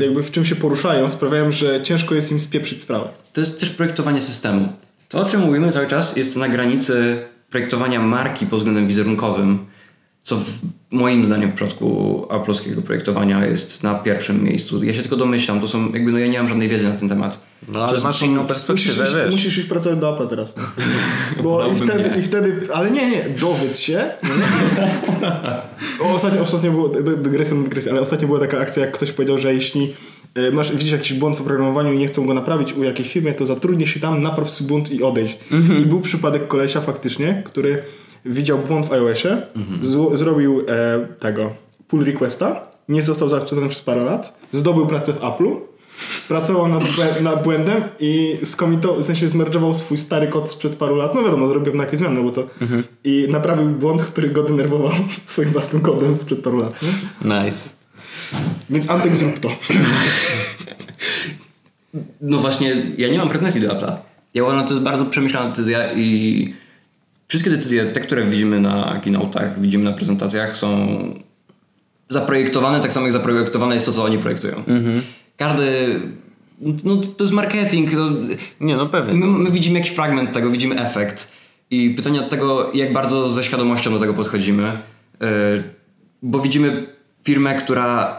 jakby 0.00 0.22
w 0.22 0.30
czym 0.30 0.44
się 0.44 0.56
poruszają 0.56 1.08
sprawiają, 1.08 1.52
że 1.52 1.82
ciężko 1.82 2.14
jest 2.14 2.32
im 2.32 2.40
spieprzyć 2.40 2.82
sprawę. 2.82 3.08
To 3.32 3.40
jest 3.40 3.60
też 3.60 3.70
projektowanie 3.70 4.20
systemu. 4.20 4.68
To, 5.08 5.20
o 5.20 5.24
czym 5.24 5.40
mówimy 5.40 5.72
cały 5.72 5.86
czas, 5.86 6.16
jest 6.16 6.36
na 6.36 6.48
granicy 6.48 7.24
projektowania 7.50 8.00
marki 8.00 8.46
pod 8.46 8.58
względem 8.58 8.88
wizerunkowym, 8.88 9.66
co 10.24 10.36
w 10.36 10.44
moim 10.90 11.24
zdaniem 11.24 11.50
w 11.50 11.54
przypadku 11.54 12.26
polskiego 12.46 12.82
projektowania 12.82 13.46
jest 13.46 13.82
na 13.82 13.94
pierwszym 13.94 14.44
miejscu. 14.44 14.84
Ja 14.84 14.94
się 14.94 15.00
tylko 15.00 15.16
domyślam, 15.16 15.60
to 15.60 15.68
są 15.68 15.92
jakby, 15.92 16.12
no 16.12 16.18
ja 16.18 16.26
nie 16.26 16.38
mam 16.38 16.48
żadnej 16.48 16.68
wiedzy 16.68 16.88
na 16.88 16.96
ten 16.96 17.08
temat. 17.08 17.40
No 17.68 17.78
ale 17.78 17.88
to 17.88 17.94
jest, 17.94 18.04
masz 18.04 18.22
inną 18.22 18.42
Musisz, 18.42 18.48
perspektywę, 18.48 19.04
iść, 19.04 19.14
wiesz. 19.14 19.30
musisz 19.34 19.58
iść 19.58 19.68
pracować 19.68 19.98
do 19.98 20.14
Apple 20.14 20.28
teraz. 20.28 20.56
No. 20.56 20.62
Bo 21.42 21.66
i 21.72 21.74
wtedy, 21.76 22.10
nie. 22.10 22.18
i 22.18 22.22
wtedy, 22.22 22.60
ale 22.74 22.90
nie, 22.90 23.10
nie, 23.10 23.22
dowiedz 23.40 23.78
się. 23.78 24.04
o, 26.00 26.14
ostatnio, 26.14 26.40
ostatnio 26.40 26.70
było, 26.70 26.88
dy- 26.88 27.16
dygresja 27.16 27.54
na 27.54 27.62
dygresję, 27.62 27.92
ale 27.92 28.00
ostatnio 28.00 28.26
była 28.28 28.40
taka 28.40 28.58
akcja, 28.58 28.82
jak 28.84 28.92
ktoś 28.92 29.12
powiedział, 29.12 29.38
że 29.38 29.54
jeśli 29.54 29.94
e, 30.34 30.50
masz, 30.50 30.72
widzisz 30.72 30.92
jakiś 30.92 31.12
błąd 31.12 31.36
w 31.36 31.40
oprogramowaniu 31.40 31.92
i 31.92 31.98
nie 31.98 32.06
chcą 32.06 32.26
go 32.26 32.34
naprawić 32.34 32.72
u 32.72 32.84
jakiejś 32.84 33.12
firmie, 33.12 33.32
to 33.34 33.46
zatrudnij 33.46 33.86
się 33.86 34.00
tam, 34.00 34.20
napraw 34.20 34.62
błąd 34.62 34.90
i 34.92 35.02
odejdź. 35.02 35.38
I 35.78 35.86
był 35.86 36.00
przypadek 36.00 36.48
kolesia 36.48 36.80
faktycznie, 36.80 37.42
który 37.46 37.82
widział 38.24 38.58
błąd 38.58 38.86
w 38.86 38.92
iOSie, 38.92 39.42
zło- 39.80 40.16
zrobił 40.16 40.60
e, 40.68 41.06
tego 41.18 41.54
pull 41.88 42.04
requesta, 42.04 42.66
nie 42.88 43.02
został 43.02 43.28
zaakceptowany 43.28 43.68
przez 43.68 43.82
parę 43.82 44.04
lat, 44.04 44.38
zdobył 44.52 44.86
pracę 44.86 45.12
w 45.12 45.18
Apple'u, 45.20 45.56
pracował 46.28 46.68
nad, 46.68 46.82
błę- 46.84 47.22
nad 47.22 47.42
błędem 47.42 47.82
i 48.00 48.36
skomitował, 48.44 49.02
w 49.02 49.04
sensie 49.04 49.28
zmerdżował 49.28 49.74
swój 49.74 49.98
stary 49.98 50.26
kod 50.28 50.50
sprzed 50.50 50.72
paru 50.76 50.96
lat, 50.96 51.14
no 51.14 51.22
wiadomo, 51.24 51.48
zrobił 51.48 51.74
na 51.74 51.84
jakieś 51.84 51.98
zmiany, 51.98 52.22
bo 52.22 52.30
to 52.30 52.46
i 53.04 53.26
naprawił 53.30 53.66
błąd, 53.70 54.02
który 54.02 54.28
go 54.28 54.42
denerwował 54.42 54.90
swoim 55.24 55.48
własnym 55.50 55.82
kodem 55.82 56.16
sprzed 56.16 56.42
paru 56.42 56.58
lat. 56.58 56.72
Nie? 56.82 57.44
Nice. 57.44 57.70
Więc 58.70 58.90
Antek 58.90 59.16
zrób 59.16 59.38
to. 59.40 59.50
No 62.20 62.38
właśnie, 62.38 62.86
ja 62.98 63.08
nie 63.08 63.18
mam 63.18 63.28
pretensji 63.28 63.60
do 63.60 63.68
Apple'a. 63.68 63.92
Ja 64.34 64.42
uważam, 64.44 64.66
to 64.66 64.70
jest 64.72 64.82
bardzo 64.84 65.04
przemyślana 65.06 65.48
decyzja 65.50 65.92
i 65.92 66.54
wszystkie 67.28 67.50
decyzje, 67.50 67.84
te, 67.84 68.00
które 68.00 68.24
widzimy 68.24 68.60
na 68.60 69.00
keynote'ach, 69.04 69.60
widzimy 69.60 69.84
na 69.84 69.92
prezentacjach, 69.92 70.56
są 70.56 70.88
zaprojektowane 72.08 72.80
tak 72.80 72.92
samo 72.92 73.06
jak 73.06 73.12
zaprojektowane 73.12 73.74
jest 73.74 73.86
to, 73.86 73.92
co 73.92 74.04
oni 74.04 74.18
projektują. 74.18 74.62
Każdy... 75.36 76.00
No 76.84 76.96
to 76.96 77.24
jest 77.24 77.32
marketing. 77.32 77.92
No, 77.92 78.10
Nie, 78.60 78.76
no 78.76 78.86
pewnie. 78.86 79.14
my, 79.14 79.26
my 79.26 79.50
widzimy 79.50 79.78
jakiś 79.78 79.92
fragment 79.92 80.32
tego, 80.32 80.50
widzimy 80.50 80.80
efekt 80.80 81.32
i 81.70 81.90
pytanie 81.90 82.20
od 82.20 82.28
tego, 82.30 82.72
jak 82.74 82.92
bardzo 82.92 83.28
ze 83.28 83.44
świadomością 83.44 83.92
do 83.92 83.98
tego 83.98 84.14
podchodzimy. 84.14 84.78
Yy, 85.20 85.28
bo 86.22 86.40
widzimy 86.40 86.86
firmę, 87.24 87.54
która 87.54 88.16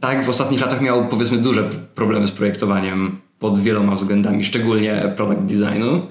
tak 0.00 0.24
w 0.24 0.28
ostatnich 0.28 0.60
latach 0.60 0.80
miała 0.80 1.02
powiedzmy 1.02 1.38
duże 1.38 1.70
problemy 1.94 2.26
z 2.26 2.30
projektowaniem 2.30 3.16
pod 3.44 3.58
wieloma 3.58 3.94
względami, 3.94 4.44
szczególnie 4.44 5.12
product 5.16 5.40
designu, 5.40 6.06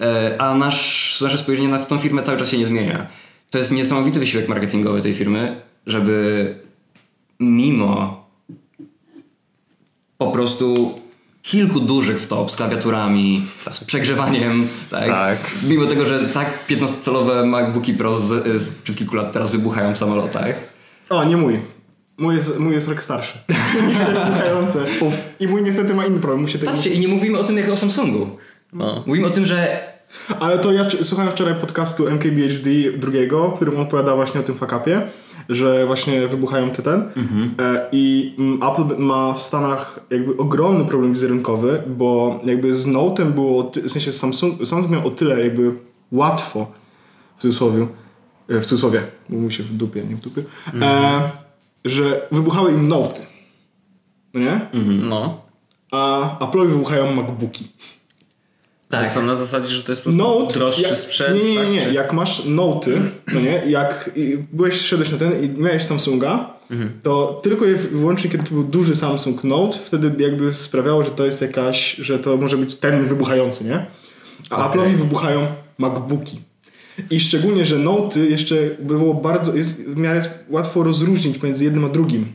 Yy, 0.00 0.40
a 0.40 0.54
nasz, 0.54 1.20
nasze 1.20 1.38
spojrzenie 1.38 1.68
na 1.68 1.78
tą 1.78 1.98
firmę 1.98 2.22
cały 2.22 2.38
czas 2.38 2.50
się 2.50 2.58
nie 2.58 2.66
zmienia. 2.66 3.06
To 3.50 3.58
jest 3.58 3.72
niesamowity 3.72 4.20
wysiłek 4.20 4.48
marketingowy 4.48 5.00
tej 5.00 5.14
firmy, 5.14 5.60
żeby 5.86 6.54
mimo 7.40 8.24
po 10.18 10.26
prostu 10.30 10.94
kilku 11.42 11.80
dużych 11.80 12.20
wtop 12.20 12.50
z 12.50 12.56
klawiaturami, 12.56 13.42
z 13.70 13.84
przegrzewaniem, 13.84 14.68
tak? 14.90 15.06
Tak. 15.08 15.38
Mimo 15.68 15.86
tego, 15.86 16.06
że 16.06 16.28
tak 16.28 16.66
15-calowe 16.68 17.46
MacBooki 17.46 17.94
Pro 17.94 18.14
z, 18.14 18.62
z 18.62 18.70
przed 18.70 18.96
kilku 18.96 19.16
lat 19.16 19.32
teraz 19.32 19.50
wybuchają 19.50 19.94
w 19.94 19.98
samolotach. 19.98 20.74
O, 21.10 21.24
nie 21.24 21.36
mój. 21.36 21.60
Mój 22.18 22.34
jest, 22.34 22.58
mój 22.58 22.74
jest 22.74 22.88
rok 22.88 23.02
starszy. 23.02 23.38
Niż 23.88 23.98
te 23.98 24.04
wybuchające. 24.04 24.84
I 25.40 25.48
mój 25.48 25.62
niestety 25.62 25.94
ma 25.94 26.06
inny 26.06 26.20
problem. 26.20 26.40
Musi 26.40 26.58
tego... 26.58 26.72
Patrzcie, 26.72 26.90
i 26.90 26.98
nie 26.98 27.08
mówimy 27.08 27.38
o 27.38 27.44
tym 27.44 27.56
jako 27.56 27.72
o 27.72 27.76
Samsungu. 27.76 28.26
No. 28.72 29.04
Mówimy 29.06 29.26
o 29.26 29.30
tym, 29.30 29.46
że 29.46 29.88
Ale 30.40 30.58
to 30.58 30.72
ja 30.72 30.84
słuchałem 31.02 31.32
wczoraj 31.32 31.54
podcastu 31.54 32.08
MKBHD 32.08 32.70
drugiego, 32.96 33.50
w 33.50 33.54
którym 33.54 33.74
on 33.76 33.80
opowiada 33.80 34.16
właśnie 34.16 34.40
o 34.40 34.42
tym 34.42 34.54
fakapie, 34.54 35.02
że 35.48 35.86
właśnie 35.86 36.28
wybuchają 36.28 36.70
te 36.70 36.82
ten. 36.82 37.00
E, 37.58 37.88
I 37.92 38.34
mm, 38.38 38.62
Apple 38.62 38.98
ma 38.98 39.32
w 39.32 39.42
Stanach 39.42 40.00
jakby 40.10 40.36
ogromny 40.36 40.84
problem 40.84 41.12
wizerunkowy, 41.12 41.82
bo 41.86 42.40
jakby 42.44 42.74
z 42.74 42.86
Note'em 42.86 43.32
było, 43.32 43.72
w 43.84 43.90
sensie 43.90 44.12
Samsung, 44.12 44.68
Samsung 44.68 44.92
miał 44.92 45.06
o 45.06 45.10
tyle 45.10 45.40
jakby 45.40 45.74
łatwo, 46.12 46.72
w 47.36 47.42
cudzysłowie, 47.42 47.86
e, 48.48 48.60
w 48.60 48.66
cudzysłowie, 48.66 49.02
bo 49.28 49.36
mówi 49.36 49.54
się 49.54 49.62
w 49.62 49.72
dupie, 49.72 50.04
nie 50.04 50.16
w 50.16 50.20
dupie, 50.20 50.42
e, 50.82 51.20
że 51.84 52.26
wybuchały 52.32 52.72
im 52.72 52.88
Note'y. 52.88 53.22
No 54.34 54.40
nie? 54.40 54.60
No. 55.02 55.40
A 55.90 56.36
Apple'owi 56.40 56.68
wybuchają 56.68 57.12
MacBooki. 57.14 57.68
tak, 58.88 59.12
Co 59.12 59.22
na 59.22 59.34
zasadzie, 59.34 59.66
że 59.66 59.82
to 59.82 59.92
jest 59.92 60.02
po 60.04 60.10
prostu 60.10 60.28
Note, 60.40 60.54
droższy 60.58 60.82
jak, 60.82 60.96
sprzęt. 60.96 61.36
Nie, 61.36 61.44
nie, 61.44 61.50
nie, 61.54 61.56
tak? 61.60 61.68
nie. 61.72 61.80
Czy- 61.80 61.92
Jak 61.94 62.12
masz 62.12 62.44
Noty, 62.44 63.00
no 63.34 63.40
nie, 63.40 63.62
jak 63.66 64.10
byłeś, 64.52 64.74
szedłeś 64.80 65.10
na 65.10 65.18
ten 65.18 65.44
i 65.44 65.48
miałeś 65.60 65.82
Samsunga, 65.84 66.58
Mhm. 66.70 67.00
to 67.02 67.40
tylko 67.42 67.66
i 67.66 67.74
wyłącznie 67.74 68.30
kiedy 68.30 68.44
to 68.44 68.50
był 68.50 68.64
duży 68.64 68.96
Samsung 68.96 69.44
Note, 69.44 69.78
wtedy 69.84 70.24
jakby 70.24 70.54
sprawiało, 70.54 71.04
że 71.04 71.10
to 71.10 71.26
jest 71.26 71.42
jakaś, 71.42 71.94
że 71.96 72.18
to 72.18 72.36
może 72.36 72.56
być 72.56 72.76
ten 72.76 73.06
wybuchający, 73.08 73.64
nie? 73.64 73.86
A 74.50 74.68
Apple'owi 74.70 74.88
wybuchają 74.96 75.46
MacBooki. 75.78 76.40
I 77.10 77.20
szczególnie, 77.20 77.64
że 77.64 77.78
Noty 77.78 78.28
jeszcze 78.30 78.56
było 78.80 79.14
bardzo, 79.14 79.56
jest 79.56 79.90
w 79.90 79.96
miarę 79.96 80.22
łatwo 80.48 80.82
rozróżnić 80.82 81.38
pomiędzy 81.38 81.64
jednym 81.64 81.84
a 81.84 81.88
drugim. 81.88 82.26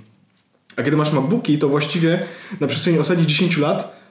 A 0.76 0.84
kiedy 0.84 0.98
masz 0.98 1.14
MacBooki, 1.14 1.58
to 1.58 1.70
właściwie 1.70 2.20
na 2.60 2.68
przestrzeni 2.68 3.00
ostatnich 3.00 3.28
10 3.28 3.58
lat 3.58 4.04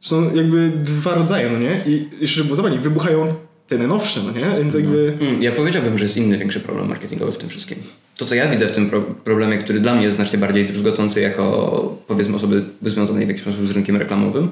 są 0.00 0.34
jakby 0.34 0.72
dwa 0.76 1.14
rodzaje, 1.14 1.50
no 1.50 1.58
nie? 1.58 1.80
I 1.86 2.08
jeszcze, 2.20 2.44
bo 2.44 2.56
zobacz, 2.56 2.72
wybuchają 2.74 3.34
te 3.68 3.78
najnowsze, 3.78 4.20
no 4.26 4.32
nie? 4.32 4.58
Więc 4.58 4.74
jakby... 4.74 5.16
Mm, 5.20 5.42
Ja 5.42 5.52
powiedziałbym, 5.52 5.98
że 5.98 6.04
jest 6.04 6.16
inny 6.16 6.38
większy 6.38 6.60
problem 6.60 6.88
marketingowy 6.88 7.32
w 7.32 7.36
tym 7.36 7.48
wszystkim. 7.48 7.78
To, 8.16 8.24
co 8.26 8.34
ja 8.34 8.48
widzę 8.50 8.66
w 8.66 8.72
tym 8.72 8.90
pro- 8.90 9.02
problemie, 9.02 9.58
który 9.58 9.80
dla 9.80 9.94
mnie 9.94 10.04
jest 10.04 10.16
znacznie 10.16 10.38
bardziej 10.38 10.66
druzgocący 10.66 11.20
jako, 11.20 11.98
powiedzmy, 12.06 12.36
osoby 12.36 12.64
związanej 12.82 13.24
w 13.26 13.28
jakiś 13.28 13.42
sposób 13.42 13.68
z 13.68 13.70
rynkiem 13.70 13.96
reklamowym, 13.96 14.48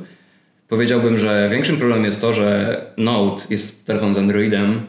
powiedziałbym, 0.68 1.18
że 1.18 1.48
większym 1.52 1.76
problemem 1.76 2.04
jest 2.04 2.20
to, 2.20 2.35
że 2.35 2.80
Note 2.96 3.42
jest 3.50 3.87
telefon 3.87 4.14
z 4.14 4.18
Androidem 4.18 4.80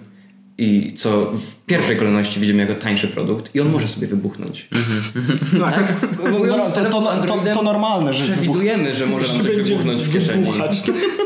i 0.57 0.93
co 0.97 1.25
w 1.25 1.65
pierwszej 1.65 1.97
kolejności 1.97 2.39
widzimy 2.39 2.61
jako 2.61 2.75
tańszy 2.75 3.07
produkt 3.07 3.55
i 3.55 3.61
on 3.61 3.69
może 3.69 3.87
sobie 3.87 4.07
wybuchnąć. 4.07 4.67
Tak. 5.59 5.93
No, 6.23 6.31
Mówiąc 6.31 6.73
to, 6.73 6.83
to, 6.83 7.01
to, 7.01 7.23
to, 7.27 7.53
to 7.53 7.63
normalne, 7.63 8.13
że 8.13 8.33
Przewidujemy, 8.33 8.95
że 8.95 9.05
może 9.05 9.33
nam 9.33 9.43
coś 9.43 9.55
wybuchnąć 9.55 10.03
w 10.03 10.13
kieszeni. 10.13 10.51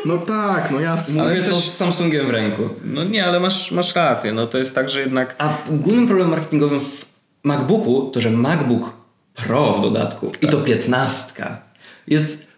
No 0.06 0.18
tak, 0.18 0.72
no 0.72 0.80
jasne. 0.80 1.24
Mówię 1.24 1.36
Ale 1.36 1.44
to 1.44 1.56
też- 1.56 1.70
z 1.70 1.78
Samsungiem 1.78 2.28
w 2.28 2.30
ręku. 2.30 2.70
No 2.86 3.04
nie, 3.04 3.26
ale 3.26 3.40
masz, 3.40 3.72
masz 3.72 3.96
rację. 3.96 4.34
No 4.34 4.48
to 4.48 4.58
jest 4.58 4.76
tak, 4.76 4.90
że 4.90 5.00
jednak 5.00 5.36
A 5.38 5.54
głównym 5.72 6.08
problemem 6.08 6.32
marketingowym 6.32 6.80
w 6.80 7.06
MacBooku 7.44 8.12
to, 8.14 8.22
że 8.22 8.32
MacBook 8.32 8.94
Pro 9.34 9.74
w 9.74 9.82
dodatku 9.82 10.32
i 10.42 10.48
to 10.48 10.58
15 10.58 11.34
jest 12.08 12.48
pro 12.48 12.49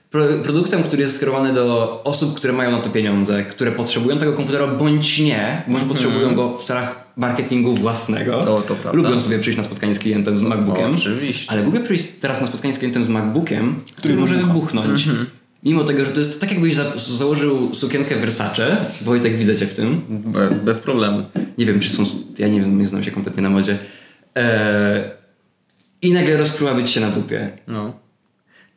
produktem, 0.44 0.84
który 0.84 1.02
jest 1.02 1.16
skierowany 1.16 1.54
do 1.54 2.02
osób, 2.04 2.36
które 2.36 2.54
mają 2.54 2.72
na 2.72 2.80
to 2.80 2.90
pieniądze, 2.90 3.44
które 3.44 3.72
potrzebują 3.72 4.18
tego 4.18 4.34
komputera 4.34 4.68
bądź 4.68 5.20
nie, 5.20 5.62
bądź 5.68 5.84
potrzebują 5.86 6.36
go 6.36 6.58
w 6.58 6.64
celach 6.64 6.96
marketingu 7.18 7.74
własnego. 7.76 8.32
To- 8.40 8.62
to 8.62 8.76
prawda. 8.76 9.02
Lubią 9.02 9.20
sobie 9.20 9.40
przyjść 9.40 9.58
na 9.58 9.64
spotkanie 9.64 9.96
z 9.96 10.00
klientem 10.00 10.38
z 10.38 10.42
MacBookiem. 10.42 10.94
Oczywiście. 10.94 11.52
Ale 11.52 11.64
lubię 11.64 11.80
przyjść 11.80 12.08
teraz 12.08 12.42
na 12.42 12.48
spotkanie 12.48 12.74
z 12.74 12.80
klientem 12.80 13.04
z 13.06 13.10
MacBookiem, 13.10 13.76
który 13.96 14.14
może 14.16 14.36
wybuchnąć. 14.36 15.08
Mimo 15.64 15.84
tego, 15.84 16.06
że 16.06 16.12
to 16.12 16.20
jest 16.20 16.42
tak 16.42 16.52
jakbyś 16.52 16.76
za 16.76 16.92
założył 16.98 17.76
sukienkę 17.76 18.16
Versace, 18.16 18.78
Wojtek 19.02 19.36
widzę 19.38 19.56
cię 19.56 19.68
w 19.68 19.74
tym, 19.74 20.02
be, 20.10 20.50
bez 20.64 20.80
problemu. 20.80 21.26
nie 21.58 21.66
wiem, 21.66 21.80
czy 21.80 21.90
są. 21.90 22.04
Ja 22.38 22.48
nie 22.48 22.60
wiem, 22.60 22.80
nie 22.80 22.88
znam 22.88 23.04
się 23.04 23.12
kompletnie 23.12 23.44
na 23.44 23.50
modzie. 23.50 23.78
Eee, 24.36 25.04
I 26.02 26.14
nagle 26.14 26.38
rozpruła 26.38 26.74
być 26.74 26.90
się 26.90 27.02
na 27.02 27.10
dupie. 27.10 27.50
No. 27.68 27.94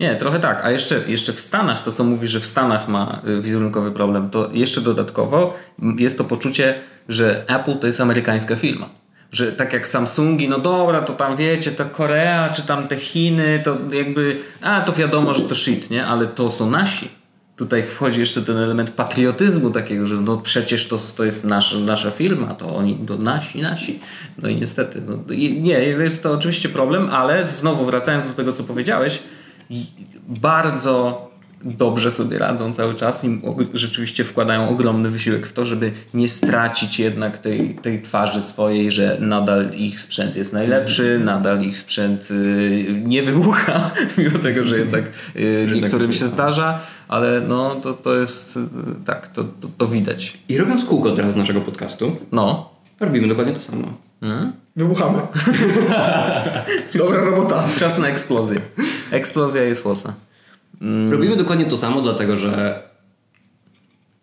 Nie, 0.01 0.17
trochę 0.17 0.41
tak. 0.41 0.65
A 0.65 0.71
jeszcze, 0.71 1.01
jeszcze 1.07 1.33
w 1.33 1.41
Stanach, 1.41 1.83
to 1.83 1.93
co 1.93 2.05
mówi, 2.05 2.29
że 2.29 2.41
w 2.41 2.47
Stanach 2.47 2.89
ma 2.89 3.21
y, 3.29 3.43
wizerunkowy 3.43 3.93
problem, 3.93 4.31
to 4.31 4.49
jeszcze 4.53 4.81
dodatkowo 4.81 5.55
jest 5.99 6.19
to 6.19 6.25
poczucie, 6.25 6.75
że 7.09 7.45
Apple 7.49 7.79
to 7.79 7.87
jest 7.87 8.01
amerykańska 8.01 8.57
firma. 8.57 8.89
Że 9.33 9.53
tak 9.53 9.73
jak 9.73 9.89
Samsungi, 9.89 10.49
no 10.49 10.59
dobra, 10.59 11.01
to 11.03 11.13
tam 11.13 11.37
wiecie, 11.37 11.71
to 11.71 11.85
Korea, 11.85 12.49
czy 12.49 12.63
tam 12.63 12.89
te 12.89 12.97
Chiny, 12.97 13.63
to 13.65 13.77
jakby, 13.93 14.37
a 14.61 14.81
to 14.81 14.93
wiadomo, 14.93 15.35
że 15.35 15.43
to 15.43 15.55
shit, 15.55 15.91
nie? 15.91 16.07
Ale 16.07 16.27
to 16.27 16.51
są 16.51 16.71
nasi. 16.71 17.09
Tutaj 17.57 17.83
wchodzi 17.83 18.21
jeszcze 18.21 18.43
ten 18.43 18.57
element 18.57 18.91
patriotyzmu 18.91 19.71
takiego, 19.71 20.07
że 20.07 20.15
no 20.15 20.37
przecież 20.37 20.89
to, 20.89 20.99
to 21.17 21.25
jest 21.25 21.45
nasz, 21.45 21.79
nasza 21.79 22.11
firma, 22.11 22.55
to 22.55 22.77
oni, 22.77 22.99
to 23.07 23.17
nasi, 23.17 23.63
nasi. 23.63 24.01
No 24.43 24.49
i 24.49 24.57
niestety, 24.57 25.03
no, 25.07 25.19
nie, 25.61 25.79
jest 25.79 26.23
to 26.23 26.33
oczywiście 26.33 26.69
problem, 26.69 27.09
ale 27.11 27.45
znowu 27.45 27.85
wracając 27.87 28.27
do 28.27 28.33
tego, 28.33 28.53
co 28.53 28.65
powiedziałeś, 28.65 29.23
bardzo 30.29 31.25
dobrze 31.65 32.11
sobie 32.11 32.39
radzą 32.39 32.73
cały 32.73 32.95
czas 32.95 33.25
i 33.25 33.41
rzeczywiście 33.75 34.25
wkładają 34.25 34.69
ogromny 34.69 35.11
wysiłek 35.11 35.47
w 35.47 35.53
to, 35.53 35.67
żeby 35.67 35.93
nie 36.15 36.29
stracić 36.29 36.99
jednak 36.99 37.39
tej, 37.39 37.75
tej 37.75 38.03
twarzy 38.03 38.43
swojej, 38.43 38.91
że 38.91 39.17
nadal 39.21 39.71
ich 39.71 40.01
sprzęt 40.01 40.37
jest 40.37 40.53
najlepszy, 40.53 41.21
nadal 41.25 41.63
ich 41.63 41.79
sprzęt 41.79 42.29
y, 42.31 43.03
nie 43.07 43.23
wybucha, 43.23 43.91
mimo 44.19 44.39
tego, 44.39 44.65
że 44.65 44.79
jednak 44.79 45.05
y, 45.37 45.69
niektórym 45.75 46.13
się 46.13 46.27
zdarza, 46.27 46.81
ale 47.09 47.41
no 47.41 47.75
to, 47.75 47.93
to 47.93 48.15
jest 48.15 48.57
y, 48.57 48.61
tak, 49.05 49.29
to, 49.29 49.45
to, 49.45 49.69
to 49.79 49.87
widać. 49.87 50.39
I 50.49 50.59
robiąc 50.59 50.85
kółko 50.85 51.11
teraz 51.11 51.37
naszego 51.37 51.61
podcastu, 51.61 52.17
No. 52.33 52.71
robimy 53.01 53.29
dokładnie 53.29 53.53
to 53.53 53.61
samo. 53.61 54.04
Wybuchamy. 54.77 55.19
Dobra 56.95 57.25
robota. 57.25 57.69
Czas 57.79 57.99
na 57.99 58.09
eksplozję. 58.09 58.61
Eksplozja 59.11 59.63
jest 59.63 59.85
łosa. 59.85 60.15
Robimy 61.11 61.37
dokładnie 61.37 61.65
to 61.65 61.77
samo, 61.77 62.01
dlatego 62.01 62.37
że 62.37 62.83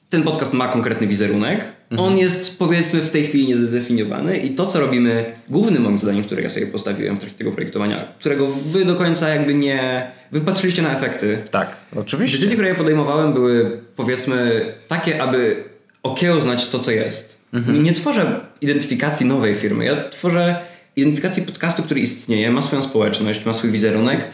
ten 0.10 0.24
podcast 0.24 0.54
ma 0.54 0.68
konkretny 0.68 1.08
wizerunek. 1.08 1.64
On 1.98 2.18
jest 2.18 2.60
powiedzmy 2.60 3.02
w 3.02 3.10
tej 3.10 3.28
chwili 3.28 3.48
niezdefiniowany 3.48 4.38
i 4.38 4.50
to, 4.50 4.66
co 4.66 4.80
robimy, 4.80 5.34
głównym 5.50 5.84
moim 5.84 6.00
zadaniem, 6.00 6.24
które 6.24 6.42
ja 6.42 6.50
sobie 6.50 6.68
postawiłem 6.68 7.16
w 7.16 7.20
trakcie 7.20 7.38
tego 7.38 7.52
projektowania, 7.52 8.08
którego 8.20 8.48
wy 8.48 8.86
do 8.86 8.96
końca 8.96 9.30
jakby 9.30 9.54
nie 9.54 10.12
wypatrzyliście 10.32 10.82
na 10.82 10.98
efekty, 10.98 11.38
Tak, 11.52 11.76
oczywiście. 11.96 12.38
Decyzje, 12.38 12.56
które 12.56 12.70
ja 12.70 12.76
podejmowałem, 12.76 13.34
były 13.34 13.82
powiedzmy 13.96 14.66
takie, 14.88 15.24
aby 15.24 15.64
okiełznać 16.04 16.70
to, 16.70 16.80
co 16.80 16.92
jest. 16.92 17.41
Nie, 17.54 17.80
nie 17.80 17.94
tworzę 17.94 18.40
identyfikacji 18.62 19.26
nowej 19.26 19.56
firmy. 19.56 19.86
Ja 19.86 20.10
tworzę 20.10 20.60
identyfikacji 20.96 21.44
podcastu, 21.44 21.84
który 21.84 22.00
istnieje, 22.00 22.52
ma 22.52 22.62
swoją 22.62 22.82
społeczność, 22.82 23.46
ma 23.46 23.54
swój 23.54 23.72
wizerunek. 23.72 24.28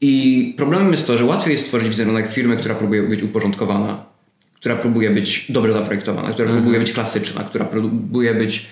I 0.00 0.54
problemem 0.56 0.90
jest 0.90 1.06
to, 1.06 1.18
że 1.18 1.24
łatwiej 1.24 1.52
jest 1.52 1.64
stworzyć 1.64 1.88
wizerunek 1.88 2.32
firmy, 2.32 2.56
która 2.56 2.74
próbuje 2.74 3.02
być 3.02 3.22
uporządkowana, 3.22 4.04
która 4.54 4.76
próbuje 4.76 5.10
być 5.10 5.46
dobrze 5.52 5.72
zaprojektowana, 5.72 6.30
która 6.30 6.52
próbuje 6.52 6.78
być 6.78 6.92
klasyczna, 6.92 7.44
która 7.44 7.64
próbuje 7.64 8.34
być 8.34 8.66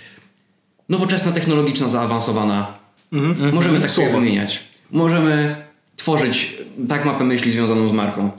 nowoczesna, 0.89 1.33
technologiczna, 1.33 1.89
zaawansowana. 1.89 2.79
Możemy 3.53 3.81
tak 3.81 3.91
sobie 3.91 4.11
wymieniać. 4.13 4.65
Możemy 4.91 5.57
tworzyć 5.97 6.59
tak 6.89 7.05
mapę 7.05 7.25
myśli 7.25 7.53
związaną 7.53 7.89
z 7.89 7.93
marką. 7.93 8.31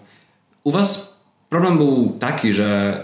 U 0.63 0.71
Was 0.71 1.19
problem 1.49 1.77
był 1.77 2.17
taki, 2.19 2.53
że 2.53 3.03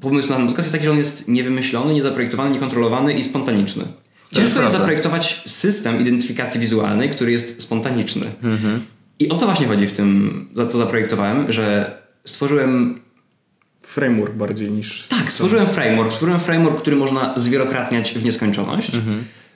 pomysł 0.00 0.28
na 0.28 0.36
podcast 0.36 0.58
jest 0.58 0.72
taki, 0.72 0.84
że 0.84 0.90
on 0.90 0.98
jest 0.98 1.28
niewymyślony, 1.28 1.94
niezaprojektowany, 1.94 2.50
niekontrolowany 2.50 3.14
i 3.14 3.24
spontaniczny. 3.24 3.84
Ciężko 4.30 4.40
jest 4.40 4.52
prawda. 4.52 4.78
zaprojektować 4.78 5.42
system 5.46 6.00
identyfikacji 6.00 6.60
wizualnej, 6.60 7.10
który 7.10 7.32
jest 7.32 7.62
spontaniczny. 7.62 8.26
I 9.18 9.28
o 9.28 9.36
to 9.36 9.46
właśnie 9.46 9.66
chodzi 9.66 9.86
w 9.86 9.92
tym, 9.92 10.48
za 10.54 10.66
co 10.66 10.78
zaprojektowałem, 10.78 11.52
że 11.52 11.98
stworzyłem 12.24 13.00
Framework 13.82 14.34
bardziej 14.34 14.70
niż... 14.70 15.06
tak, 15.08 15.32
stworzyłem 15.32 15.66
framework. 15.66 16.12
Stworzyłem 16.12 16.40
framework, 16.40 16.80
który 16.80 16.96
można 16.96 17.34
zwielokrotniać 17.36 18.12
w 18.12 18.24
nieskończoność. 18.24 18.92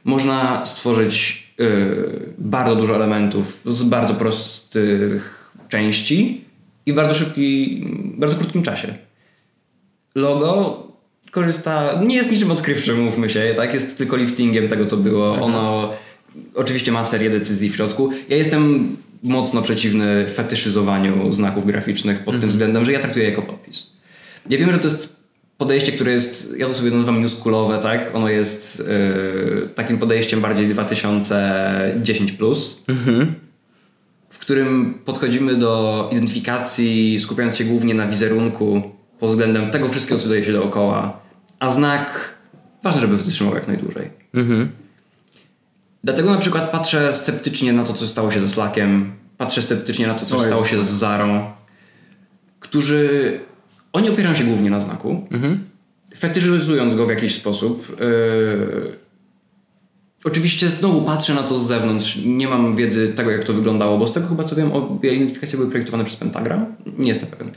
Można 0.04 0.66
stworzyć 0.66 1.46
y, 1.60 2.32
bardzo 2.38 2.76
dużo 2.76 2.96
elementów 2.96 3.60
z 3.66 3.82
bardzo 3.82 4.14
prostych 4.14 5.50
części 5.68 6.44
i 6.86 6.92
w 6.92 6.94
bardzo 6.94 7.14
szybki, 7.14 7.80
bardzo 8.18 8.36
krótkim 8.36 8.62
czasie. 8.62 8.94
Logo 10.14 10.84
korzysta, 11.30 12.00
nie 12.06 12.16
jest 12.16 12.32
niczym 12.32 12.50
odkrywczym, 12.50 13.00
mówmy 13.00 13.30
się, 13.30 13.54
tak? 13.56 13.74
Jest 13.74 13.98
tylko 13.98 14.16
liftingiem 14.16 14.68
tego, 14.68 14.86
co 14.86 14.96
było. 14.96 15.34
Ono 15.34 15.92
oczywiście 16.54 16.92
ma 16.92 17.04
serię 17.04 17.30
decyzji 17.30 17.70
w 17.70 17.76
środku. 17.76 18.10
Ja 18.28 18.36
jestem 18.36 18.96
mocno 19.22 19.62
przeciwny 19.62 20.28
fetyszyzowaniu 20.28 21.32
znaków 21.32 21.66
graficznych 21.66 22.24
pod 22.24 22.40
tym 22.40 22.50
względem, 22.50 22.84
że 22.84 22.92
ja 22.92 22.98
traktuję 22.98 23.24
jako 23.24 23.42
podpis. 23.42 23.86
Ja 24.50 24.58
wiem, 24.58 24.72
że 24.72 24.78
to 24.78 24.88
jest 24.88 25.16
podejście, 25.58 25.92
które 25.92 26.12
jest, 26.12 26.58
ja 26.58 26.68
to 26.68 26.74
sobie 26.74 26.90
nazywam 26.90 27.22
newschoolowe, 27.22 27.78
tak? 27.78 28.10
Ono 28.14 28.28
jest 28.28 28.88
yy, 28.88 29.68
takim 29.74 29.98
podejściem 29.98 30.40
bardziej 30.40 30.74
2010+, 30.74 32.36
plus, 32.38 32.84
w 34.30 34.38
którym 34.38 34.94
podchodzimy 35.04 35.56
do 35.56 36.08
identyfikacji 36.12 37.20
skupiając 37.20 37.56
się 37.56 37.64
głównie 37.64 37.94
na 37.94 38.06
wizerunku 38.06 38.82
pod 39.20 39.30
względem 39.30 39.70
tego 39.70 39.88
wszystkiego, 39.88 40.20
co 40.20 40.28
dzieje 40.28 40.44
się 40.44 40.52
dookoła, 40.52 41.20
a 41.60 41.70
znak 41.70 42.34
ważne, 42.82 43.00
żeby 43.00 43.16
wytrzymał 43.16 43.54
jak 43.54 43.68
najdłużej. 43.68 44.10
Dlatego 46.04 46.30
na 46.30 46.38
przykład 46.38 46.70
patrzę 46.70 47.12
sceptycznie 47.12 47.72
na 47.72 47.84
to, 47.84 47.92
co 47.94 48.06
stało 48.06 48.30
się 48.30 48.40
ze 48.40 48.48
Slackiem, 48.48 49.12
patrzę 49.38 49.62
sceptycznie 49.62 50.06
na 50.06 50.14
to, 50.14 50.26
co 50.26 50.40
stało 50.46 50.64
się 50.64 50.82
z 50.82 50.90
Zarą, 50.90 51.50
którzy 52.60 53.40
oni 53.92 54.10
opierają 54.10 54.34
się 54.34 54.44
głównie 54.44 54.70
na 54.70 54.80
znaku, 54.80 55.26
fetyszyzując 56.16 56.94
go 56.94 57.06
w 57.06 57.10
jakiś 57.10 57.34
sposób. 57.34 57.96
Yy, 58.00 59.04
Oczywiście 60.26 60.68
znowu 60.68 61.02
patrzę 61.02 61.34
na 61.34 61.42
to 61.42 61.58
z 61.58 61.66
zewnątrz. 61.66 62.18
Nie 62.26 62.48
mam 62.48 62.76
wiedzy 62.76 63.08
tego, 63.08 63.30
jak 63.30 63.44
to 63.44 63.52
wyglądało, 63.52 63.98
bo 63.98 64.06
z 64.06 64.12
tego 64.12 64.26
chyba 64.28 64.44
co 64.44 64.56
wiem, 64.56 64.72
obie 64.72 65.14
identyfikacje 65.14 65.58
były 65.58 65.70
projektowane 65.70 66.04
przez 66.04 66.16
Pentagram. 66.16 66.66
Nie 66.98 67.08
jestem 67.08 67.28
pewien. 67.28 67.50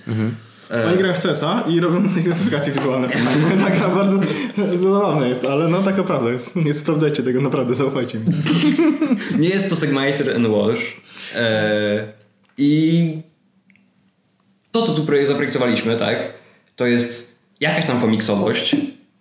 Oni 0.87 0.97
grają 0.97 1.13
w 1.13 1.21
CSa 1.21 1.63
i 1.67 1.79
robią 1.79 2.03
identyfikacje 2.21 2.73
wizualne. 2.73 3.09
Ta 3.65 3.69
gra 3.75 3.89
bardzo, 3.89 4.19
bardzo 4.57 4.93
zabawna 4.93 5.27
jest, 5.27 5.45
ale 5.45 5.67
no 5.67 5.83
taka 5.83 6.03
prawda 6.03 6.31
jest. 6.31 6.55
Nie 6.55 6.73
sprawdzajcie 6.73 7.23
tego, 7.23 7.41
naprawdę, 7.41 7.75
zaufajcie 7.75 8.19
mi. 8.19 8.25
Nie 9.43 9.49
jest 9.49 9.69
to 9.69 9.75
Segmeister 9.75 10.35
and 10.35 10.47
Walsh. 10.47 11.01
E, 11.35 12.13
I 12.57 13.21
to, 14.71 14.81
co 14.81 14.93
tu 14.93 15.05
projekt 15.05 15.27
zaprojektowaliśmy, 15.27 15.97
tak, 15.97 16.33
to 16.75 16.85
jest 16.85 17.39
jakaś 17.59 17.85
tam 17.85 18.01
komiksowość. 18.01 18.75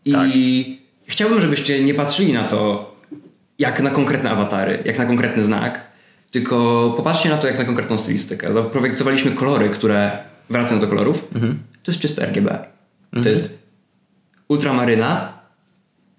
I 0.05 0.79
chciałbym, 1.07 1.41
żebyście 1.41 1.85
nie 1.85 1.95
patrzyli 1.95 2.33
na 2.33 2.43
to 2.45 2.95
jak 3.59 3.83
na 3.83 3.91
konkretne 3.91 4.31
awatary, 4.31 4.79
jak 4.85 4.99
na 4.99 5.07
konkretny 5.07 5.45
znak, 5.45 5.81
tylko 6.31 6.95
popatrzcie 6.97 7.29
na 7.29 7.37
to 7.37 7.47
jak 7.47 7.59
na 7.59 7.65
konkretną 7.65 7.99
stylistykę. 7.99 8.53
Zaprojektowaliśmy 8.53 9.31
kolory, 9.31 9.69
które, 9.69 10.19
wracając 10.51 10.85
do 10.85 10.89
kolorów, 10.89 11.29
to 11.83 11.91
jest 11.91 12.01
czyste 12.01 12.27
RGB. 12.27 12.59
To 13.23 13.29
jest 13.29 13.59
ultramaryna, 14.49 15.33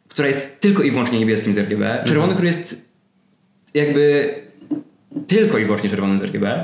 która 0.08 0.28
jest 0.28 0.60
tylko 0.60 0.84
i 0.84 0.92
wyłącznie 0.92 1.20
niebieskim 1.20 1.54
z 1.54 1.58
RGB, 1.58 2.04
czerwony, 2.08 2.34
który 2.34 2.48
jest 2.48 2.86
jakby 3.74 4.34
tylko 5.28 5.58
i 5.58 5.66
wyłącznie 5.66 5.90
czerwony 5.90 6.20
z 6.20 6.22
RGB. 6.22 6.64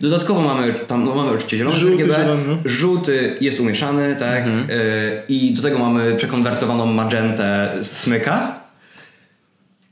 Dodatkowo 0.00 0.42
mamy 0.42 0.74
tam, 0.74 1.04
no 1.04 1.14
mamy 1.14 1.30
oczywiście 1.30 1.56
zielony 1.56 1.76
Żółty, 1.76 2.02
RGB, 2.02 2.14
zielony. 2.14 2.56
żółty 2.64 3.36
jest 3.40 3.60
umieszany, 3.60 4.16
tak, 4.16 4.46
y, 4.46 4.50
i 5.28 5.54
do 5.54 5.62
tego 5.62 5.78
mamy 5.78 6.16
przekonwertowaną 6.16 6.86
magentę 6.86 7.72
z 7.80 7.86
smyka. 7.96 8.60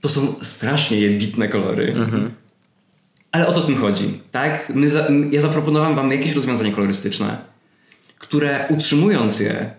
To 0.01 0.09
są 0.09 0.35
strasznie 0.43 1.01
jebitne 1.01 1.49
kolory. 1.49 1.95
Ale 3.33 3.47
o 3.47 3.53
to 3.53 3.61
tym 3.61 3.77
chodzi, 3.77 4.21
tak? 4.31 4.73
My 4.75 4.89
za, 4.91 5.07
ja 5.31 5.41
zaproponowałem 5.41 5.97
wam 5.97 6.11
jakieś 6.11 6.35
rozwiązanie 6.35 6.73
kolorystyczne, 6.73 7.39
które 8.19 8.67
utrzymując 8.71 9.41
je 9.41 9.71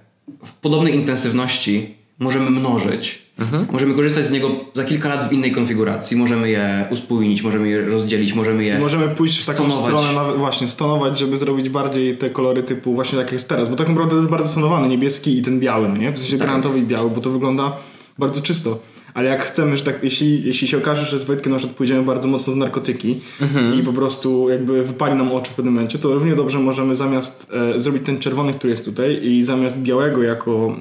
w 0.46 0.54
podobnej 0.54 0.96
intensywności 0.96 1.96
możemy 2.20 2.50
mnożyć. 2.52 3.30
Możemy 3.72 3.94
korzystać 3.94 4.26
z 4.26 4.32
niego 4.32 4.50
za 4.74 4.84
kilka 4.84 5.10
lat 5.10 5.30
w 5.30 5.34
innej 5.34 5.52
konfiguracji. 5.52 6.18
Możemy 6.18 6.50
je 6.50 6.86
uspójnić, 6.92 7.42
możemy 7.42 7.70
je 7.70 7.86
rozdzielić, 7.86 8.34
możemy 8.34 8.64
je 8.64 8.80
Możemy 8.80 9.08
pójść 9.10 9.44
w 9.44 9.46
taką 9.46 9.72
stonować. 9.72 10.06
stronę, 10.06 10.34
właśnie, 10.38 10.68
stonować, 10.68 11.20
żeby 11.20 11.38
zrobić 11.38 11.70
bardziej 11.70 12.18
te 12.18 12.30
kolory 12.30 12.64
typu 12.64 12.96
właśnie 12.96 13.18
tak 13.18 13.28
jak 13.28 13.34
jest 13.34 13.50
teraz, 13.50 13.70
bo 13.70 13.76
tak 13.76 13.88
naprawdę 13.90 14.12
to 14.12 14.18
jest 14.18 14.30
bardzo 14.30 14.50
stonowany, 14.50 14.88
niebieski 14.88 15.38
i 15.38 15.42
ten 15.42 15.60
biały, 15.60 15.90
no 15.90 15.98
nie? 15.98 16.12
W 16.12 16.20
sensie 16.20 16.38
Tak. 16.38 16.48
granatowy 16.48 16.80
i 16.80 16.84
biały, 16.84 17.10
bo 17.10 17.22
to 17.22 17.30
wygląda 17.30 17.76
bardzo 18.18 18.42
czysto. 18.42 18.80
Ale 19.14 19.30
jak 19.30 19.44
chcemy, 19.44 19.78
że 19.78 19.84
tak, 19.84 20.04
jeśli, 20.04 20.44
jeśli 20.44 20.68
się 20.68 20.78
okaże, 20.78 21.06
że 21.06 21.20
z 21.20 21.24
Wojtkiem 21.24 21.52
na 21.52 21.58
przykład 21.58 21.78
pójdziemy 21.78 22.04
bardzo 22.04 22.28
mocno 22.28 22.54
w 22.54 22.58
narkotyki 22.58 23.20
Mhm. 23.42 23.76
i 23.80 23.84
po 23.84 23.94
prostu 23.94 24.50
jakby 24.50 24.84
wypali 24.84 25.16
nam 25.16 25.32
oczy 25.32 25.52
w 25.52 25.54
pewnym 25.54 25.74
momencie, 25.74 26.00
to 26.00 26.14
równie 26.14 26.36
dobrze 26.36 26.60
możemy 26.60 26.96
zamiast 26.96 27.52
e, 27.78 27.82
zrobić 27.82 28.06
ten 28.06 28.20
czerwony, 28.20 28.54
który 28.54 28.72
jest 28.72 28.86
tutaj 28.86 29.20
i 29.28 29.44
zamiast 29.44 29.78
białego 29.82 30.24
jako 30.24 30.76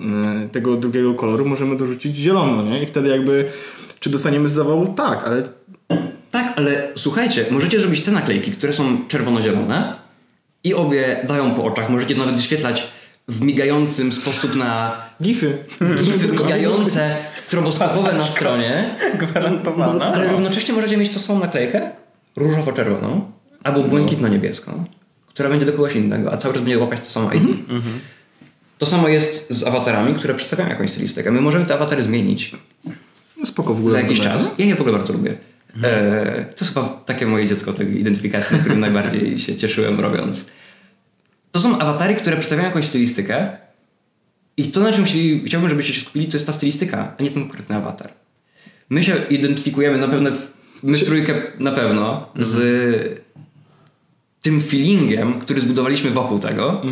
e, 0.44 0.48
tego 0.48 0.76
drugiego 0.76 1.14
koloru 1.14 1.44
możemy 1.44 1.76
dorzucić 1.76 2.16
zielono, 2.16 2.56
no 2.56 2.62
nie? 2.62 2.82
I 2.82 2.86
wtedy 2.86 3.08
jakby, 3.08 3.44
czy 4.00 4.10
dostaniemy 4.10 4.48
z 4.48 4.52
zawału? 4.52 4.86
Tak, 4.86 5.24
ale 5.24 5.42
Tak, 6.30 6.52
ale 6.56 6.88
słuchajcie, 6.96 7.46
możecie 7.50 7.80
zrobić 7.80 8.00
te 8.00 8.10
naklejki, 8.12 8.50
które 8.52 8.72
są 8.72 8.98
czerwono-zielone 9.08 9.94
i 10.64 10.74
obie 10.74 11.24
dają 11.28 11.54
po 11.54 11.64
oczach. 11.64 11.90
Możecie 11.90 12.14
nawet 12.14 12.34
wyświetlać 12.34 12.88
w 13.28 13.40
migającym 13.40 14.12
sposób 14.12 14.54
na 14.56 14.96
gify. 15.22 15.58
gify 16.04 16.28
migające, 16.42 17.16
stroboskopowe 17.34 18.12
na 18.12 18.24
stronie, 18.24 18.94
Gwarantowana. 19.18 20.12
ale 20.12 20.28
równocześnie 20.28 20.74
możecie 20.74 20.96
mieć 20.96 21.12
tą 21.14 21.20
samą 21.20 21.38
naklejkę 21.38 21.90
różowo-czerwoną 22.36 23.20
albo 23.64 23.80
błękitno-niebieską, 23.82 24.84
która 25.28 25.48
będzie 25.48 25.66
do 25.66 25.72
kogoś 25.72 25.94
innego, 25.96 26.32
a 26.32 26.36
cały 26.36 26.54
czas 26.54 26.62
będzie 26.62 26.78
łapać 26.78 27.00
to 27.04 27.10
samo 27.10 27.32
ID. 27.32 27.42
To 28.78 28.86
samo 28.86 29.08
jest 29.08 29.50
z 29.50 29.64
awatarami, 29.66 30.14
które 30.14 30.34
przedstawiają 30.34 30.70
jakąś 30.70 30.90
stylistykę. 30.90 31.30
My 31.30 31.40
możemy 31.40 31.66
te 31.66 31.74
awatary 31.74 32.02
zmienić 32.02 32.52
No 33.40 33.46
spoko 33.46 33.74
w 33.74 33.78
ogóle. 33.78 33.92
za 33.92 34.00
jakiś 34.00 34.20
czas. 34.20 34.54
Ja 34.58 34.64
je 34.66 34.74
w 34.74 34.80
ogóle 34.80 34.96
bardzo 34.98 35.12
lubię. 35.12 35.34
E, 35.82 36.44
to 36.56 36.64
jest 36.64 36.74
chyba 36.74 36.88
takie 36.88 37.26
moje 37.26 37.46
dziecko 37.46 37.72
tej 37.72 38.00
identyfikacji, 38.00 38.56
na 38.56 38.60
którym 38.60 38.80
najbardziej 38.80 39.38
się 39.38 39.56
cieszyłem 39.56 40.00
robiąc. 40.00 40.50
To 41.58 41.62
są 41.62 41.78
awatary, 41.78 42.14
które 42.14 42.36
przedstawiają 42.36 42.68
jakąś 42.68 42.86
stylistykę 42.86 43.56
i 44.56 44.64
to, 44.64 44.80
na 44.80 44.92
czym 44.92 45.06
się, 45.06 45.18
chciałbym, 45.46 45.70
żebyście 45.70 45.94
się 45.94 46.00
skupili, 46.00 46.26
to 46.26 46.36
jest 46.36 46.46
ta 46.46 46.52
stylistyka, 46.52 47.14
a 47.18 47.22
nie 47.22 47.30
ten 47.30 47.42
konkretny 47.42 47.76
awatar. 47.76 48.12
My 48.90 49.02
się 49.02 49.16
identyfikujemy 49.30 49.98
na 49.98 50.08
pewno, 50.08 50.30
my 50.82 50.98
trójkę 50.98 51.34
na 51.58 51.72
pewno, 51.72 52.28
z 52.36 53.22
tym 54.42 54.60
feelingiem, 54.60 55.38
który 55.40 55.60
zbudowaliśmy 55.60 56.10
wokół 56.10 56.38
tego. 56.38 56.82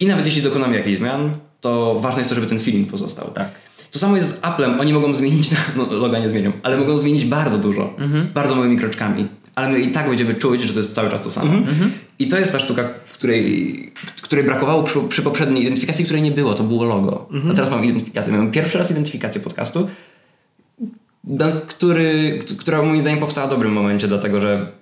I 0.00 0.06
nawet 0.06 0.26
jeśli 0.26 0.42
dokonamy 0.42 0.76
jakichś 0.76 0.98
zmian, 0.98 1.36
to 1.60 2.00
ważne 2.00 2.18
jest 2.18 2.28
to, 2.28 2.34
żeby 2.34 2.46
ten 2.46 2.60
feeling 2.60 2.90
pozostał. 2.90 3.28
Tak. 3.28 3.48
To 3.90 3.98
samo 3.98 4.16
jest 4.16 4.28
z 4.28 4.44
Applem. 4.44 4.80
Oni 4.80 4.92
mogą 4.92 5.14
zmienić, 5.14 5.50
no 5.76 5.86
loga 5.90 6.18
nie 6.18 6.28
zmienią, 6.28 6.52
ale 6.62 6.76
mogą 6.76 6.98
zmienić 6.98 7.24
bardzo 7.24 7.58
dużo. 7.58 7.94
Bardzo 8.34 8.54
małymi 8.54 8.76
kroczkami. 8.76 9.28
Ale 9.54 9.68
my 9.68 9.80
i 9.80 9.90
tak 9.92 10.08
będziemy 10.08 10.34
czuć, 10.34 10.60
że 10.62 10.72
to 10.72 10.78
jest 10.78 10.94
cały 10.94 11.10
czas 11.10 11.22
to 11.22 11.30
samo. 11.30 11.52
I 12.18 12.28
to 12.28 12.38
jest 12.38 12.52
ta 12.52 12.58
sztuka, 12.58 12.88
w 13.04 13.12
której, 13.12 13.92
której 14.22 14.44
brakowało 14.44 14.82
przy, 14.82 15.00
przy 15.08 15.22
poprzedniej 15.22 15.62
identyfikacji, 15.62 16.04
której 16.04 16.22
nie 16.22 16.30
było. 16.30 16.54
To 16.54 16.62
było 16.64 16.84
logo. 16.84 17.28
A 17.50 17.54
teraz 17.54 17.70
mamy 17.70 17.84
identyfikację. 17.86 18.32
Mamy 18.32 18.50
pierwszy 18.50 18.78
raz 18.78 18.90
identyfikację 18.90 19.40
podcastu, 19.40 19.88
który, 21.66 22.38
która 22.58 22.82
moim 22.82 23.00
zdaniem 23.00 23.18
powstała 23.18 23.46
w 23.46 23.50
dobrym 23.50 23.72
momencie, 23.72 24.08
dlatego 24.08 24.40
że 24.40 24.72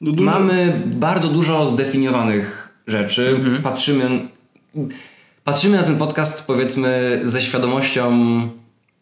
No 0.00 0.12
dużo- 0.12 0.24
Mamy 0.30 0.80
bardzo 0.86 1.28
dużo 1.28 1.66
zdefiniowanych 1.66 2.74
rzeczy. 2.86 3.36
Patrzymy, 3.62 4.28
patrzymy 5.44 5.76
na 5.76 5.82
ten 5.82 5.96
podcast, 5.96 6.46
powiedzmy, 6.46 7.20
ze 7.24 7.42
świadomością 7.42 8.10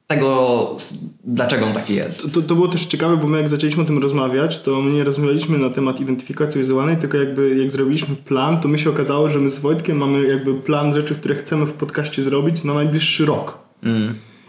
tego, 0.08 0.76
dlaczego 1.24 1.66
on 1.66 1.72
taki 1.72 1.94
jest. 1.94 2.34
To, 2.34 2.42
to 2.42 2.54
było 2.54 2.68
też 2.68 2.86
ciekawe, 2.86 3.16
bo 3.16 3.26
my 3.26 3.38
jak 3.38 3.48
zaczęliśmy 3.48 3.82
o 3.82 3.86
tym 3.86 3.98
rozmawiać, 3.98 4.58
to 4.62 4.80
my 4.82 4.90
nie 4.90 5.04
rozmawialiśmy 5.04 5.58
na 5.58 5.70
temat 5.70 6.00
identyfikacji 6.00 6.58
wizualnej, 6.58 6.96
tylko 6.96 7.16
jakby 7.16 7.56
jak 7.58 7.70
zrobiliśmy 7.70 8.16
plan, 8.16 8.60
to 8.60 8.68
mi 8.68 8.78
się 8.78 8.90
okazało, 8.90 9.28
że 9.28 9.38
my 9.38 9.50
z 9.50 9.58
Wojtkiem 9.58 9.96
mamy 9.96 10.28
jakby 10.28 10.54
plan 10.54 10.94
rzeczy, 10.94 11.14
które 11.14 11.34
chcemy 11.34 11.66
w 11.66 11.72
podcaście 11.72 12.22
zrobić 12.22 12.64
na 12.64 12.74
najbliższy 12.74 13.26
rok. 13.26 13.58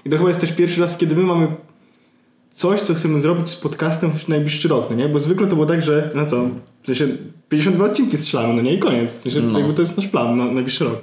I 0.06 0.10
to 0.10 0.18
chyba 0.18 0.30
jest 0.30 0.42
też 0.42 0.54
pierwszy 0.54 0.82
raz, 0.82 0.98
kiedy 0.98 1.16
my 1.16 1.24
mamy 1.24 1.48
coś, 2.56 2.82
co 2.82 2.94
chcemy 2.94 3.22
zrobić 3.22 3.50
z 3.50 3.56
podcastem 3.56 4.12
w 4.12 4.28
najbliższy 4.28 4.68
rok, 4.68 4.88
no 4.90 4.96
nie? 4.96 5.10
Bo 5.10 5.20
zwykle 5.20 5.48
to 5.48 5.56
było 5.56 5.68
tak, 5.68 5.84
że 5.84 6.10
no 6.16 6.26
co, 6.26 6.50
w 6.82 6.86
sensie 6.86 7.08
52 7.50 7.86
odcinki 7.86 8.18
strzelamy, 8.18 8.54
no 8.54 8.62
nie? 8.62 8.74
I 8.74 8.80
koniec. 8.80 9.12
W 9.20 9.22
sensie 9.22 9.42
No. 9.42 9.60
jakby 9.60 9.74
to 9.74 9.82
jest 9.82 9.98
nasz 9.98 10.08
plan 10.08 10.38
na 10.38 10.46
najbliższy 10.46 10.84
rok. 10.84 10.96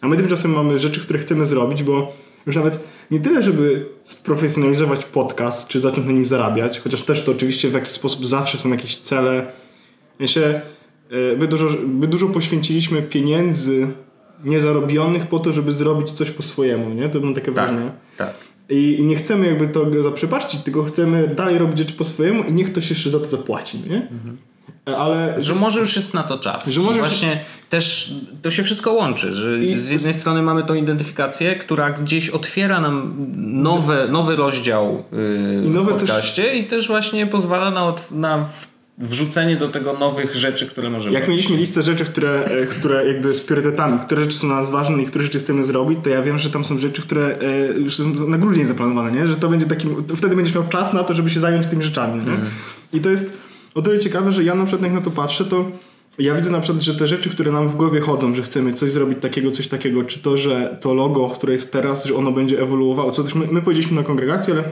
A 0.00 0.08
my 0.08 0.16
tymczasem 0.16 0.50
mamy 0.50 0.78
rzeczy, 0.78 1.00
które 1.00 1.18
chcemy 1.18 1.46
zrobić, 1.46 1.82
bo 1.82 2.12
już 2.46 2.56
nawet 2.56 2.78
nie 3.10 3.20
tyle, 3.20 3.42
żeby 3.42 3.86
sprofesjonalizować 4.04 5.04
podcast, 5.04 5.68
czy 5.68 5.80
zacząć 5.80 6.06
na 6.06 6.12
nim 6.12 6.26
zarabiać, 6.26 6.80
chociaż 6.80 7.02
też 7.02 7.22
to 7.22 7.32
oczywiście 7.32 7.68
w 7.68 7.72
jakiś 7.74 7.90
sposób 7.92 8.26
zawsze 8.26 8.58
są 8.58 8.70
jakieś 8.70 8.96
cele. 8.96 9.46
Ja 10.20 10.26
się, 10.26 10.60
e, 11.10 11.36
my 11.38 11.46
dużo, 11.46 11.68
my 11.88 12.06
dużo 12.06 12.28
poświęciliśmy 12.28 13.02
pieniędzy 13.02 13.88
niezarobionych 14.44 15.26
po 15.26 15.38
to, 15.38 15.52
żeby 15.52 15.72
zrobić 15.72 16.10
coś 16.12 16.30
po 16.30 16.42
swojemu, 16.42 16.90
nie? 16.94 17.08
To 17.08 17.20
mam 17.20 17.34
takie 17.34 17.52
Tak, 17.52 17.54
wrażenie. 17.54 17.90
tak. 18.16 18.34
I, 18.68 18.98
nie 19.02 19.16
chcemy 19.16 19.46
jakby 19.46 19.68
to 19.68 20.02
zaprzepaścić, 20.02 20.60
tylko 20.62 20.84
chcemy 20.84 21.28
dalej 21.28 21.58
robić 21.58 21.78
rzeczy 21.78 21.92
po 21.94 22.04
swojemu 22.04 22.42
i 22.42 22.52
niech 22.52 22.72
ktoś 22.72 22.90
jeszcze 22.90 23.10
za 23.10 23.18
to 23.20 23.26
zapłaci, 23.26 23.78
nie? 23.90 23.96
E, 23.96 24.08
Ale 24.86 25.34
Że 25.38 25.54
może 25.54 25.80
już 25.80 25.96
jest 25.96 26.14
na 26.14 26.22
to 26.22 26.38
czas. 26.38 26.66
Że 26.68 26.80
może 26.80 26.98
już- 26.98 27.08
właśnie 27.08 27.40
też 27.70 28.14
to 28.42 28.50
się 28.50 28.62
wszystko 28.62 28.92
łączy, 28.92 29.34
że 29.34 29.58
I- 29.58 29.76
z 29.78 29.90
jednej 29.90 30.14
strony 30.14 30.42
mamy 30.42 30.64
tą 30.64 30.74
identyfikację, 30.74 31.54
która 31.56 31.90
gdzieś 31.90 32.30
otwiera 32.30 32.80
nam 32.80 33.14
nowe, 33.36 34.08
nowy 34.08 34.36
rozdział 34.36 35.04
yy, 35.12 35.62
I 35.66 35.70
nowe 35.70 35.90
w 35.90 36.00
też- 36.00 36.08
podcaście 36.10 36.56
i 36.56 36.64
też 36.64 36.88
właśnie 36.88 37.26
pozwala 37.26 37.70
na, 37.70 37.94
na 38.10 38.46
wrzucenie 38.98 39.56
do 39.56 39.68
tego 39.68 39.92
nowych 39.92 40.34
rzeczy, 40.34 40.66
które 40.66 40.90
możemy 40.90 41.14
Jak 41.14 41.28
mieliśmy 41.28 41.56
listę 41.56 41.82
rzeczy, 41.82 42.04
które, 42.04 42.44
e, 42.44 42.66
które 42.66 43.06
jakby 43.06 43.32
z 43.32 43.40
priorytetami, 43.40 43.98
które 43.98 44.22
rzeczy 44.22 44.36
są 44.38 44.46
dla 44.46 44.56
nas 44.56 44.70
ważne 44.70 45.02
i 45.02 45.06
które 45.06 45.24
rzeczy 45.24 45.38
chcemy 45.40 45.64
zrobić, 45.64 45.98
to 46.04 46.10
ja 46.10 46.22
wiem, 46.22 46.38
że 46.38 46.50
tam 46.50 46.64
są 46.64 46.78
rzeczy, 46.78 47.02
które 47.02 47.38
e, 47.40 47.66
już 47.78 47.96
są 47.96 48.14
na 48.28 48.38
grudzień 48.38 48.64
zaplanowane, 48.64 49.12
nie? 49.12 49.26
Że 49.26 49.36
to 49.36 49.48
będzie 49.48 49.66
takim, 49.66 50.04
wtedy 50.16 50.36
będziesz 50.36 50.54
miał 50.54 50.68
czas 50.68 50.92
na 50.92 51.04
to, 51.04 51.14
żeby 51.14 51.30
się 51.30 51.40
zająć 51.40 51.66
tymi 51.66 51.84
rzeczami, 51.84 52.22
nie? 52.24 52.36
I 52.98 53.00
to 53.00 53.10
jest 53.10 53.36
o 53.74 53.82
tyle 53.82 53.98
ciekawe, 53.98 54.32
że 54.32 54.44
ja 54.44 54.54
na 54.54 54.64
przykład 54.64 54.82
jak 54.84 54.92
na 54.92 55.00
to 55.00 55.10
patrzę, 55.10 55.44
to 55.44 55.64
ja 56.18 56.34
widzę 56.34 56.50
na 56.50 56.60
przykład, 56.60 56.82
że 56.82 56.94
te 56.94 57.08
rzeczy, 57.08 57.30
które 57.30 57.52
nam 57.52 57.68
w 57.68 57.76
głowie 57.76 58.00
chodzą, 58.00 58.34
że 58.34 58.42
chcemy 58.42 58.72
coś 58.72 58.90
zrobić 58.90 59.18
takiego, 59.20 59.50
coś 59.50 59.68
takiego, 59.68 60.04
czy 60.04 60.18
to, 60.18 60.36
że 60.36 60.78
to 60.80 60.94
logo, 60.94 61.28
które 61.28 61.52
jest 61.52 61.72
teraz, 61.72 62.04
że 62.04 62.14
ono 62.16 62.32
będzie 62.32 62.62
ewoluowało, 62.62 63.10
co 63.10 63.22
też 63.22 63.34
my, 63.34 63.46
my 63.50 63.62
powiedzieliśmy 63.62 63.96
na 63.96 64.02
kongregacji, 64.02 64.52
ale 64.52 64.64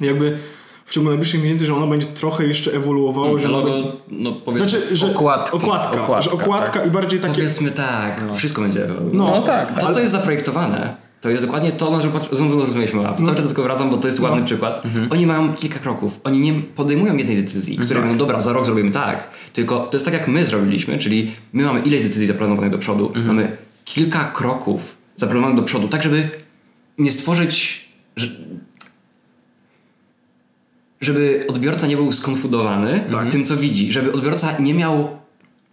jakby 0.00 0.38
w 0.84 0.92
ciągu 0.92 1.08
najbliższych 1.10 1.42
miesięcy, 1.42 1.66
że 1.66 1.74
ono 1.74 1.86
będzie 1.86 2.06
trochę 2.06 2.46
jeszcze 2.46 2.72
ewoluowało, 2.72 3.38
że 3.38 3.42
Że 3.46 3.48
logo, 3.52 3.70
no 4.10 4.32
powiedzmy, 4.32 4.68
znaczy, 4.68 4.96
że 4.96 5.06
Okładki. 5.06 5.56
okładka, 5.56 6.02
Okładka, 6.02 6.20
że 6.20 6.30
okładka 6.30 6.84
i 6.84 6.90
bardziej 6.90 7.20
takie... 7.20 7.34
powiedzmy 7.34 7.70
tak, 7.70 8.22
wszystko 8.34 8.62
będzie 8.62 8.86
No, 9.12 9.24
No 9.24 9.42
tak, 9.42 9.78
To, 9.80 9.86
ale- 9.86 9.94
co 9.94 10.00
jest 10.00 10.12
zaprojektowane, 10.12 10.96
to 11.20 11.30
jest 11.30 11.42
dokładnie 11.42 11.72
to, 11.72 11.90
na 11.90 12.02
czym 12.02 12.12
o 12.16 13.10
Apple. 13.10 13.24
Cały 13.24 13.36
czas 13.36 13.48
tego 13.48 13.62
wracam, 13.62 13.90
bo 13.90 13.96
to 13.96 14.08
jest 14.08 14.20
ładny 14.20 14.44
przykład. 14.44 14.82
Oni 15.10 15.26
mają 15.26 15.54
kilka 15.54 15.78
kroków. 15.78 16.20
Oni 16.24 16.40
nie 16.40 16.54
podejmują 16.54 17.16
jednej 17.16 17.42
decyzji, 17.42 17.78
które 17.78 18.00
mówią, 18.00 18.18
dobra, 18.18 18.40
za 18.40 18.52
rok 18.52 18.66
zrobimy 18.66 18.90
tak. 18.90 19.30
Tylko 19.52 19.78
to 19.78 19.96
jest 19.96 20.04
tak, 20.04 20.14
jak 20.14 20.28
my 20.28 20.44
zrobiliśmy, 20.44 20.98
czyli 20.98 21.30
my 21.52 21.62
mamy 21.62 21.80
ileś 21.80 22.02
decyzji 22.02 22.26
zaplanowanych 22.26 22.70
do 22.70 22.78
przodu. 22.78 23.12
Mamy 23.26 23.56
kilka 23.84 24.24
kroków 24.24 24.96
zaplanowanych 25.16 25.56
do 25.56 25.62
przodu, 25.62 25.88
tak 25.88 26.02
żeby 26.02 26.28
nie 26.98 27.10
stworzyć... 27.10 27.84
Że... 28.16 28.26
Żeby 31.00 31.44
odbiorca 31.48 31.86
nie 31.86 31.96
był 31.96 32.12
skonfudowany 32.12 33.04
tym, 33.30 33.44
co 33.44 33.56
widzi. 33.56 33.92
Żeby 33.92 34.12
odbiorca 34.12 34.58
nie 34.58 34.74
miał 34.74 35.08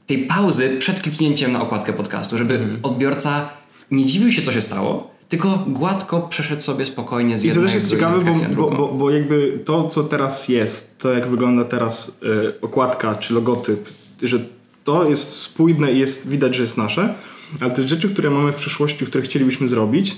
tej 0.06 0.18
pauzy 0.18 0.76
przed 0.80 1.02
kliknięciem 1.02 1.52
na 1.52 1.62
okładkę 1.62 1.94
podcastu, 1.94 2.38
żeby 2.38 2.54
Mhm. 2.54 2.80
odbiorca 2.84 3.50
nie 3.92 4.06
dziwił 4.06 4.32
się, 4.32 4.42
co 4.42 4.52
się 4.52 4.62
stało, 4.62 5.17
tylko 5.30 5.66
gładko 5.68 6.22
przeszedł 6.22 6.62
sobie 6.62 6.86
spokojnie 6.86 7.38
z 7.38 7.46
I 7.46 7.48
to 7.48 7.48
jednej 7.48 7.66
też 7.66 7.74
jest 7.74 7.90
ciekawe, 7.90 8.34
bo, 8.56 8.72
bo, 8.72 8.88
bo, 8.88 9.12
jakby 9.12 9.60
to, 9.66 9.88
co 9.88 10.04
teraz 10.04 10.50
jest, 10.50 10.98
to 10.98 11.14
jak 11.14 11.28
wygląda 11.28 11.64
teraz 11.64 12.18
y, 12.24 12.62
okładka 12.62 13.16
czy 13.16 13.34
logotyp, 13.34 13.90
że 14.22 14.40
to 14.84 15.10
jest 15.10 15.32
spójne 15.32 15.92
i 15.92 16.00
jest, 16.00 16.30
widać, 16.30 16.56
że 16.56 16.64
jest 16.64 16.78
nasze, 16.78 17.14
ale 17.62 17.72
te 17.72 17.84
rzeczy, 17.84 18.10
które 18.10 18.30
mamy 18.30 18.52
w 18.52 18.56
przyszłości, 18.56 19.06
które 19.06 19.24
chcielibyśmy 19.24 19.68
zrobić, 19.68 20.18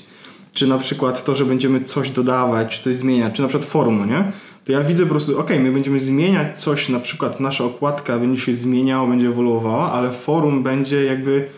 czy 0.54 0.68
na 0.68 0.78
przykład 0.78 1.24
to, 1.24 1.36
że 1.36 1.46
będziemy 1.46 1.84
coś 1.84 2.10
dodawać, 2.10 2.78
czy 2.78 2.84
coś 2.84 2.96
zmieniać, 2.96 3.36
czy 3.36 3.42
na 3.42 3.48
przykład 3.48 3.70
forum, 3.70 4.00
no 4.00 4.06
nie? 4.06 4.32
to 4.66 4.72
ja 4.72 4.82
widzę 4.82 5.04
po 5.04 5.10
prostu, 5.10 5.40
ok, 5.40 5.50
my 5.60 5.72
będziemy 5.72 6.00
zmieniać 6.00 6.60
coś, 6.60 6.90
na 6.90 7.00
przykład 7.00 7.40
nasza 7.40 7.64
okładka 7.64 8.20
będzie 8.20 8.42
się 8.42 8.54
zmieniała, 8.54 9.08
będzie 9.08 9.28
ewoluowała, 9.28 9.92
ale 9.92 10.12
forum 10.12 10.64
będzie 10.64 11.06
jakby 11.06 11.50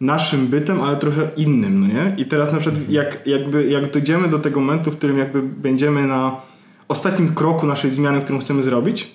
naszym 0.00 0.46
bytem, 0.46 0.80
ale 0.80 0.96
trochę 0.96 1.28
innym, 1.36 1.80
no 1.80 1.86
nie? 1.86 2.14
I 2.16 2.26
teraz 2.26 2.52
na 2.52 2.58
przykład 2.58 2.90
jak, 2.90 3.26
jakby, 3.26 3.66
jak 3.66 3.92
dojdziemy 3.92 4.28
do 4.28 4.38
tego 4.38 4.60
momentu, 4.60 4.90
w 4.90 4.96
którym 4.96 5.18
jakby 5.18 5.42
będziemy 5.42 6.06
na 6.06 6.40
ostatnim 6.88 7.34
kroku 7.34 7.66
naszej 7.66 7.90
zmiany, 7.90 8.20
którą 8.20 8.38
chcemy 8.38 8.62
zrobić, 8.62 9.14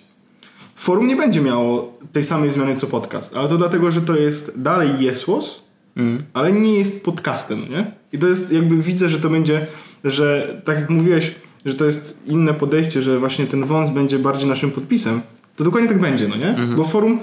forum 0.76 1.08
nie 1.08 1.16
będzie 1.16 1.42
miało 1.42 2.00
tej 2.12 2.24
samej 2.24 2.52
zmiany 2.52 2.76
co 2.76 2.88
podcast, 2.88 3.38
ale 3.38 3.50
to 3.50 3.58
dlatego, 3.58 3.92
że 3.92 4.02
to 4.02 4.16
jest 4.16 4.62
dalej 4.62 4.90
Jesłos, 5.00 5.68
mm. 5.96 6.24
ale 6.34 6.52
nie 6.52 6.80
jest 6.80 7.06
podcastem, 7.06 7.60
no 7.60 7.78
nie? 7.78 7.92
I 8.14 8.20
to 8.20 8.28
jest 8.28 8.54
jakby 8.54 8.78
widzę, 8.78 9.10
że 9.10 9.20
to 9.20 9.30
będzie, 9.30 9.68
że 10.04 10.62
tak 10.66 10.80
jak 10.80 10.90
mówiłeś, 10.90 11.36
że 11.66 11.74
to 11.74 11.86
jest 11.86 12.28
inne 12.28 12.54
podejście, 12.54 13.02
że 13.02 13.20
właśnie 13.20 13.48
ten 13.48 13.66
wąs 13.66 13.90
będzie 13.90 14.20
bardziej 14.20 14.50
naszym 14.50 14.72
podpisem, 14.72 15.22
to 15.56 15.64
dokładnie 15.64 15.90
tak 15.90 16.00
będzie, 16.00 16.28
no 16.28 16.36
nie? 16.36 16.50
Mhm. 16.50 16.76
Bo 16.76 16.84
forum 16.84 17.20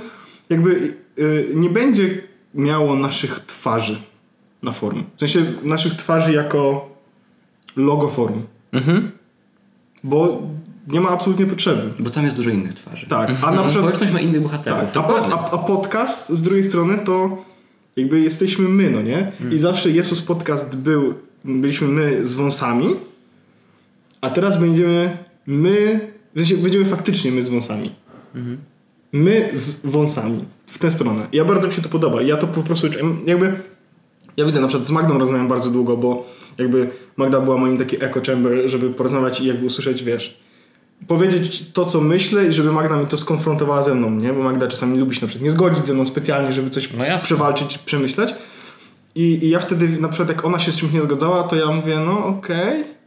jakby 0.50 0.94
yy, 1.16 1.48
nie 1.54 1.70
będzie 1.70 2.22
miało 2.54 2.96
naszych 2.96 3.40
twarzy 3.40 3.98
na 4.62 4.72
forum. 4.72 5.04
W 5.16 5.20
sensie 5.20 5.44
naszych 5.62 5.94
twarzy 5.94 6.32
jako 6.32 6.88
logo 7.76 8.08
forum. 8.08 8.42
Mhm. 8.72 9.10
Bo 10.04 10.42
nie 10.88 11.00
ma 11.00 11.08
absolutnie 11.08 11.46
potrzeby. 11.46 11.92
Bo 11.98 12.10
tam 12.10 12.24
jest 12.24 12.36
dużo 12.36 12.50
innych 12.50 12.74
twarzy. 12.74 13.06
Tak. 13.06 13.30
A 13.42 13.50
na 13.50 13.62
przykład, 13.62 13.72
Społeczność 13.72 14.12
ma 14.12 14.20
innych 14.20 14.42
bohaterów. 14.42 14.92
Tak. 14.92 15.04
A, 15.04 15.08
a, 15.08 15.50
a, 15.50 15.58
podcast 15.58 16.28
z 16.28 16.42
drugiej 16.42 16.64
strony 16.64 16.98
to 16.98 17.44
jakby 17.96 18.20
jesteśmy 18.20 18.68
my, 18.68 18.90
no 18.90 19.02
nie? 19.02 19.32
I 19.40 19.42
mhm. 19.42 19.58
zawsze 19.58 19.90
Jezus 19.90 20.22
Podcast 20.22 20.76
był, 20.76 21.14
byliśmy 21.44 21.88
my 21.88 22.26
z 22.26 22.34
wąsami, 22.34 22.96
a 24.20 24.30
teraz 24.30 24.60
będziemy 24.60 25.16
my, 25.46 26.00
w 26.34 26.40
sensie 26.40 26.56
będziemy 26.56 26.84
faktycznie 26.84 27.32
my 27.32 27.42
z 27.42 27.48
wąsami. 27.48 27.94
Mhm. 28.34 28.58
My 29.12 29.50
z 29.54 29.86
wąsami. 29.86 30.44
W 30.66 30.78
tę 30.78 30.90
stronę. 30.90 31.26
Ja 31.32 31.44
bardzo 31.44 31.68
mi 31.68 31.74
się 31.74 31.82
to 31.82 31.88
podoba. 31.88 32.22
Ja 32.22 32.36
to 32.36 32.46
po 32.46 32.62
prostu 32.62 32.86
jakby... 33.26 33.52
Ja 34.36 34.44
widzę, 34.44 34.60
na 34.60 34.68
przykład 34.68 34.88
z 34.88 34.90
Magdą 34.90 35.18
rozmawiam 35.18 35.48
bardzo 35.48 35.70
długo, 35.70 35.96
bo 35.96 36.26
jakby 36.58 36.90
Magda 37.16 37.40
była 37.40 37.56
moim 37.56 37.78
taki 37.78 38.04
echo 38.04 38.20
chamber, 38.26 38.70
żeby 38.70 38.90
porozmawiać 38.90 39.40
i 39.40 39.46
jakby 39.46 39.66
usłyszeć, 39.66 40.04
wiesz, 40.04 40.40
powiedzieć 41.06 41.64
to, 41.72 41.84
co 41.84 42.00
myślę 42.00 42.46
i 42.46 42.52
żeby 42.52 42.72
Magda 42.72 42.96
mi 42.96 43.06
to 43.06 43.16
skonfrontowała 43.16 43.82
ze 43.82 43.94
mną, 43.94 44.10
nie? 44.10 44.32
Bo 44.32 44.42
Magda 44.42 44.66
czasami 44.66 44.98
lubi 44.98 45.16
się 45.16 45.22
na 45.22 45.28
przykład 45.28 45.44
nie 45.44 45.50
zgodzić 45.50 45.86
ze 45.86 45.94
mną 45.94 46.06
specjalnie, 46.06 46.52
żeby 46.52 46.70
coś 46.70 46.92
no 46.92 47.18
przewalczyć, 47.18 47.78
przemyśleć. 47.78 48.34
I, 49.14 49.22
I 49.22 49.50
ja 49.50 49.60
wtedy, 49.60 50.00
na 50.00 50.08
przykład 50.08 50.28
jak 50.28 50.44
ona 50.44 50.58
się 50.58 50.72
z 50.72 50.76
czymś 50.76 50.92
nie 50.92 51.02
zgadzała, 51.02 51.42
to 51.42 51.56
ja 51.56 51.66
mówię, 51.66 51.98
no 51.98 52.26
okej, 52.26 52.80
okay 52.80 52.97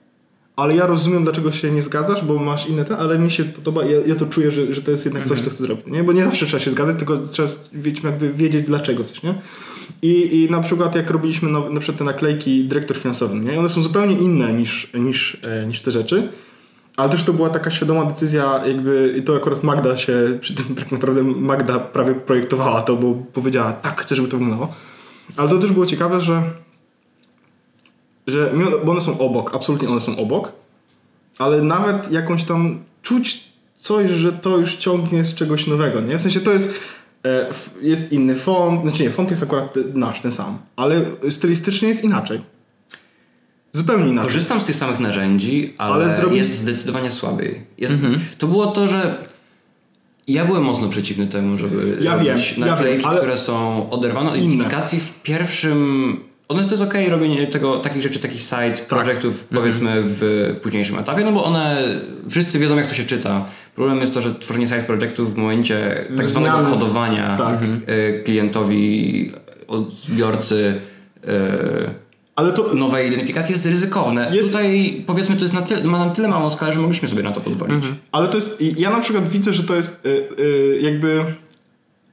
ale 0.56 0.76
ja 0.76 0.86
rozumiem, 0.86 1.24
dlaczego 1.24 1.52
się 1.52 1.72
nie 1.72 1.84
zgadzasz, 1.84 2.26
bo 2.26 2.39
masz 2.39 2.68
inne 2.68 2.86
te, 2.86 2.97
ale 2.97 3.20
mi 3.20 3.32
się 3.32 3.43
podoba, 3.43 3.86
ja, 3.86 3.99
ja 4.06 4.16
to 4.16 4.26
czuję, 4.26 4.52
że, 4.52 4.74
że 4.74 4.82
to 4.82 4.91
jest 4.91 5.06
jednak 5.06 5.24
coś, 5.24 5.38
mhm. 5.38 5.49
co 5.49 5.56
chcę 5.56 5.64
zrobić, 5.64 5.86
nie? 5.88 6.04
Bo 6.04 6.14
nie 6.14 6.26
zawsze 6.26 6.45
trzeba 6.45 6.64
się 6.64 6.72
zgadzać, 6.72 6.97
tylko 6.97 7.18
trzeba 7.18 7.49
jakby 8.04 8.34
wiedzieć, 8.34 8.66
dlaczego 8.66 9.04
coś, 9.04 9.24
nie? 9.24 9.34
I, 10.02 10.41
i 10.41 10.52
na 10.52 10.62
przykład 10.62 10.95
jak 10.95 11.12
robiliśmy 11.12 11.49
na, 11.49 11.70
na 11.70 11.80
przykład 11.80 11.97
te 11.97 12.04
naklejki 12.04 12.64
dyrektor 12.64 12.97
finansowy, 12.97 13.36
nie? 13.36 13.60
One 13.60 13.70
są 13.70 13.82
zupełnie 13.82 14.18
inne 14.18 14.54
niż, 14.54 14.91
niż, 14.93 15.38
e, 15.43 15.68
niż 15.68 15.82
te 15.82 15.91
rzeczy, 15.91 16.30
ale 16.97 17.10
też 17.10 17.24
to 17.24 17.34
była 17.34 17.49
taka 17.49 17.72
świadoma 17.72 18.06
decyzja, 18.06 18.62
jakby 18.68 19.14
i 19.18 19.22
to 19.22 19.36
akurat 19.36 19.64
Magda 19.64 19.97
się, 19.97 20.38
przy 20.41 20.56
tym 20.56 20.76
tak 20.76 20.91
naprawdę 20.91 21.24
Magda 21.24 21.80
prawie 21.80 22.16
projektowała 22.16 22.82
to, 22.82 22.95
bo 22.95 23.14
powiedziała, 23.14 23.72
tak, 23.72 24.02
chcę, 24.02 24.16
żeby 24.16 24.28
to 24.28 24.38
wyglądało. 24.38 24.74
Ale 25.38 25.49
to 25.49 25.58
też 25.58 25.72
było 25.72 25.86
ciekawe, 25.86 26.20
że 26.20 26.43
że 28.32 28.53
bo 28.86 28.91
one 28.91 29.01
są 29.01 29.19
obok, 29.19 29.55
absolutnie 29.55 29.89
one 29.89 29.99
są 29.99 30.17
obok, 30.17 30.51
ale 31.38 31.61
nawet 31.61 32.11
jakąś 32.11 32.43
tam 32.43 32.84
czuć 33.01 33.43
coś, 33.79 34.11
że 34.11 34.32
to 34.32 34.57
już 34.57 34.75
ciągnie 34.75 35.25
z 35.25 35.36
czegoś 35.36 35.67
nowego, 35.67 36.01
nie? 36.01 36.17
W 36.17 36.21
sensie 36.21 36.39
to 36.39 36.51
jest 36.51 36.73
e, 37.25 37.47
jest 37.82 38.13
inny 38.13 38.36
font, 38.36 38.82
znaczy 38.82 39.03
nie, 39.03 39.09
font 39.09 39.29
jest 39.29 39.43
akurat 39.43 39.75
nasz, 39.93 40.21
ten 40.21 40.32
sam, 40.32 40.57
ale 40.75 41.05
stylistycznie 41.29 41.88
jest 41.88 42.03
inaczej. 42.03 42.41
Zupełnie 43.73 44.09
inaczej. 44.09 44.27
Korzystam 44.27 44.61
z 44.61 44.65
tych 44.65 44.75
samych 44.75 44.99
narzędzi, 44.99 45.73
ale, 45.77 45.93
ale 45.93 46.15
zrobić... 46.15 46.38
jest 46.38 46.53
zdecydowanie 46.53 47.11
słabiej. 47.11 47.65
Jest... 47.77 47.93
Mhm. 47.93 48.19
To 48.38 48.47
było 48.47 48.67
to, 48.67 48.88
że 48.88 49.17
ja 50.27 50.45
byłem 50.45 50.63
mocno 50.63 50.89
przeciwny 50.89 51.27
temu, 51.27 51.57
żeby 51.57 51.97
ja 52.01 52.13
robić 52.13 52.51
wiem, 52.51 52.69
naklejki, 52.69 52.95
ja 52.95 52.99
wiem, 52.99 53.05
ale... 53.05 53.17
które 53.17 53.38
są 53.38 53.89
oderwane 53.89 54.29
od 54.29 54.38
identyfikacji 54.38 54.99
w 54.99 55.21
pierwszym 55.21 56.19
one 56.52 56.64
to 56.64 56.70
jest 56.70 56.84
ok 56.84 56.93
robienie 57.10 57.47
tego, 57.47 57.78
takich 57.78 58.02
rzeczy, 58.02 58.20
takich 58.20 58.41
side 58.41 58.72
tak. 58.72 58.86
projektów 58.86 59.39
tak. 59.39 59.60
powiedzmy 59.60 60.02
w 60.04 60.56
późniejszym 60.62 60.99
etapie, 60.99 61.24
no 61.24 61.32
bo 61.32 61.43
one, 61.43 61.78
wszyscy 62.30 62.60
wiedzą 62.60 62.78
jak 62.78 62.88
to 62.88 62.93
się 62.93 63.04
czyta. 63.04 63.45
Problem 63.76 63.99
jest 63.99 64.14
to, 64.14 64.22
że 64.22 64.36
tworzenie 64.36 64.68
side 64.68 64.84
projektów 64.84 65.34
w 65.34 65.38
momencie 65.38 66.06
tak 66.18 66.26
zwanego 66.26 66.58
kodowania 66.70 67.38
tak. 67.38 67.60
Y, 67.64 68.22
klientowi, 68.26 69.32
odbiorcy 69.68 70.82
y, 71.24 71.30
ale 72.36 72.54
to, 72.54 72.74
nowej 72.74 73.08
identyfikacji 73.08 73.54
jest 73.54 73.66
ryzykowne. 73.66 74.32
Jest... 74.36 74.49
Tutaj 74.49 75.04
powiedzmy 75.08 75.36
to 75.36 75.41
jest 75.41 75.54
na 75.54 75.62
tyle, 75.62 75.84
ma 75.84 76.06
na 76.06 76.14
tyle 76.14 76.28
małą 76.28 76.49
skalę, 76.49 76.74
że 76.74 76.80
mogliśmy 76.80 77.08
sobie 77.08 77.24
na 77.24 77.32
to 77.32 77.41
pozwolić. 77.41 77.76
Mhm. 77.76 77.95
Ale 78.12 78.28
to 78.28 78.38
jest, 78.38 78.62
ja 78.80 78.89
na 78.89 78.99
przykład 78.99 79.30
widzę, 79.30 79.54
że 79.54 79.64
to 79.64 79.76
jest 79.76 80.06
y, 80.06 80.80
jakby 80.82 81.26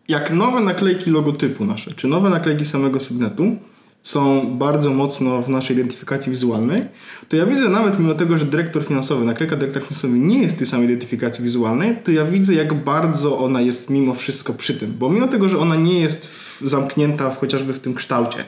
jak 0.09 0.31
nowe 0.31 0.61
naklejki 0.61 1.11
logotypu 1.11 1.65
nasze, 1.65 1.95
czy 1.95 2.09
nowe 2.09 2.31
naklejki 2.31 2.65
samego 2.65 3.01
Signetu, 3.01 3.57
są 4.03 4.47
bardzo 4.59 4.91
mocno 4.91 5.43
w 5.43 5.49
naszej 5.49 5.77
identyfikacji 5.77 6.31
wizualnej, 6.31 6.87
to 7.29 7.37
ja 7.37 7.47
widzę 7.47 7.69
nawet 7.69 7.99
mimo 7.99 8.15
tego, 8.15 8.39
że 8.39 8.45
dyrektor 8.45 8.85
finansowy, 8.85 9.25
naklejka 9.25 9.57
dyrektor 9.57 9.83
finansowy 9.83 10.19
nie 10.19 10.43
jest 10.43 10.59
tej 10.59 10.67
samej 10.67 10.87
identyfikacji 10.87 11.45
wizualnej, 11.45 11.97
to 12.05 12.11
ja 12.13 12.25
widzę 12.25 12.55
jak 12.55 12.75
bardzo 12.75 13.39
ona 13.39 13.61
jest 13.61 13.91
mimo 13.91 14.15
wszystko 14.15 14.55
przy 14.55 14.75
tym. 14.75 14.95
Bo 14.99 15.11
mimo 15.11 15.29
tego, 15.29 15.49
że 15.49 15.59
ona 15.59 15.77
nie 15.77 16.01
jest 16.01 16.27
w, 16.27 16.61
zamknięta 16.65 17.31
w, 17.31 17.39
chociażby 17.39 17.73
w 17.73 17.81
tym 17.81 17.95
kształcie, 17.95 18.45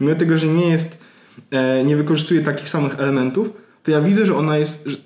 mimo 0.00 0.14
tego, 0.14 0.38
że 0.38 0.46
nie 0.46 0.68
jest, 0.68 0.98
e, 1.50 1.84
nie 1.84 1.96
wykorzystuje 1.96 2.40
takich 2.40 2.68
samych 2.68 3.00
elementów, 3.00 3.50
to 3.82 3.90
ja 3.90 4.00
widzę, 4.00 4.26
że 4.26 4.36
ona 4.36 4.58
jest... 4.58 4.86
Że... 4.86 4.96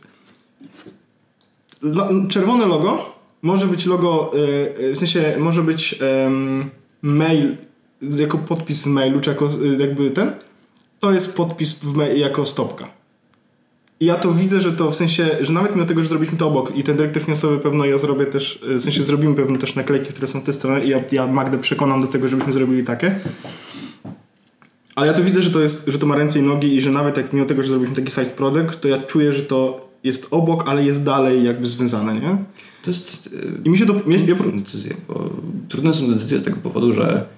Czerwone 2.28 2.66
logo 2.66 3.16
może 3.42 3.66
być 3.66 3.86
logo, 3.86 4.30
e, 4.34 4.88
e 4.88 4.92
w 4.92 4.99
sensie 4.99 5.34
może 5.38 5.62
być 5.62 5.99
mail 7.03 7.57
jako 8.03 8.38
podpis 8.38 8.82
w 8.82 8.86
mailu, 8.86 9.20
czy 9.20 9.30
jako 9.30 9.51
y, 9.62 9.76
jakby 9.80 10.11
ten, 10.11 10.32
to 11.01 11.12
jest 11.12 11.36
podpis 11.36 11.72
w 11.72 12.16
jako 12.16 12.47
stopka. 12.47 12.88
I 14.01 14.07
ja 14.07 14.14
to 14.14 14.32
widzę, 14.32 14.61
że 14.61 14.72
to 14.72 14.90
w 14.90 14.94
sensie, 14.94 15.30
że 15.40 15.53
nawet 15.53 15.76
mimo 15.76 15.86
tego, 15.86 16.03
że 16.03 16.09
zrobiliśmy 16.09 16.38
to 16.38 16.47
obok 16.47 16.76
i 16.76 16.82
ten 16.82 16.97
dyrektor 16.97 17.22
finansowy 17.22 17.59
pewno 17.59 17.84
ja 17.84 17.99
zrobię 17.99 18.26
też, 18.26 18.62
y, 18.70 18.74
w 18.74 18.82
sensie 18.82 19.03
zrobimy 19.03 19.34
pewno 19.34 19.59
też 19.59 19.74
naklejki, 19.74 20.09
które 20.09 20.26
są 20.26 20.40
w 20.40 20.44
tę 20.44 20.53
stronę 20.53 20.84
i 20.84 20.88
ja, 20.88 21.01
ja 21.12 21.26
Magdę 21.26 21.59
przekonam 21.59 22.03
do 22.03 22.09
tego, 22.09 22.28
żebyśmy 22.28 22.53
zrobili 22.53 22.84
takie. 22.84 23.14
Ale 24.94 25.07
ja 25.07 25.12
to 25.12 25.22
widzę, 25.22 25.42
że 25.42 25.51
to 25.51 25.61
jest, 25.61 25.86
że 25.86 25.99
to 25.99 26.07
ma 26.07 26.16
ręce 26.16 26.38
i 26.38 26.42
nogi 26.42 26.76
i 26.76 26.80
że 26.80 26.90
nawet 26.90 27.16
jak 27.16 27.32
mimo 27.32 27.47
tego, 27.47 27.62
że 27.62 27.68
zrobiliśmy 27.68 27.97
taki 27.97 28.11
side 28.11 28.30
project, 28.36 28.80
to 28.80 28.88
ja 28.88 28.99
czuję, 29.03 29.32
że 29.32 29.42
to 29.42 29.88
jest 30.05 30.26
obok, 30.30 30.68
ale 30.68 30.84
jest 30.84 31.03
dalej 31.03 31.44
jakby 31.44 31.66
związane, 31.66 32.14
nie? 32.14 32.36
To 32.82 32.90
jest... 32.90 33.34
I 33.64 33.70
mi 33.70 33.78
się 33.78 33.86
to... 33.86 33.94
Ja, 34.07 34.18
ja... 34.18 34.34
decyzje, 34.34 34.97
bo 35.09 35.30
trudne 35.68 35.94
są 35.94 36.12
decyzje 36.12 36.38
z 36.38 36.42
tego 36.42 36.57
powodu, 36.57 36.92
że 36.92 37.26
E, 37.28 37.36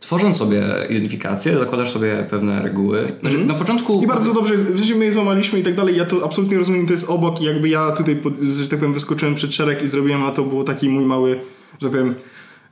tworząc 0.00 0.36
sobie 0.36 0.62
identyfikację, 0.88 1.58
zakładasz 1.58 1.90
sobie 1.90 2.26
pewne 2.30 2.62
reguły. 2.62 3.12
Znaczy, 3.20 3.36
mm. 3.36 3.48
na 3.48 3.54
początku... 3.54 4.02
I 4.02 4.06
bardzo 4.06 4.34
dobrze, 4.34 4.54
w 4.54 4.78
sensie 4.78 4.94
my 4.94 5.04
je 5.04 5.12
złamaliśmy 5.12 5.58
i 5.58 5.62
tak 5.62 5.74
dalej, 5.74 5.96
ja 5.96 6.04
to 6.04 6.24
absolutnie 6.24 6.58
rozumiem, 6.58 6.86
to 6.86 6.92
jest 6.92 7.10
obok 7.10 7.40
i 7.40 7.44
jakby 7.44 7.68
ja 7.68 7.90
tutaj, 7.90 8.20
że 8.40 8.68
tak 8.68 8.78
powiem, 8.78 8.94
wyskoczyłem 8.94 9.34
przed 9.34 9.54
szereg 9.54 9.82
i 9.82 9.88
zrobiłem, 9.88 10.24
a 10.24 10.30
to 10.30 10.42
był 10.42 10.64
taki 10.64 10.88
mój 10.88 11.04
mały, 11.04 11.40
że 11.80 11.88
tak 11.88 11.90
powiem, 11.90 12.14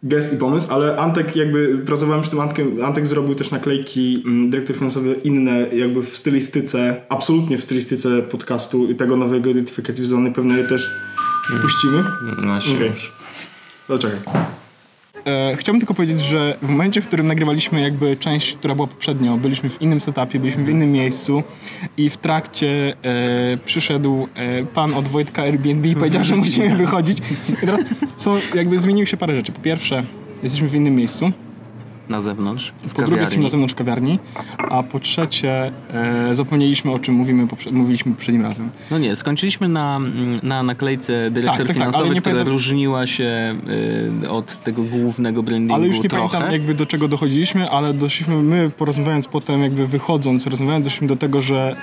gest 0.02 0.32
i 0.32 0.36
pomysł, 0.36 0.72
ale 0.72 0.96
Antek 0.96 1.36
jakby, 1.36 1.78
pracowałem 1.78 2.22
przy 2.22 2.30
tym 2.30 2.40
Antkiem, 2.40 2.84
Antek 2.84 3.06
zrobił 3.06 3.34
też 3.34 3.50
naklejki, 3.50 4.22
mm, 4.26 4.50
dyrektor 4.50 4.76
finansowy 4.76 5.16
inne 5.24 5.66
jakby 5.72 6.02
w 6.02 6.16
stylistyce, 6.16 7.02
absolutnie 7.08 7.58
w 7.58 7.62
stylistyce 7.62 8.22
podcastu 8.22 8.90
i 8.90 8.94
tego 8.94 9.16
nowego 9.16 9.50
identyfikacji 9.50 10.02
wizualnej, 10.02 10.32
pewnie 10.32 10.56
je 10.56 10.64
też 10.64 10.90
mm. 11.50 11.62
puścimy. 11.62 12.04
No, 12.46 12.56
okay. 12.56 12.88
już. 12.88 13.17
No 13.88 13.98
czekaj. 13.98 14.18
E, 15.26 15.56
chciałbym 15.56 15.80
tylko 15.80 15.94
powiedzieć, 15.94 16.20
że 16.20 16.56
w 16.62 16.68
momencie, 16.68 17.00
w 17.02 17.06
którym 17.06 17.26
nagrywaliśmy 17.26 17.80
jakby 17.80 18.16
część, 18.16 18.54
która 18.54 18.74
była 18.74 18.86
poprzednio, 18.86 19.36
byliśmy 19.36 19.70
w 19.70 19.82
innym 19.82 20.00
setupie, 20.00 20.40
byliśmy 20.40 20.64
w 20.64 20.68
innym 20.68 20.92
miejscu 20.92 21.42
i 21.96 22.10
w 22.10 22.16
trakcie 22.16 22.96
e, 23.02 23.56
przyszedł 23.64 24.28
e, 24.34 24.64
pan 24.66 24.94
od 24.94 25.08
Wojtka 25.08 25.42
Airbnb 25.42 25.88
i 25.88 25.94
powiedział, 25.94 26.24
że 26.24 26.36
musimy 26.36 26.76
wychodzić. 26.86 27.18
I 27.48 27.66
teraz 27.66 27.80
są, 28.16 28.36
jakby 28.54 28.78
zmieniły 28.78 29.06
się 29.06 29.16
parę 29.16 29.34
rzeczy. 29.34 29.52
Po 29.52 29.60
pierwsze, 29.60 30.02
jesteśmy 30.42 30.68
w 30.68 30.74
innym 30.74 30.94
miejscu. 30.94 31.32
Na 32.08 32.20
zewnątrz, 32.20 32.72
po 32.96 33.02
drugie 33.02 33.20
jesteśmy 33.20 33.44
na 33.44 33.50
zewnątrz 33.50 33.74
kawiarni, 33.74 34.18
a 34.70 34.82
po 34.82 35.00
trzecie 35.00 35.72
e, 35.90 36.36
zapomnieliśmy 36.36 36.92
o 36.92 36.98
czym 36.98 37.14
mówimy, 37.14 37.46
poprze- 37.46 37.72
mówiliśmy 37.72 38.12
poprzednim 38.12 38.42
razem. 38.42 38.70
No 38.90 38.98
nie, 38.98 39.16
skończyliśmy 39.16 39.68
na, 39.68 40.00
na 40.42 40.62
naklejce 40.62 41.30
dyrektor 41.30 41.56
Tak, 41.58 41.66
tak, 41.66 41.66
tak, 41.66 41.76
finansowy, 41.76 42.14
nie 42.14 42.20
która 42.20 42.34
pamiętam- 42.34 42.52
różniła 42.52 43.06
się 43.06 43.54
y, 44.22 44.30
od 44.30 44.62
tego 44.64 44.82
głównego 44.82 45.42
brandingu 45.42 45.74
Ale 45.74 45.86
już 45.86 46.02
nie 46.02 46.08
trochę. 46.08 46.28
pamiętam 46.28 46.52
jakby 46.52 46.74
do 46.74 46.86
czego 46.86 47.08
dochodziliśmy, 47.08 47.70
ale 47.70 47.94
doszliśmy, 47.94 48.34
my 48.42 48.70
porozmawiając 48.70 49.28
potem, 49.28 49.62
jakby 49.62 49.86
wychodząc, 49.86 50.46
rozmawiając, 50.46 50.84
doszliśmy 50.84 51.06
do 51.08 51.16
tego, 51.16 51.42
że 51.42 51.76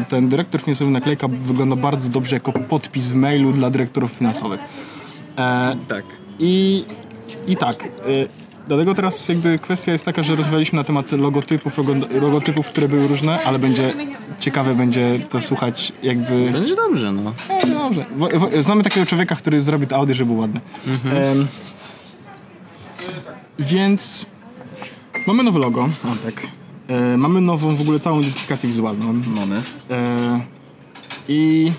e, 0.00 0.04
ten 0.04 0.28
dyrektor 0.28 0.60
finansowy 0.60 0.90
naklejka 0.90 1.28
wygląda 1.28 1.76
bardzo 1.76 2.08
dobrze 2.10 2.36
jako 2.36 2.52
podpis 2.52 3.10
w 3.10 3.14
mailu 3.14 3.52
dla 3.52 3.70
dyrektorów 3.70 4.12
finansowych. 4.12 4.60
E, 5.38 5.76
Tak. 5.88 6.04
I, 6.40 6.84
i 7.46 7.56
tak. 7.56 7.88
Dlatego 8.68 8.94
teraz 8.94 9.28
jakby 9.28 9.58
kwestia 9.58 9.92
jest 9.92 10.04
taka, 10.04 10.22
że 10.22 10.36
rozmawialiśmy 10.36 10.76
na 10.76 10.84
temat 10.84 11.12
logotypów, 11.12 11.78
logo- 11.78 12.20
logotypów, 12.20 12.68
które 12.68 12.88
były 12.88 13.08
różne, 13.08 13.42
ale 13.44 13.58
będzie 13.58 13.94
ciekawe 14.38 14.74
będzie 14.74 15.18
to 15.30 15.40
słuchać 15.40 15.92
jakby... 16.02 16.50
Będzie 16.52 16.76
dobrze, 16.76 17.12
no. 17.12 17.32
E, 17.48 17.66
dobrze. 17.66 18.04
Wo- 18.16 18.28
wo- 18.34 18.62
Znamy 18.62 18.82
takiego 18.82 19.06
człowieka, 19.06 19.36
który 19.36 19.60
zrobi 19.62 19.86
to 19.86 19.96
Audi, 19.96 20.12
żeby 20.14 20.30
był 20.32 20.40
ładny. 20.40 20.60
Em, 21.04 21.46
więc 23.58 24.26
mamy 25.26 25.42
nowe 25.42 25.58
logo, 25.58 25.88
Antek. 26.10 26.42
E, 26.88 27.16
mamy 27.16 27.40
nową 27.40 27.76
w 27.76 27.80
ogóle 27.80 28.00
całą 28.00 28.20
identyfikację 28.20 28.68
wizualną. 28.68 29.12
Mamy. 29.26 29.62
E, 29.90 30.40
I 31.28 31.72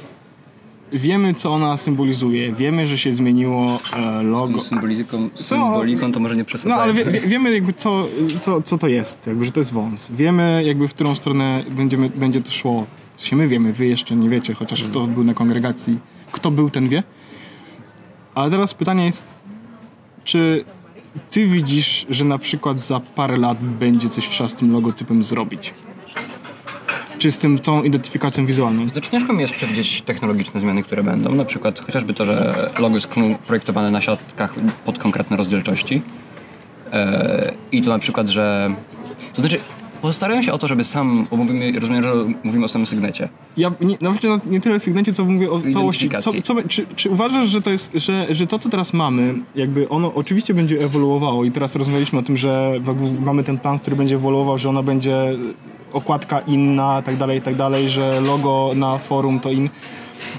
wiemy, 0.94 1.34
co 1.34 1.54
ona 1.54 1.78
symbolizuje. 1.78 2.52
Wiemy, 2.54 2.86
że 2.86 2.98
się 2.98 3.12
zmieniło 3.12 3.80
e, 3.98 4.24
logo. 4.24 4.62
Symboliką, 4.62 5.30
symboliką 5.36 6.12
to 6.12 6.20
może 6.20 6.36
nie 6.36 6.42
No, 6.42 6.46
przesadzajmy. 6.46 6.84
ale 6.84 6.94
wie, 6.94 7.06
wie, 7.06 7.22
wiemy 7.28 7.52
jakby 7.54 7.74
co, 7.74 8.08
co, 8.42 8.62
co 8.62 8.78
to 8.78 8.88
jest, 8.88 9.28
jakby, 9.28 9.46
że 9.46 9.52
to 9.52 9.60
jest 9.60 9.74
wąs. 9.74 10.12
Wiemy 10.12 10.64
jakby 10.66 10.88
w 10.88 10.94
którą 10.94 11.16
stronę 11.16 11.64
będziemy, 11.72 12.10
będzie 12.10 12.42
to 12.42 12.52
szło. 12.52 12.86
Się 13.18 13.36
my 13.36 13.48
wiemy, 13.48 13.74
wy 13.74 13.86
jeszcze 13.86 14.16
nie 14.16 14.30
wiecie, 14.30 14.54
chociaż 14.54 14.84
kto 14.84 15.08
był 15.08 15.24
na 15.24 15.34
kongregacji, 15.34 16.00
kto 16.32 16.52
był, 16.52 16.70
ten 16.70 16.90
wie. 16.90 17.04
Ale 18.36 18.52
teraz 18.52 18.74
pytanie 18.74 19.06
jest, 19.06 19.40
czy 20.24 20.64
ty 21.32 21.48
widzisz, 21.48 22.06
że 22.10 22.26
na 22.26 22.38
przykład 22.38 22.82
za 22.82 23.00
parę 23.00 23.38
lat 23.38 23.58
będzie 23.62 24.10
coś 24.10 24.30
trzeba 24.30 24.48
z 24.50 24.56
tym 24.56 24.72
logotypem 24.72 25.24
zrobić? 25.24 25.74
Czy 27.20 27.32
z 27.32 27.38
tym 27.38 27.60
całą 27.60 27.84
identyfikacją 27.84 28.46
wizualną? 28.46 28.90
Znaczy 28.90 29.12
ciężko 29.12 29.34
mi 29.34 29.42
jest 29.42 29.54
przewidzieć 29.54 30.02
technologiczne 30.02 30.60
zmiany, 30.60 30.84
które 30.84 31.04
będą. 31.04 31.36
Na 31.36 31.46
przykład 31.46 31.80
chociażby 31.80 32.14
to, 32.14 32.26
że 32.26 32.70
logo 32.80 32.96
jest 32.96 33.10
projektowane 33.48 33.92
na 33.92 34.02
siatkach 34.02 34.56
pod 34.86 35.00
konkretne 35.00 35.38
rozdzielczości. 35.38 36.02
E, 36.94 37.52
I 37.72 37.82
to 37.82 37.90
na 37.90 38.00
przykład, 38.00 38.30
że... 38.30 38.74
To 39.34 39.42
znaczy, 39.42 39.60
postarałem 40.02 40.44
się 40.44 40.54
o 40.54 40.58
to, 40.58 40.68
żeby 40.68 40.84
sam, 40.84 41.28
bo 41.32 41.38
mówimy, 41.38 41.80
rozumiem, 41.80 42.04
że 42.04 42.14
mówimy 42.44 42.66
o 42.66 42.68
samym 42.68 42.88
sygnecie. 42.88 43.30
Ja 43.58 43.72
nie, 43.82 43.98
nawet 44.02 44.24
nie- 44.24 44.40
nie 44.52 44.62
tyle 44.62 44.80
sygnecie, 44.80 45.14
co 45.14 45.26
mówię 45.26 45.52
o 45.52 45.62
całości. 45.74 46.10
Co, 46.10 46.32
co, 46.44 46.56
czy, 46.68 46.86
czy 46.96 47.10
uważasz, 47.10 47.50
że 47.50 47.62
to 47.62 47.70
jest, 47.72 47.94
że, 47.96 48.28
że 48.30 48.48
to, 48.48 48.60
co 48.60 48.70
teraz 48.70 48.94
mamy, 48.94 49.34
jakby 49.56 49.90
ono 49.90 50.14
oczywiście 50.14 50.54
będzie 50.54 50.80
ewoluowało 50.84 51.46
i 51.46 51.52
teraz 51.52 51.76
rozmawialiśmy 51.76 52.20
o 52.20 52.22
tym, 52.24 52.38
że 52.38 52.74
mamy 53.26 53.44
ten 53.44 53.58
plan, 53.60 53.80
który 53.80 53.96
będzie 53.96 54.16
ewoluował, 54.16 54.58
że 54.58 54.70
ona 54.70 54.84
będzie 54.84 55.32
okładka 55.94 56.40
inna, 56.40 57.02
tak 57.02 57.18
dalej, 57.18 57.42
tak 57.42 57.56
dalej, 57.56 57.90
że 57.90 58.22
logo 58.22 58.72
na 58.76 58.98
forum 58.98 59.40
to 59.40 59.52
in. 59.52 59.70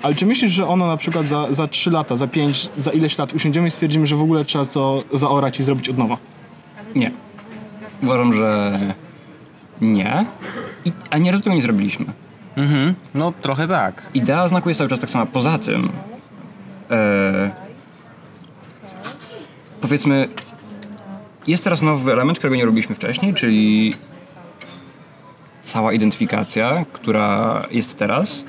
Ale 0.02 0.14
czy 0.14 0.26
myślisz, 0.26 0.52
że 0.52 0.68
ono 0.68 0.86
na 0.86 0.96
przykład 0.96 1.26
za, 1.26 1.52
za 1.52 1.68
3 1.68 1.90
lata, 1.90 2.16
za 2.16 2.26
5, 2.26 2.70
za 2.78 2.90
ileś 2.90 3.18
lat 3.18 3.32
usiądziemy 3.32 3.68
i 3.68 3.70
stwierdzimy, 3.70 4.06
że 4.06 4.16
w 4.16 4.22
ogóle 4.22 4.44
trzeba 4.44 4.64
to 4.64 5.02
zaorać 5.12 5.60
i 5.60 5.62
zrobić 5.62 5.88
od 5.88 5.98
nowa? 5.98 6.16
Nie. 6.94 7.10
Uważam, 8.02 8.32
że 8.32 8.78
nie. 9.80 10.26
I, 10.84 10.92
a 11.10 11.18
nieraz 11.18 11.40
tego 11.40 11.56
nie 11.56 11.62
zrobiliśmy. 11.62 12.06
Mhm. 12.56 12.94
No 13.14 13.32
trochę 13.42 13.68
tak. 13.68 14.02
Idea 14.14 14.48
znaku 14.48 14.68
jest 14.68 14.78
cały 14.78 14.90
czas 14.90 15.00
tak 15.00 15.10
sama. 15.10 15.26
Poza 15.26 15.58
tym, 15.58 15.88
e, 16.90 17.50
powiedzmy, 19.80 20.28
jest 21.46 21.64
teraz 21.64 21.82
nowy 21.82 22.12
element, 22.12 22.38
którego 22.38 22.56
nie 22.56 22.64
robiliśmy 22.64 22.94
wcześniej, 22.94 23.34
czyli 23.34 23.94
cała 25.62 25.92
identyfikacja, 25.92 26.84
która 26.92 27.62
jest 27.70 27.98
teraz. 27.98 28.44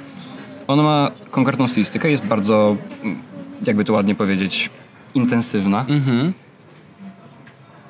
Ona 0.67 0.83
ma 0.83 1.11
konkretną 1.31 1.67
stylistykę, 1.67 2.11
jest 2.11 2.25
bardzo, 2.25 2.77
mm, 3.03 3.17
jakby 3.67 3.85
to 3.85 3.93
ładnie 3.93 4.15
powiedzieć, 4.15 4.69
intensywna. 5.15 5.85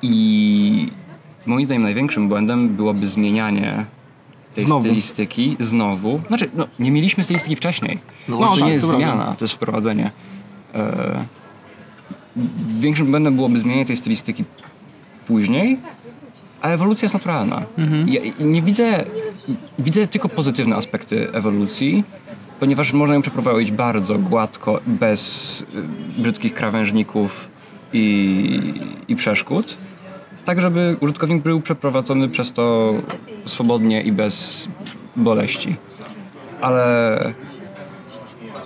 I 0.02 0.88
moim 1.46 1.66
zdaniem 1.66 1.82
największym 1.82 2.28
błędem 2.28 2.68
byłoby 2.68 3.06
zmienianie 3.06 3.84
tej 4.54 4.64
Znowu. 4.64 4.80
stylistyki 4.80 5.56
znowu. 5.60 6.20
Znaczy, 6.28 6.50
no, 6.54 6.66
nie 6.78 6.90
mieliśmy 6.90 7.24
stylistyki 7.24 7.56
wcześniej. 7.56 7.98
No 8.28 8.38
to 8.38 8.54
tak, 8.54 8.64
nie 8.64 8.70
jest 8.72 8.84
to 8.84 8.90
prawda. 8.90 9.06
zmiana, 9.06 9.34
to 9.38 9.44
jest 9.44 9.54
wprowadzenie. 9.54 10.10
E, 10.74 11.24
większym 12.80 13.06
błędem 13.10 13.36
byłoby 13.36 13.58
zmienienie 13.58 13.86
tej 13.86 13.96
stylistyki 13.96 14.44
później, 15.26 15.78
a 16.62 16.68
ewolucja 16.68 17.06
jest 17.06 17.14
naturalna. 17.14 17.62
Ja 18.06 18.20
nie 18.40 18.62
widzę, 18.62 19.04
widzę 19.78 20.06
tylko 20.06 20.28
pozytywne 20.28 20.76
aspekty 20.76 21.32
ewolucji, 21.32 22.04
ponieważ 22.60 22.92
można 22.92 23.14
ją 23.14 23.22
przeprowadzić 23.22 23.72
bardzo 23.72 24.18
gładko, 24.18 24.80
bez 24.86 25.60
y, 25.62 25.66
brzydkich 26.22 26.54
krawężników 26.54 27.48
i, 27.92 28.74
i 29.08 29.16
przeszkód, 29.16 29.76
tak 30.44 30.60
żeby 30.60 30.96
użytkownik 31.00 31.42
był 31.42 31.60
przeprowadzony 31.60 32.28
przez 32.28 32.52
to 32.52 32.94
swobodnie 33.46 34.02
i 34.02 34.12
bez 34.12 34.68
boleści. 35.16 35.76
Ale 36.60 37.34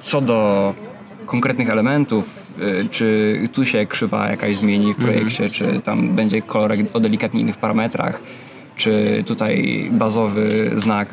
co 0.03 0.21
do 0.21 0.75
konkretnych 1.27 1.71
elementów, 1.71 2.46
czy 2.91 3.35
tu 3.53 3.65
się 3.65 3.87
krzywa 3.87 4.31
jakaś 4.31 4.57
zmieni 4.57 4.95
w 4.95 4.97
projekcie, 4.97 5.51
czy 5.51 5.81
tam 5.85 6.09
będzie 6.09 6.43
kolorek 6.43 6.81
o 6.93 7.01
delikatnie 7.01 7.41
innych 7.41 7.57
parametrach, 7.57 8.21
czy 8.77 9.25
tutaj 9.27 9.89
bazowy 9.93 10.71
znak, 10.75 11.09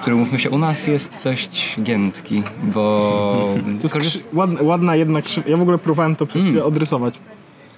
który 0.00 0.16
mówmy 0.16 0.38
się 0.38 0.50
u 0.50 0.58
nas 0.58 0.86
jest 0.86 1.20
dość 1.24 1.76
giętki, 1.82 2.42
bo 2.62 3.54
To 3.80 3.98
jest 3.98 4.22
ładna, 4.32 4.62
ładna 4.62 4.96
jedna 4.96 5.22
krzywa. 5.22 5.50
Ja 5.50 5.56
w 5.56 5.62
ogóle 5.62 5.78
próbowałem 5.78 6.16
to 6.16 6.26
przez 6.26 6.42
chwilę 6.44 6.64
odrysować. 6.64 7.18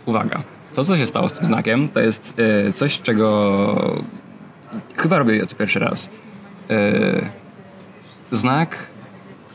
uwaga, 0.07 0.43
to 0.75 0.85
co 0.85 0.97
się 0.97 1.07
stało 1.07 1.29
z 1.29 1.33
tym 1.33 1.47
znakiem, 1.47 1.89
to 1.89 2.01
jest 2.01 2.35
y, 2.69 2.73
coś, 2.73 3.01
czego 3.01 4.03
chyba 4.97 5.19
robię 5.19 5.47
to 5.47 5.57
pierwszy 5.57 5.79
raz. 5.79 6.11
Y, 6.71 7.25
znak 8.31 8.92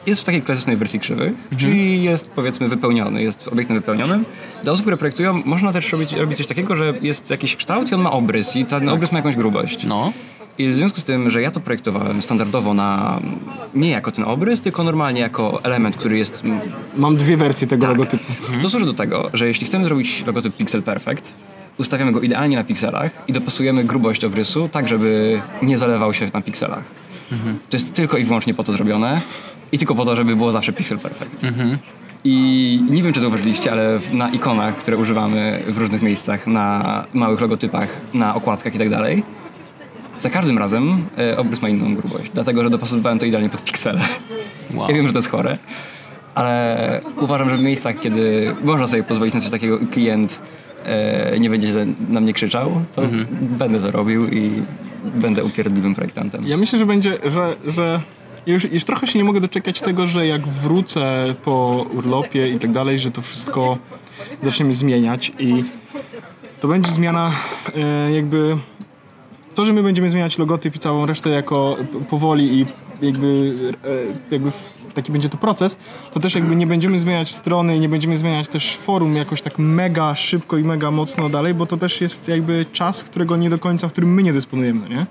jest 0.08 0.22
w 0.22 0.24
takiej 0.24 0.41
klasycznej 0.41 0.78
wersji 0.78 0.99
krzywych, 0.99 1.34
czyli 1.58 2.03
jest 2.03 2.30
powiedzmy 2.30 2.68
wypełniony, 2.68 3.24
jest 3.24 3.47
obiektem 3.47 3.78
wypełnionym. 3.78 4.26
Dla 4.64 4.72
osób, 4.74 4.84
które 4.86 4.97
projektują, 4.97 5.41
można 5.45 5.74
też 5.74 5.91
robić, 5.91 6.14
robić 6.14 6.38
coś 6.38 6.47
takiego, 6.47 6.76
że 6.76 6.93
jest 7.01 7.30
jakiś 7.30 7.55
kształt 7.55 7.91
i 7.91 7.95
on 7.95 8.01
ma 8.01 8.12
obrys 8.12 8.55
i 8.55 8.66
ten 8.66 8.89
obrys 8.89 9.12
ma 9.12 9.18
jakąś 9.18 9.36
grubość. 9.36 9.84
No. 9.86 10.14
I 10.58 10.68
w 10.70 10.76
związku 10.76 10.99
z 10.99 11.03
tym, 11.03 11.30
że 11.30 11.41
ja 11.41 11.51
to 11.51 11.60
projektowałem 11.60 12.22
standardowo 12.22 12.74
na 12.74 13.20
nie 13.76 13.89
jako 13.89 14.12
ten 14.12 14.24
obrys, 14.26 14.62
tylko 14.62 14.84
normalnie 14.84 15.22
jako 15.22 15.64
element, 15.64 15.97
który 15.97 16.18
jest 16.18 16.43
Mam 16.95 17.16
dwie 17.18 17.38
wersje 17.38 17.68
tego 17.68 17.82
Tak. 17.88 17.97
logotypu. 17.97 18.34
to 18.62 18.70
służy 18.70 18.86
do 18.86 18.93
tego, 18.93 19.30
że 19.34 19.47
jeśli 19.47 19.68
chcemy 19.68 19.84
zrobić 19.84 20.24
logotyp 20.28 20.55
Pixel 20.58 20.84
Perfect, 20.84 21.34
ustawiamy 21.78 22.12
go 22.12 22.22
idealnie 22.22 22.55
na 22.58 22.64
pikselach 22.64 23.12
i 23.28 23.34
dopasujemy 23.34 23.84
grubość 23.84 24.24
obrysu 24.24 24.70
tak, 24.72 24.88
żeby 24.88 25.41
nie 25.62 25.78
zalewał 25.78 26.14
się 26.14 26.30
na 26.34 26.41
pikselach. 26.41 26.84
To 27.70 27.78
jest 27.78 27.93
tylko 27.93 28.18
i 28.18 28.24
wyłącznie 28.24 28.53
po 28.53 28.64
to 28.64 28.74
zrobione 28.74 29.22
i 29.72 29.78
tylko 29.78 29.95
po 29.95 30.05
to, 30.05 30.15
żeby 30.15 30.36
było 30.36 30.51
zawsze 30.51 30.74
Pixel 30.74 30.99
Perfect. 30.99 31.43
I 32.24 32.84
nie 32.89 33.03
wiem, 33.03 33.13
czy 33.13 33.20
zauważyliście, 33.20 33.72
ale 33.72 33.99
na 34.13 34.30
ikonach, 34.30 34.76
które 34.76 34.97
używamy 34.97 35.63
w 35.68 35.78
różnych 35.78 36.01
miejscach, 36.01 36.47
na 36.47 37.05
małych 37.13 37.41
logotypach, 37.41 37.88
na 38.13 38.36
okładkach 38.36 38.76
i 38.76 38.78
tak 38.78 38.89
dalej, 38.89 39.24
za 40.20 40.30
każdym 40.30 40.57
razem 40.57 41.05
e, 41.18 41.38
obrys 41.38 41.61
ma 41.61 41.70
inną 41.70 41.95
grubość, 41.95 42.32
dlatego 42.34 42.63
że 42.63 42.70
dopasowywałem 42.70 43.20
to 43.20 43.26
idealnie 43.26 43.49
pod 43.49 43.63
piksele. 43.63 43.99
Wow. 44.74 44.89
Ja 44.89 44.95
wiem, 44.95 45.07
że 45.07 45.13
to 45.13 45.20
jest 45.20 45.30
chore, 45.30 45.57
ale 46.36 47.01
uważam, 47.20 47.49
że 47.49 47.57
w 47.57 47.61
miejscach, 47.61 47.99
kiedy 47.99 48.55
można 48.63 48.88
sobie 48.88 49.03
pozwolić 49.03 49.34
na 49.34 49.41
coś 49.41 49.49
takiego 49.49 49.80
i 49.80 49.88
klient 49.88 50.41
e, 50.86 51.39
nie 51.39 51.49
będzie 51.49 51.86
na 52.09 52.20
mnie 52.20 52.34
krzyczał, 52.34 52.82
to 52.93 53.01
będę 53.41 53.80
to 53.80 53.91
robił 53.91 54.28
i 54.28 54.51
będę 55.15 55.43
upierdliwym 55.43 55.95
projektantem. 55.95 56.47
Ja 56.47 56.57
myślę, 56.57 56.80
że 56.80 56.86
będzie, 56.86 57.18
że, 57.26 57.55
że 57.68 57.99
już, 58.48 58.72
już 58.72 58.84
trochę 58.84 59.08
się 59.08 59.20
nie 59.20 59.26
mogę 59.26 59.41
doczekać 59.41 59.82
tego, 59.82 60.08
że 60.08 60.28
jak 60.28 60.48
wrócę 60.48 61.36
po 61.43 61.86
urlopie 61.93 62.50
i 62.50 62.60
tak 62.60 62.72
dalej, 62.72 63.00
że 63.00 63.12
to 63.12 63.22
wszystko 63.22 63.78
zaczniemy 64.43 64.76
zmieniać 64.76 65.32
i 65.39 65.64
to 66.60 66.68
będzie 66.68 66.91
zmiana 66.91 67.32
e, 67.76 68.12
jakby 68.12 68.58
to, 69.56 69.66
że 69.66 69.74
my 69.74 69.84
będziemy 69.84 70.10
zmieniać 70.10 70.38
logotyp 70.38 70.76
i 70.76 70.80
całą 70.80 71.06
resztę 71.06 71.30
jako 71.30 71.78
powoli 72.10 72.60
i 72.60 72.66
jakby, 73.02 73.56
e, 74.32 74.34
jakby 74.34 74.52
taki 74.93 75.12
będzie 75.12 75.30
to 75.30 75.38
proces, 75.38 75.78
to 76.14 76.20
też 76.20 76.36
jakby 76.36 76.56
nie 76.56 76.68
będziemy 76.68 77.00
zmieniać 77.00 77.34
strony 77.34 77.78
i 77.78 77.80
nie 77.80 77.89
będziemy 77.89 78.18
zmieniać 78.18 78.48
też 78.48 78.78
forum 78.78 79.16
jakoś 79.16 79.41
tak 79.41 79.60
mega 79.60 80.16
szybko 80.16 80.58
i 80.58 80.64
mega 80.64 80.91
mocno 80.91 81.30
dalej, 81.30 81.54
bo 81.54 81.66
to 81.66 81.78
też 81.78 82.02
jest 82.02 82.28
jakby 82.28 82.66
czas, 82.74 83.04
którego 83.04 83.38
nie 83.38 83.50
do 83.50 83.60
końca, 83.60 83.88
w 83.88 83.91
którym 83.91 84.14
my 84.14 84.24
nie 84.24 84.34
dysponujemy, 84.34 84.89
nie? 84.89 85.06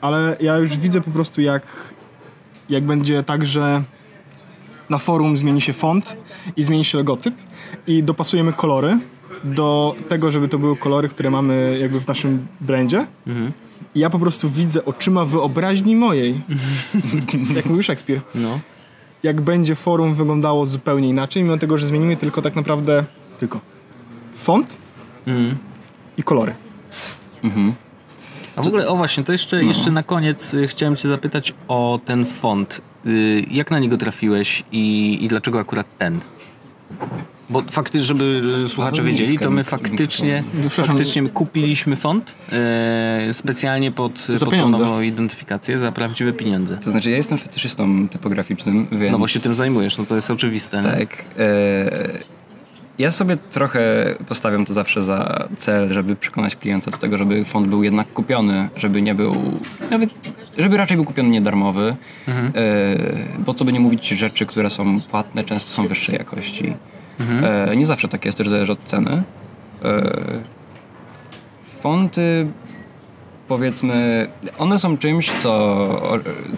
Ale 0.00 0.36
ja 0.40 0.56
już 0.56 0.76
widzę 0.76 1.00
po 1.00 1.10
prostu 1.10 1.40
jak, 1.40 1.62
jak 2.68 2.84
będzie 2.84 3.22
tak, 3.22 3.46
że 3.46 3.82
na 4.90 4.98
forum 4.98 5.36
zmieni 5.36 5.60
się 5.60 5.72
font 5.72 6.16
i 6.56 6.64
zmieni 6.64 6.84
się 6.84 6.98
logotyp 6.98 7.34
i 7.86 8.02
dopasujemy 8.02 8.52
kolory 8.52 8.98
do 9.44 9.94
tego, 10.08 10.30
żeby 10.30 10.48
to 10.48 10.58
były 10.58 10.76
kolory, 10.76 11.08
które 11.08 11.30
mamy 11.30 11.78
jakby 11.80 12.00
w 12.00 12.06
naszym 12.06 12.46
brandzie. 12.60 13.06
I 13.94 14.00
ja 14.00 14.10
po 14.10 14.18
prostu 14.18 14.48
widzę 14.50 14.84
oczyma 14.84 15.24
wyobraźni 15.24 15.96
mojej, 15.96 16.40
jak 17.56 17.66
mówił 17.66 17.82
Szekspir, 17.82 18.20
No. 18.34 18.58
jak 19.22 19.40
będzie 19.40 19.74
forum 19.74 20.14
wyglądało 20.14 20.66
zupełnie 20.66 21.08
inaczej, 21.08 21.42
mimo 21.42 21.58
tego, 21.58 21.78
że 21.78 21.86
zmienimy 21.86 22.16
tylko 22.16 22.42
tak 22.42 22.56
naprawdę 22.56 23.04
tylko 23.38 23.60
font 24.34 24.76
i 26.18 26.22
kolory. 26.22 26.54
A 28.58 28.62
w 28.62 28.66
ogóle, 28.66 28.88
o 28.88 28.96
właśnie, 28.96 29.24
to 29.24 29.32
jeszcze, 29.32 29.64
jeszcze 29.64 29.90
na 29.90 30.02
koniec 30.02 30.54
y, 30.54 30.68
chciałem 30.68 30.96
cię 30.96 31.08
zapytać 31.08 31.54
o 31.68 32.00
ten 32.04 32.26
font. 32.26 32.80
Y, 33.06 33.44
jak 33.50 33.70
na 33.70 33.78
niego 33.78 33.96
trafiłeś 33.96 34.64
i, 34.72 35.18
i 35.24 35.28
dlaczego 35.28 35.60
akurat 35.60 35.98
ten? 35.98 36.20
Bo 37.50 37.62
faktycznie, 37.70 38.06
żeby 38.06 38.42
y, 38.64 38.68
słuchacze 38.68 39.00
Albo 39.00 39.10
wiedzieli, 39.10 39.38
to 39.38 39.50
my 39.50 39.64
faktycznie, 39.64 40.44
Przepraszam. 40.60 40.86
faktycznie 40.86 41.22
my 41.22 41.28
kupiliśmy 41.28 41.96
font 41.96 42.34
e, 42.52 43.28
specjalnie 43.32 43.92
pod, 43.92 44.26
pod 44.40 44.50
tą 44.50 44.68
nową 44.68 45.00
identyfikację 45.00 45.78
za 45.78 45.92
prawdziwe 45.92 46.32
pieniądze. 46.32 46.76
To 46.76 46.90
znaczy, 46.90 47.10
ja 47.10 47.16
jestem 47.16 47.38
fetyszystą 47.38 48.08
typograficznym, 48.08 48.86
więc... 48.92 49.12
No 49.12 49.18
bo 49.18 49.28
się 49.28 49.40
tym 49.40 49.54
zajmujesz, 49.54 49.98
no 49.98 50.06
to 50.06 50.16
jest 50.16 50.30
oczywiste. 50.30 50.82
Tak. 50.82 51.24
E, 51.38 52.37
ja 52.98 53.10
sobie 53.10 53.36
trochę 53.36 54.14
postawiam 54.28 54.64
to 54.64 54.72
zawsze 54.72 55.02
za 55.02 55.48
cel, 55.58 55.92
żeby 55.92 56.16
przekonać 56.16 56.56
klienta 56.56 56.90
do 56.90 56.96
tego, 56.96 57.18
żeby 57.18 57.44
font 57.44 57.66
był 57.68 57.82
jednak 57.82 58.12
kupiony, 58.12 58.68
żeby 58.76 59.02
nie 59.02 59.14
był, 59.14 59.34
nawet, 59.90 60.10
żeby 60.58 60.76
raczej 60.76 60.96
był 60.96 61.06
kupiony 61.06 61.28
niedarmowy, 61.28 61.96
e, 62.28 62.96
bo 63.38 63.54
co 63.54 63.64
by 63.64 63.72
nie 63.72 63.80
mówić, 63.80 64.08
rzeczy, 64.08 64.46
które 64.46 64.70
są 64.70 65.00
płatne, 65.00 65.44
często 65.44 65.72
są 65.72 65.86
wyższej 65.86 66.14
jakości. 66.14 66.74
E, 67.42 67.76
nie 67.76 67.86
zawsze 67.86 68.08
tak 68.08 68.24
jest, 68.24 68.38
też 68.38 68.48
zależy 68.48 68.72
od 68.72 68.84
ceny. 68.84 69.22
E, 69.84 70.12
fonty 71.80 72.46
powiedzmy, 73.48 74.28
one 74.58 74.78
są 74.78 74.98
czymś, 74.98 75.30
co, 75.30 76.02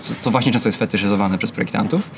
co, 0.01 0.15
co 0.21 0.31
właśnie 0.31 0.53
często 0.53 0.69
jest 0.69 0.79
fetyszyzowane 0.79 1.39
przez 1.39 1.53
projektantów. 1.53 2.11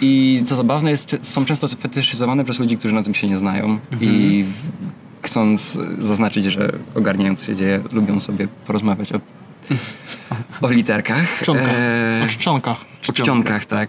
I 0.00 0.42
co 0.46 0.56
zabawne, 0.56 0.90
jest, 0.90 1.16
są 1.22 1.44
często 1.44 1.68
fetyszyzowane 1.68 2.44
przez 2.44 2.58
ludzi, 2.58 2.76
którzy 2.78 2.94
na 2.94 3.02
tym 3.02 3.14
się 3.14 3.26
nie 3.28 3.36
znają 3.36 3.78
i 4.00 4.44
w, 4.48 5.26
chcąc 5.26 5.78
zaznaczyć, 5.98 6.44
że 6.44 6.72
ogarniają 6.94 7.36
co 7.36 7.44
się 7.44 7.56
dzieje, 7.56 7.80
lubią 7.92 8.20
sobie 8.20 8.48
porozmawiać 8.66 9.12
o, 9.12 9.20
o 10.66 10.70
literkach. 10.70 11.40
Czcionkach. 11.40 11.74
E, 11.78 12.20
O 12.24 12.26
czcionkach. 12.26 12.76
o 13.08 13.12
czcionkach, 13.12 13.64
tak. 13.64 13.88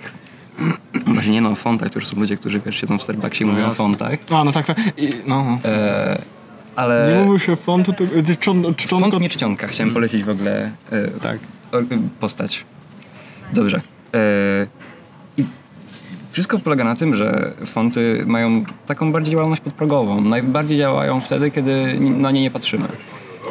Właśnie 1.07 1.31
nie 1.33 1.41
no, 1.41 1.49
o 1.49 1.55
fontach, 1.55 1.89
to 1.89 1.99
już 1.99 2.07
są 2.07 2.19
ludzie, 2.19 2.37
którzy 2.37 2.61
wiesz, 2.65 2.81
siedzą 2.81 2.97
w 2.97 3.03
Starbucksie 3.03 3.43
i 3.43 3.47
mówią 3.47 3.69
o 3.69 3.73
fontach. 3.73 4.19
A, 4.31 4.43
no 4.43 4.51
tak, 4.51 4.65
tak. 4.65 4.77
I, 4.97 5.09
no, 5.27 5.45
no. 5.45 5.69
E, 5.69 6.21
ale... 6.75 7.13
Nie 7.13 7.19
mówił 7.23 7.39
się 7.39 7.55
font, 7.55 7.97
to 7.97 8.03
y, 8.03 8.35
czczon, 8.35 8.75
czczonko... 8.75 9.11
Font 9.11 9.21
nie 9.21 9.29
czcionka. 9.29 9.67
Chciałem 9.67 9.93
polecić 9.93 10.23
w 10.23 10.29
ogóle 10.29 10.71
e, 10.91 11.07
Tak. 11.07 11.39
e, 11.73 11.81
postać. 12.19 12.65
Dobrze. 13.53 13.81
E, 14.13 14.67
I 14.79 14.80
wszystko 16.31 16.59
polega 16.59 16.83
na 16.83 16.95
tym, 16.95 17.15
że 17.15 17.53
fonty 17.65 18.23
mają 18.27 18.63
taką 18.85 19.11
bardziej 19.11 19.31
działalność 19.31 19.61
podprogową. 19.61 20.21
Najbardziej 20.21 20.77
działają 20.77 21.21
wtedy, 21.21 21.51
kiedy 21.51 21.99
na 21.99 22.31
nie 22.31 22.41
nie 22.41 22.51
patrzymy. 22.51 22.87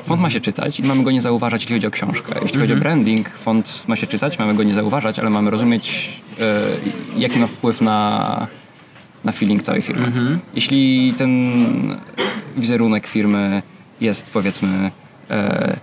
Font 0.05 0.21
ma 0.21 0.31
się 0.31 0.41
czytać 0.41 0.81
i 0.81 0.83
mamy 0.83 1.03
go 1.03 1.11
nie 1.11 1.21
zauważać, 1.21 1.63
jeśli 1.63 1.77
chodzi 1.77 1.87
o 1.87 1.91
książkę. 1.91 2.35
Jeśli 2.43 2.61
chodzi 2.61 2.73
o 2.73 2.77
branding, 2.77 3.29
font 3.29 3.85
ma 3.89 3.97
się 3.97 4.07
czytać, 4.07 4.39
mamy 4.39 4.55
go 4.55 4.63
nie 4.63 4.75
zauważać, 4.75 5.19
ale 5.19 5.31
mamy 5.31 5.51
rozumieć, 5.51 6.11
e, 6.41 6.67
jaki 7.17 7.39
ma 7.39 7.47
wpływ 7.47 7.81
na, 7.81 8.47
na 9.25 9.33
feeling 9.33 9.63
całej 9.63 9.83
firmy. 9.83 10.13
Jeśli 10.55 11.15
ten 11.19 11.31
wizerunek 12.57 13.07
firmy 13.07 13.63
jest 14.01 14.31
powiedzmy 14.31 14.91
e, 15.31 15.77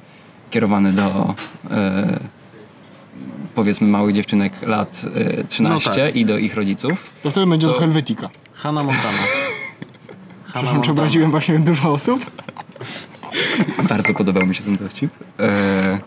kierowany 0.51 0.91
do 0.91 1.35
e, 1.71 2.19
powiedzmy 3.57 3.87
małych 3.87 4.15
dziewczynek 4.15 4.53
lat 4.61 5.01
e, 5.39 5.43
13 5.43 5.89
No 5.89 5.95
tak. 5.95 6.15
i 6.15 6.25
do 6.25 6.37
ich 6.37 6.55
rodziców, 6.55 7.09
To 7.23 7.31
wtedy 7.31 7.47
będzie 7.47 7.67
to 7.67 7.73
Helvetica. 7.73 8.29
Hannah 8.53 8.85
Montana. 8.85 9.17
Hannah 9.17 9.23
Przepraszam, 10.43 10.63
czy 10.63 10.73
Montana. 10.75 10.91
obraziłem 10.91 11.31
właśnie 11.31 11.59
dużo 11.59 11.91
osób? 11.93 12.31
bardzo 13.89 14.13
podobał 14.13 14.45
mi 14.45 14.55
się 14.55 14.63
ten 14.63 14.75
dowcip, 14.77 15.11
e, 15.39 15.99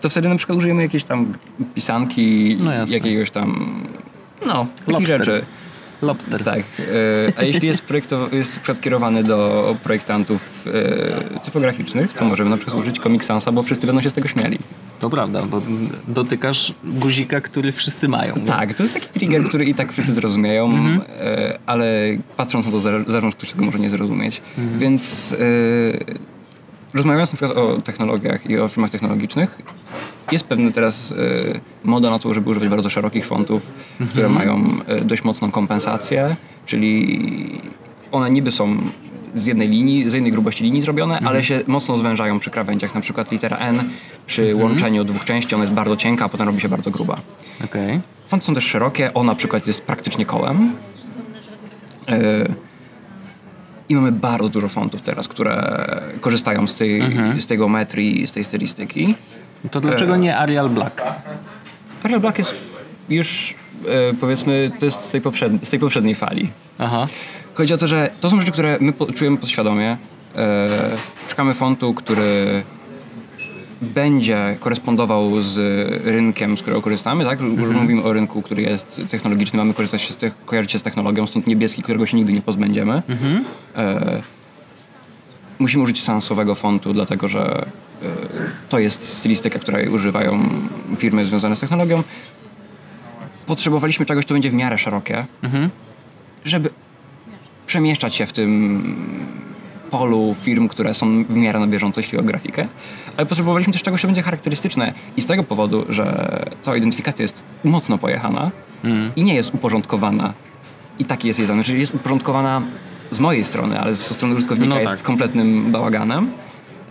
to 0.00 0.08
wtedy 0.10 0.28
na 0.28 0.36
przykład 0.36 0.58
użyjemy 0.58 0.82
jakiejś 0.82 1.04
tam 1.04 1.34
pisanki, 1.74 2.56
No 2.60 2.72
jakiegoś 2.72 3.30
tam, 3.30 3.80
no, 4.46 4.66
takich 4.78 4.88
Lobster. 4.94 5.18
rzeczy. 5.18 5.44
Lobster. 6.02 6.44
Tak, 6.44 6.58
e, 6.58 6.82
a 7.36 7.42
jeśli 7.42 7.68
jest, 7.68 7.82
projektow- 7.86 8.32
jest 8.32 8.54
na 8.56 8.60
przykład 8.62 8.80
kierowany 8.80 9.24
do 9.24 9.76
projektantów 9.82 10.64
e, 11.36 11.40
typograficznych, 11.40 12.12
to 12.12 12.24
możemy 12.24 12.50
na 12.50 12.56
przykład 12.56 12.78
użyć 12.78 12.98
Comic 12.98 13.24
Sansa, 13.24 13.52
bo 13.52 13.62
wszyscy 13.62 13.86
będą 13.86 14.02
się 14.02 14.10
z 14.10 14.14
tego 14.14 14.28
śmiali. 14.28 14.58
To 15.00 15.10
prawda, 15.10 15.42
bo 15.46 15.62
dotykasz 16.08 16.74
guzika, 16.84 17.40
który 17.40 17.72
wszyscy 17.72 18.08
mają. 18.08 18.34
Tak, 18.34 18.74
to 18.74 18.82
jest 18.82 18.94
taki 18.94 19.08
trigger, 19.08 19.44
który 19.48 19.64
i 19.64 19.74
tak 19.74 19.92
wszyscy 19.92 20.14
zrozumieją, 20.14 20.64
Mhm. 20.66 21.00
e, 21.20 21.58
ale 21.66 21.86
patrząc 22.36 22.66
na 22.66 22.72
to 22.72 22.80
za- 22.80 23.04
zarząd, 23.06 23.34
ktoś 23.34 23.50
tego 23.50 23.64
może 23.64 23.78
nie 23.78 23.90
zrozumieć. 23.90 24.42
Mhm. 24.58 24.78
Więc 24.78 25.36
rozmawiając 26.94 27.32
na 27.32 27.36
przykład 27.36 27.58
o 27.58 27.82
technologiach 27.82 28.50
i 28.50 28.58
o 28.58 28.68
firmach 28.68 28.90
technologicznych, 28.90 29.62
jest 30.32 30.44
pewna 30.46 30.70
teraz 30.70 31.12
e, 31.12 31.60
moda 31.84 32.10
na 32.10 32.18
to, 32.18 32.34
żeby 32.34 32.50
używać 32.50 32.68
bardzo 32.68 32.90
szerokich 32.90 33.26
fontów, 33.26 33.62
które 34.10 34.26
Mhm. 34.26 34.32
mają 34.32 34.70
e, 34.86 35.00
dość 35.04 35.24
mocną 35.24 35.50
kompensację, 35.50 36.36
czyli 36.66 37.60
one 38.12 38.30
niby 38.30 38.52
są 38.52 38.76
z 39.34 39.46
jednej 39.46 39.68
linii, 39.68 40.10
z 40.10 40.12
jednej 40.12 40.32
grubości 40.32 40.64
linii 40.64 40.80
zrobione, 40.80 41.14
Mhm. 41.14 41.28
ale 41.28 41.44
się 41.44 41.60
mocno 41.66 41.96
zwężają 41.96 42.38
przy 42.38 42.50
krawędziach. 42.50 42.94
Na 42.94 43.00
przykład 43.00 43.32
litera 43.32 43.56
N 43.56 43.82
przy 44.26 44.42
Mhm. 44.42 44.60
łączeniu 44.62 45.04
dwóch 45.04 45.24
części, 45.24 45.54
ona 45.54 45.64
jest 45.64 45.74
bardzo 45.74 45.96
cienka, 45.96 46.24
a 46.24 46.28
potem 46.28 46.46
robi 46.46 46.60
się 46.60 46.68
bardzo 46.68 46.90
gruba. 46.90 47.20
Okej. 47.64 48.00
Fonty 48.28 48.46
są 48.46 48.54
też 48.54 48.64
szerokie, 48.64 49.14
o 49.14 49.22
na 49.24 49.34
przykład 49.34 49.66
jest 49.66 49.80
praktycznie 49.82 50.26
kołem. 50.26 50.72
Yy, 52.08 52.16
I 53.90 53.94
mamy 53.94 54.12
bardzo 54.12 54.48
dużo 54.48 54.68
fontów 54.68 55.02
teraz, 55.02 55.28
które 55.28 55.76
korzystają 56.20 56.66
z 56.66 56.74
tej, 56.74 57.02
z 57.38 57.46
tej 57.46 57.58
geometrii, 57.58 58.26
z 58.26 58.32
tej 58.32 58.44
stylistyki. 58.44 59.14
To 59.70 59.80
dlaczego 59.80 60.16
nie 60.16 60.36
Arial 60.36 60.70
Black? 60.70 61.02
Arial 62.02 62.20
Black 62.20 62.38
jest 62.38 62.54
już 63.08 63.54
e, 63.88 64.14
powiedzmy, 64.20 64.70
to 64.78 64.84
jest 64.84 65.00
z 65.00 65.10
tej, 65.10 65.20
poprzedniej, 65.20 65.60
z 65.64 65.70
tej 65.70 65.78
poprzedniej 65.78 66.14
fali. 66.14 66.50
Aha. 66.78 67.06
Chodzi 67.54 67.74
o 67.74 67.76
to, 67.76 67.86
że 67.86 68.10
to 68.20 68.30
są 68.30 68.40
rzeczy, 68.40 68.52
które 68.52 68.78
my 68.80 68.92
po, 68.92 69.12
czujemy 69.12 69.36
podświadomie. 69.36 69.96
E, 70.36 70.68
szukamy 71.28 71.54
fontu, 71.54 71.94
który 71.94 72.62
będzie 73.80 74.56
korespondował 74.60 75.40
z 75.40 75.56
rynkiem, 76.04 76.56
z 76.56 76.62
którego 76.62 76.82
korzystamy, 76.82 77.24
tak? 77.24 77.40
Mówimy 77.80 78.02
o 78.02 78.12
rynku, 78.12 78.42
który 78.42 78.62
jest 78.62 79.00
technologiczny, 79.10 79.56
mamy 79.56 79.74
korzystać 79.74 80.02
się 80.02 80.12
z 80.12 80.16
te- 80.16 80.30
kojarzyć 80.46 80.72
się 80.72 80.78
z 80.78 80.82
technologią, 80.82 81.26
stąd 81.26 81.46
niebieski, 81.46 81.82
którego 81.82 82.06
się 82.06 82.16
nigdy 82.16 82.32
nie 82.32 82.42
pozbędziemy. 82.42 83.02
E, 83.76 84.22
musimy 85.58 85.82
użyć 85.84 86.02
sensowego 86.02 86.54
fontu, 86.54 86.92
dlatego 86.92 87.28
że 87.28 87.62
e, 88.02 88.06
to 88.68 88.78
jest 88.78 89.04
stylistyka, 89.18 89.58
której 89.58 89.88
używają 89.88 90.48
firmy 90.96 91.24
związane 91.24 91.56
z 91.56 91.60
technologią. 91.60 92.02
Potrzebowaliśmy 93.46 94.06
czegoś, 94.06 94.24
co 94.24 94.34
będzie 94.34 94.50
w 94.50 94.54
miarę 94.54 94.78
szerokie, 94.78 95.26
żeby 96.44 96.70
przemieszczać 97.66 98.14
się 98.14 98.26
w 98.26 98.32
tym 98.32 98.82
polu 99.90 100.34
firm, 100.40 100.68
które 100.68 100.94
są 100.94 101.24
w 101.24 101.36
miarę 101.36 101.60
na 101.60 101.66
bieżąco, 101.66 102.00
jeśli 102.00 102.18
o 102.18 102.22
grafikę, 102.22 102.66
ale 103.16 103.26
potrzebowaliśmy 103.26 103.72
też 103.72 103.82
czegoś, 103.82 104.00
co 104.00 104.08
będzie 104.08 104.22
charakterystyczne 104.22 104.92
i 105.16 105.20
z 105.22 105.26
tego 105.26 105.44
powodu, 105.44 105.86
że 105.88 106.26
cała 106.62 106.76
identyfikacja 106.76 107.22
jest 107.22 107.42
mocno 107.64 107.98
pojechana 107.98 108.50
i 109.16 109.22
nie 109.22 109.34
jest 109.34 109.54
uporządkowana 109.54 110.32
i 110.98 111.04
taki 111.04 111.28
jest 111.28 111.38
jej 111.40 111.46
zamysł, 111.48 111.66
czyli 111.66 111.80
jest 111.80 111.94
uporządkowana 111.94 112.62
z 113.10 113.20
mojej 113.20 113.44
strony, 113.44 113.80
ale 113.80 113.94
ze 113.94 114.14
strony 114.14 114.34
użytkownika 114.34 114.74
No 114.74 114.80
jest 114.80 114.96
tak. 114.96 115.02
kompletnym 115.02 115.72
bałaganem. 115.72 116.30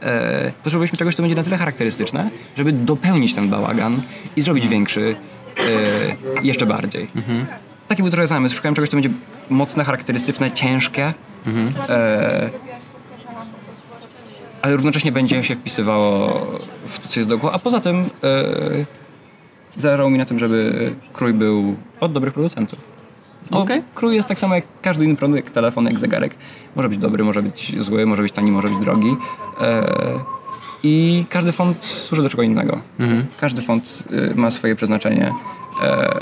E, 0.01 0.51
potrzebowaliśmy 0.63 0.97
czegoś, 0.97 1.15
co 1.15 1.23
będzie 1.23 1.35
na 1.35 1.43
tyle 1.43 1.57
charakterystyczne, 1.57 2.29
żeby 2.57 2.71
dopełnić 2.71 3.33
ten 3.35 3.49
bałagan 3.49 4.01
i 4.35 4.41
zrobić 4.41 4.67
większy 4.67 5.15
e, 5.57 6.41
jeszcze 6.43 6.65
bardziej. 6.65 7.07
Taki 7.87 8.01
był 8.03 8.11
trochę 8.11 8.27
zamysł. 8.27 8.55
Szukałem 8.55 8.75
czegoś, 8.75 8.89
co 8.89 8.97
będzie 8.97 9.09
mocne, 9.49 9.83
charakterystyczne, 9.83 10.51
ciężkie. 10.51 11.13
E, 11.89 12.49
ale 14.61 14.75
równocześnie 14.75 15.11
będzie 15.11 15.43
się 15.43 15.55
wpisywało 15.55 16.27
w 16.87 16.99
to, 16.99 17.07
co 17.07 17.19
jest 17.19 17.29
dookoła. 17.29 17.53
A 17.53 17.59
poza 17.59 17.79
tym 17.79 17.95
e, 17.97 18.05
zależało 19.77 20.09
mi 20.09 20.17
na 20.17 20.25
tym, 20.25 20.39
żeby 20.39 20.93
krój 21.13 21.33
był 21.33 21.75
od 21.99 22.13
dobrych 22.13 22.33
producentów. 22.33 22.79
Okej. 23.51 23.83
Krój 23.95 24.15
jest 24.15 24.27
tak 24.27 24.39
samo 24.39 24.55
jak 24.55 24.63
każdy 24.81 25.05
inny 25.05 25.15
produkt, 25.15 25.43
jak 25.43 25.53
telefon, 25.53 25.85
jak 25.85 25.99
zegarek. 25.99 26.35
Może 26.75 26.89
być 26.89 26.97
dobry, 26.97 27.23
może 27.23 27.43
być 27.43 27.81
zły, 27.81 28.05
może 28.05 28.21
być 28.21 28.33
tani, 28.33 28.51
może 28.51 28.67
być 28.67 28.77
drogi. 28.77 29.15
E, 29.61 29.85
I 30.83 31.25
każdy 31.29 31.51
font 31.51 31.85
służy 31.85 32.23
do 32.23 32.29
czego 32.29 32.43
innego. 32.43 32.79
Każdy 33.39 33.61
font 33.61 34.03
y, 34.11 34.35
ma 34.35 34.51
swoje 34.51 34.75
przeznaczenie. 34.75 35.33
E, 35.83 36.19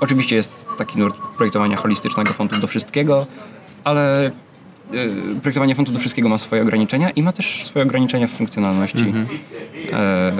oczywiście 0.00 0.36
jest 0.36 0.66
taki 0.78 0.98
nurt 0.98 1.16
projektowania 1.36 1.76
holistycznego 1.76 2.32
fontów 2.32 2.60
do 2.60 2.66
wszystkiego, 2.66 3.26
ale 3.84 4.30
projektowanie 5.42 5.74
fontu 5.74 5.92
do 5.92 5.98
wszystkiego 5.98 6.28
ma 6.28 6.38
swoje 6.38 6.62
ograniczenia 6.62 7.10
i 7.10 7.22
ma 7.22 7.32
też 7.32 7.64
swoje 7.64 7.84
ograniczenia 7.84 8.26
w 8.26 8.30
funkcjonalności. 8.30 9.12
E, 9.92 10.32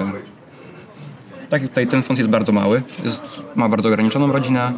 tak, 1.49 1.61
tutaj 1.61 1.87
ten 1.87 2.03
font 2.03 2.19
jest 2.19 2.31
bardzo 2.31 2.51
mały, 2.51 2.81
jest, 3.03 3.21
ma 3.55 3.69
bardzo 3.69 3.89
ograniczoną 3.89 4.31
rodzinę, 4.31 4.73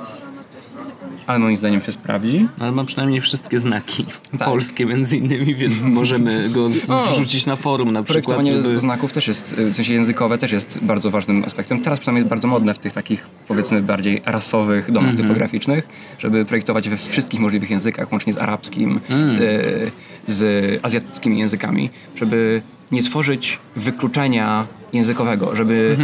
ale 1.31 1.39
moim 1.39 1.57
zdaniem 1.57 1.81
się 1.81 1.91
sprawdzi. 1.91 2.47
Ale 2.59 2.71
ma 2.71 2.83
przynajmniej 2.83 3.21
wszystkie 3.21 3.59
znaki 3.59 4.05
Tak. 4.37 4.47
polskie 4.47 4.85
między 4.85 5.17
innymi, 5.17 5.55
więc 5.55 5.85
możemy 6.01 6.49
go 6.49 6.69
wrzucić 7.13 7.45
na 7.45 7.55
forum 7.55 7.91
na 7.91 8.03
przykład, 8.03 8.25
Projektowanie 8.25 8.63
żeby... 8.63 8.79
znaków 8.79 9.13
też 9.13 9.27
jest, 9.27 9.53
y, 9.59 9.71
w 9.71 9.75
sensie 9.75 9.93
językowe 9.93 10.37
też 10.37 10.51
jest 10.51 10.79
bardzo 10.81 11.11
ważnym 11.11 11.43
aspektem. 11.45 11.81
Teraz 11.81 11.99
przynajmniej 11.99 12.21
jest 12.21 12.29
bardzo 12.29 12.47
modne 12.47 12.73
w 12.73 12.79
tych 12.79 12.93
takich 12.93 13.27
powiedzmy 13.47 13.81
bardziej 13.81 14.21
rasowych 14.25 14.91
domach 14.91 15.15
typograficznych, 15.15 15.87
żeby 16.19 16.45
projektować 16.45 16.89
we 16.89 16.97
wszystkich 16.97 17.39
możliwych 17.39 17.69
językach, 17.69 18.11
łącznie 18.11 18.33
z 18.33 18.37
arabskim, 18.37 18.99
y, 19.39 19.91
z 20.27 20.79
azjatyckimi 20.83 21.39
językami, 21.39 21.89
żeby 22.15 22.61
nie 22.91 23.03
tworzyć 23.03 23.59
wykluczenia 23.75 24.67
językowego, 24.93 25.55
żeby 25.55 25.97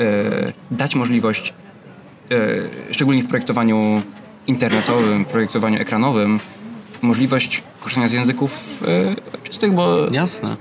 y, 0.00 0.52
dać 0.70 0.94
możliwość 0.94 1.54
y, 2.32 2.68
szczególnie 2.90 3.22
w 3.22 3.26
projektowaniu 3.26 4.02
internetowym, 4.46 5.24
projektowaniu 5.24 5.80
ekranowym, 5.80 6.40
możliwość 7.02 7.62
korzystania 7.80 8.08
z 8.08 8.12
języków 8.12 8.82
y, 9.42 9.48
czystych, 9.50 9.72
bo 9.72 10.06
Jasne. 10.12 10.56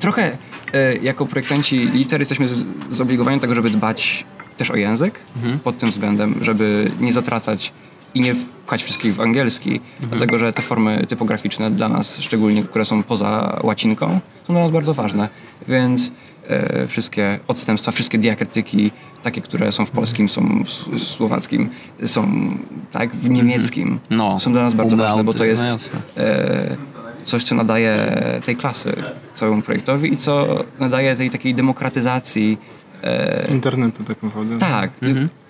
trochę 0.00 0.38
e, 0.72 0.96
jako 0.96 1.26
projektanci 1.26 1.76
liter 1.78 2.20
jesteśmy 2.20 2.48
z- 2.48 2.64
zobligowani 2.90 3.36
do 3.36 3.40
tego, 3.40 3.54
żeby 3.54 3.70
dbać 3.70 4.24
też 4.56 4.70
o 4.70 4.76
język 4.76 5.20
pod 5.64 5.78
tym 5.78 5.90
względem, 5.90 6.34
żeby 6.40 6.90
nie 7.00 7.12
zatracać 7.12 7.72
i 8.14 8.20
nie 8.20 8.34
wpchać 8.34 8.82
wszystkich 8.84 9.14
w 9.14 9.20
angielski, 9.20 9.80
dlatego 10.00 10.38
że 10.38 10.52
te 10.52 10.62
formy 10.62 11.06
typograficzne 11.08 11.70
dla 11.70 11.88
nas, 11.88 12.18
szczególnie 12.20 12.62
które 12.62 12.84
są 12.84 13.02
poza 13.02 13.60
łacinką, 13.62 14.20
są 14.46 14.54
dla 14.54 14.62
nas 14.62 14.70
bardzo 14.70 14.94
ważne. 14.94 15.28
Więc 15.68 16.10
e, 16.48 16.86
wszystkie 16.86 17.38
odstępstwa, 17.48 17.92
wszystkie 17.92 18.18
diakrytyki, 18.18 18.90
takie, 19.22 19.40
które 19.40 19.72
są 19.72 19.86
w 19.86 19.90
polskim, 19.90 20.28
są 20.28 20.64
w 20.92 20.98
słowackim, 20.98 21.68
są 22.04 22.50
tak, 22.92 23.10
w 23.16 23.30
niemieckim, 23.30 23.98
No, 24.10 24.40
są 24.40 24.52
dla 24.52 24.62
nas 24.62 24.74
bardzo 24.74 24.96
ważne, 24.96 25.24
bo 25.24 25.32
to 25.32 25.38
no 25.38 25.44
jest 25.44 25.62
jasne. 25.62 26.00
e, 26.16 26.76
coś, 27.24 27.44
co 27.44 27.54
nadaje 27.54 28.12
tej 28.44 28.56
klasy 28.56 28.92
całemu 29.34 29.62
projektowi 29.62 30.12
i 30.12 30.16
co 30.16 30.64
nadaje 30.80 31.16
tej 31.16 31.30
takiej 31.30 31.54
demokratyzacji 31.54 32.58
e, 33.02 33.46
Internetu 33.50 34.04
tak 34.04 34.22
naprawdę. 34.22 34.58
tak, 34.58 34.90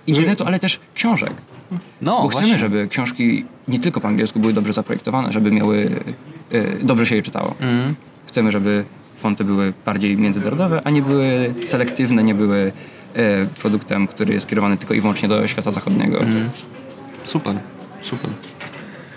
internetu, 0.07 0.45
ale 0.47 0.59
też 0.59 0.81
książek. 0.95 1.33
No, 2.03 2.23
Bo 2.23 2.29
chcemy, 2.29 2.47
właśnie. 2.47 2.59
żeby 2.59 2.89
książki 2.89 3.45
nie 3.69 3.81
tylko 3.81 4.01
po 4.01 4.09
angielsku 4.09 4.41
były 4.41 4.53
dobrze 4.53 4.73
zaprojektowane, 4.73 5.33
żeby 5.33 5.51
miały, 5.51 5.91
e, 6.53 6.85
dobrze 6.85 7.07
się 7.07 7.17
je 7.17 7.23
czytało. 7.23 7.55
Chcemy, 8.27 8.53
żeby 8.53 8.85
fonty 9.17 9.45
były 9.45 9.73
bardziej 9.87 10.17
międzynarodowe, 10.17 10.81
a 10.85 10.91
nie 10.91 11.03
były 11.03 11.55
selektywne, 11.65 12.23
nie 12.25 12.35
były 12.35 12.73
produktem, 13.61 14.07
który 14.07 14.33
jest 14.33 14.47
skierowany 14.47 14.77
tylko 14.77 14.95
i 14.95 15.01
wyłącznie 15.01 15.29
do 15.29 15.49
świata 15.49 15.71
zachodniego. 15.71 16.21
Super, 17.25 17.55
super. 18.03 18.31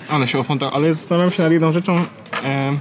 Ale 0.10 0.28
się 0.28 0.40
o 0.40 0.44
fontach, 0.44 0.72
ale 0.74 0.94
zastanawiam 0.94 1.32
się 1.32 1.44
nad 1.44 1.52
jedną 1.52 1.72
rzeczą. 1.72 2.06
E, 2.44 2.78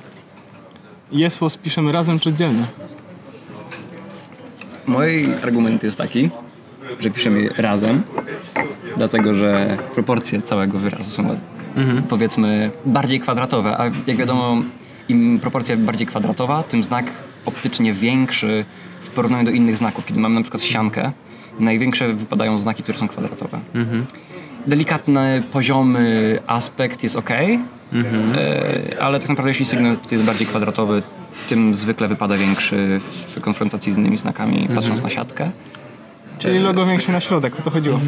Jesło 1.13 1.51
spiszemy 1.51 1.93
razem 1.93 2.19
czy 2.19 2.33
dzielnie? 2.33 2.65
Mój 4.87 5.35
argument 5.43 5.83
jest 5.83 5.99
taki, 5.99 6.31
że 7.01 7.11
piszemy 7.11 7.49
razem, 7.57 8.03
dlatego 8.97 9.35
że 9.35 9.79
proporcje 9.95 10.43
całego 10.43 10.79
wyrazu 10.79 11.11
są 11.11 11.39
powiedzmy 12.09 12.71
bardziej 12.87 13.21
kwadratowe, 13.21 13.79
a 13.79 13.85
jak 14.07 14.17
wiadomo, 14.17 14.63
im 15.09 15.41
proporcja 15.41 15.77
bardziej 15.77 16.07
kwadratowa, 16.07 16.63
tym 16.63 16.85
znak 16.85 17.07
optycznie 17.47 17.93
większy 17.93 18.65
w 19.01 19.11
porównaniu 19.11 19.45
do 19.45 19.51
innych 19.51 19.77
znaków. 19.77 20.07
Kiedy 20.07 20.21
mamy 20.21 20.35
na 20.35 20.43
przykład 20.43 20.63
siankę, 20.63 21.13
największe 21.61 22.15
wypadają 22.15 22.59
znaki, 22.59 22.83
które 22.83 22.99
są 22.99 23.09
kwadratowe. 23.09 23.61
Delikatny, 24.67 25.43
poziomy 25.53 26.39
aspekt 26.47 27.03
jest 27.03 27.17
ok, 27.17 27.31
e, 27.31 29.03
ale 29.03 29.19
tak 29.19 29.29
naprawdę 29.29 29.51
jeśli 29.51 29.67
segment 29.67 30.13
jest 30.13 30.25
bardziej 30.25 30.47
kwadratowy, 30.47 31.03
tym 31.49 31.75
zwykle 31.75 32.09
wypada 32.09 32.37
większy 32.37 33.01
w 33.01 33.41
konfrontacji 33.41 33.93
z 33.93 33.97
innymi 33.97 34.17
znakami, 34.17 34.69
patrząc 34.75 35.03
na 35.03 35.11
siatkę. 35.11 35.51
Czyli 36.39 36.59
logo 36.59 36.87
większe 36.87 37.13
na 37.13 37.21
środek, 37.21 37.59
o 37.59 37.63
to 37.63 37.71
chodziło. 37.71 38.01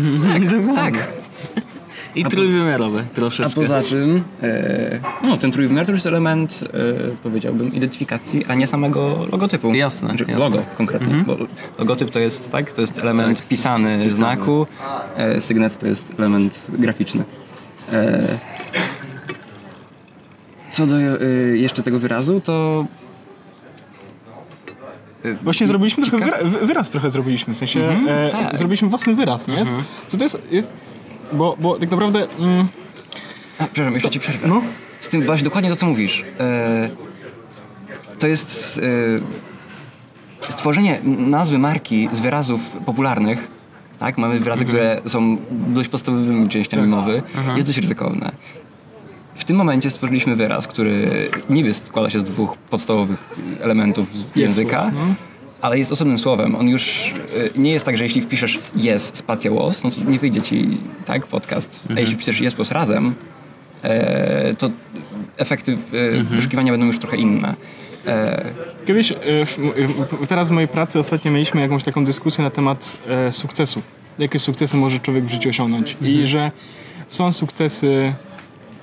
Tak. 0.74 0.94
I 2.14 2.24
trójwymiarowe 2.24 3.04
troszeczkę. 3.14 3.60
A 3.60 3.62
poza 3.62 3.82
czym, 3.82 4.24
e, 4.42 5.00
no, 5.22 5.36
ten 5.36 5.52
trójwymiar 5.52 5.86
to 5.86 5.92
jest 5.92 6.06
element, 6.06 6.60
e, 6.64 7.16
powiedziałbym, 7.22 7.74
identyfikacji, 7.74 8.44
a 8.48 8.54
nie 8.54 8.66
samego 8.66 9.26
logotypu. 9.32 9.74
Jasne, 9.74 10.08
Znaczy, 10.08 10.24
jasne. 10.28 10.38
Logo 10.38 10.58
konkretnie, 10.76 11.24
bo 11.26 11.36
logotyp 11.78 12.10
to 12.10 12.18
jest, 12.18 12.50
tak, 12.52 12.72
to 12.72 12.80
jest 12.80 12.98
element 12.98 13.38
Tak, 13.38 13.48
pisany 13.48 13.88
pisany. 13.88 14.10
znaku, 14.10 14.66
e, 15.16 15.40
sygnet 15.40 15.78
to 15.78 15.86
jest 15.86 16.12
element 16.18 16.66
graficzny. 16.78 17.24
E, 17.92 18.22
co 20.70 20.86
do 20.86 20.94
e, 20.96 21.04
jeszcze 21.56 21.82
tego 21.82 21.98
wyrazu, 21.98 22.40
to 22.40 22.86
Właśnie 25.42 25.66
zrobiliśmy 25.66 26.06
trochę 26.06 26.24
Ciekaw- 26.26 26.38
wyra- 26.42 26.50
wy- 26.60 26.66
wyraz 26.66 26.90
trochę 26.90 27.10
zrobiliśmy, 27.10 27.54
w 27.54 27.56
sensie 27.58 27.80
e, 28.08 28.28
tak. 28.28 28.58
zrobiliśmy 28.58 28.88
własny 28.88 29.14
wyraz, 29.14 29.48
nie? 29.48 29.64
Co 30.08 30.16
to 30.16 30.24
jest, 30.24 30.42
jest 30.52 30.68
bo, 31.32 31.56
bo 31.60 31.78
tak 31.78 31.90
naprawdę 31.90 32.26
mm, 32.38 32.66
A, 33.58 33.64
przepraszam, 33.64 33.92
jeszcze 33.92 34.10
ci 34.10 34.20
przerwę. 34.20 34.48
No. 34.48 34.62
Z 35.00 35.08
tym 35.08 35.26
właśnie 35.26 35.44
dokładnie 35.44 35.70
to, 35.70 35.76
co 35.76 35.86
mówisz. 35.86 36.24
E, 36.40 36.90
to 38.18 38.26
jest 38.26 38.80
e, 40.48 40.50
stworzenie 40.50 41.00
nazwy 41.04 41.58
marki 41.58 42.08
z 42.12 42.20
wyrazów 42.20 42.60
popularnych. 42.86 43.48
Tak, 43.98 44.18
mamy 44.18 44.38
wyrazy, 44.38 44.64
które 44.64 45.00
są 45.06 45.36
dość 45.50 45.88
podstawowymi 45.88 46.48
częściami 46.48 46.86
mowy. 46.86 47.22
Jest 47.56 47.68
dość 47.68 47.78
ryzykowne. 47.78 48.32
W 49.34 49.44
tym 49.44 49.56
momencie 49.56 49.90
stworzyliśmy 49.90 50.36
wyraz, 50.36 50.66
który 50.66 51.10
niby 51.50 51.74
składa 51.74 52.10
się 52.10 52.20
z 52.20 52.24
dwóch 52.24 52.56
podstawowych 52.56 53.18
elementów 53.60 54.06
języka, 54.36 54.90
no. 54.94 55.14
Ale 55.62 55.78
jest 55.78 55.92
osobnym 55.92 56.18
słowem. 56.18 56.54
On 56.56 56.68
już 56.68 57.14
e, 57.56 57.58
nie 57.58 57.72
jest 57.72 57.84
tak, 57.84 57.96
że 57.96 58.04
jeśli 58.04 58.20
wpiszesz 58.20 58.58
yes, 58.76 59.10
spacja 59.14 59.50
was, 59.50 59.82
no 59.84 59.90
to 59.90 60.10
nie 60.10 60.18
wyjdzie 60.18 60.42
ci 60.42 60.68
tak 61.04 61.26
podcast. 61.26 61.84
A 61.96 62.00
jeśli 62.00 62.14
wpiszesz 62.14 62.40
yes 62.40 62.54
plus 62.54 62.70
razem, 62.70 63.14
e, 63.82 64.54
to 64.54 64.70
efekty 65.36 65.78
e, 65.92 66.22
wyszukiwania 66.22 66.72
będą 66.72 66.86
już 66.86 66.98
trochę 66.98 67.16
inne. 67.16 67.54
E, 68.06 68.44
kiedyś, 68.86 69.12
e, 69.12 69.16
w, 69.46 69.58
w, 70.22 70.26
teraz 70.26 70.48
w 70.48 70.50
mojej 70.50 70.68
pracy 70.68 70.98
ostatnio 70.98 71.32
mieliśmy 71.32 71.60
jakąś 71.60 71.84
taką 71.84 72.04
dyskusję 72.04 72.44
na 72.44 72.50
temat 72.50 72.96
e, 73.08 73.32
sukcesów. 73.32 73.84
Jakie 74.18 74.38
sukcesy 74.38 74.76
może 74.76 74.98
człowiek 74.98 75.24
w 75.24 75.30
życiu 75.30 75.48
osiągnąć 75.48 75.96
i 76.02 76.26
że 76.26 76.50
są 77.08 77.32
sukcesy 77.32 78.12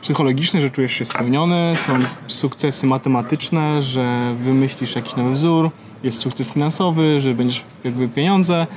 psychologiczne, 0.02 0.62
że 0.62 0.70
czujesz 0.70 0.92
się 0.92 1.06
spełniony, 1.06 1.74
są 1.76 2.00
sukcesy 2.28 2.88
matematyczne, 2.88 3.82
że 3.82 4.36
wymyślisz 4.36 4.96
jakiś 4.96 5.16
nowy 5.16 5.32
wzór, 5.32 5.72
jest 6.04 6.20
sukces 6.20 6.54
finansowy, 6.54 7.22
że 7.22 7.34
będziesz 7.34 7.64
jakby 7.84 8.08
pieniądze, 8.08 8.68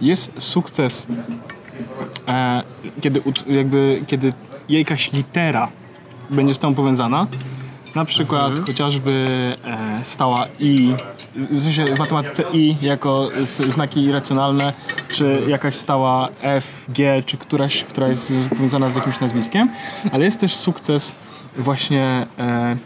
jest 0.00 0.32
sukces, 0.38 1.06
e, 2.28 2.62
kiedy, 3.00 3.22
jakby, 3.46 4.02
kiedy 4.06 4.32
jakaś 4.68 5.12
litera 5.12 5.68
będzie 6.30 6.54
z 6.54 6.58
tą 6.58 6.74
powiązana, 6.74 7.26
na 7.94 8.04
przykład 8.04 8.58
chociażby 8.66 9.12
e, 9.64 10.04
stała 10.04 10.46
i, 10.60 10.94
w 11.36 11.60
sensie 11.60 11.84
w 11.84 11.98
matematyce 11.98 12.44
i 12.52 12.76
jako 12.82 13.28
znaki 13.68 14.12
racjonalne, 14.12 14.72
czy 15.08 15.42
jakaś 15.48 15.74
stała 15.74 16.28
F, 16.42 16.86
G, 16.88 17.22
czy 17.26 17.36
któraś, 17.36 17.84
która 17.84 18.08
jest 18.08 18.34
powiązana 18.48 18.90
z 18.90 18.96
jakimś 18.96 19.20
nazwiskiem, 19.20 19.70
ale 20.12 20.24
jest 20.24 20.40
też 20.40 20.56
sukces 20.56 21.14
właśnie 21.58 22.26
e, 22.38 22.76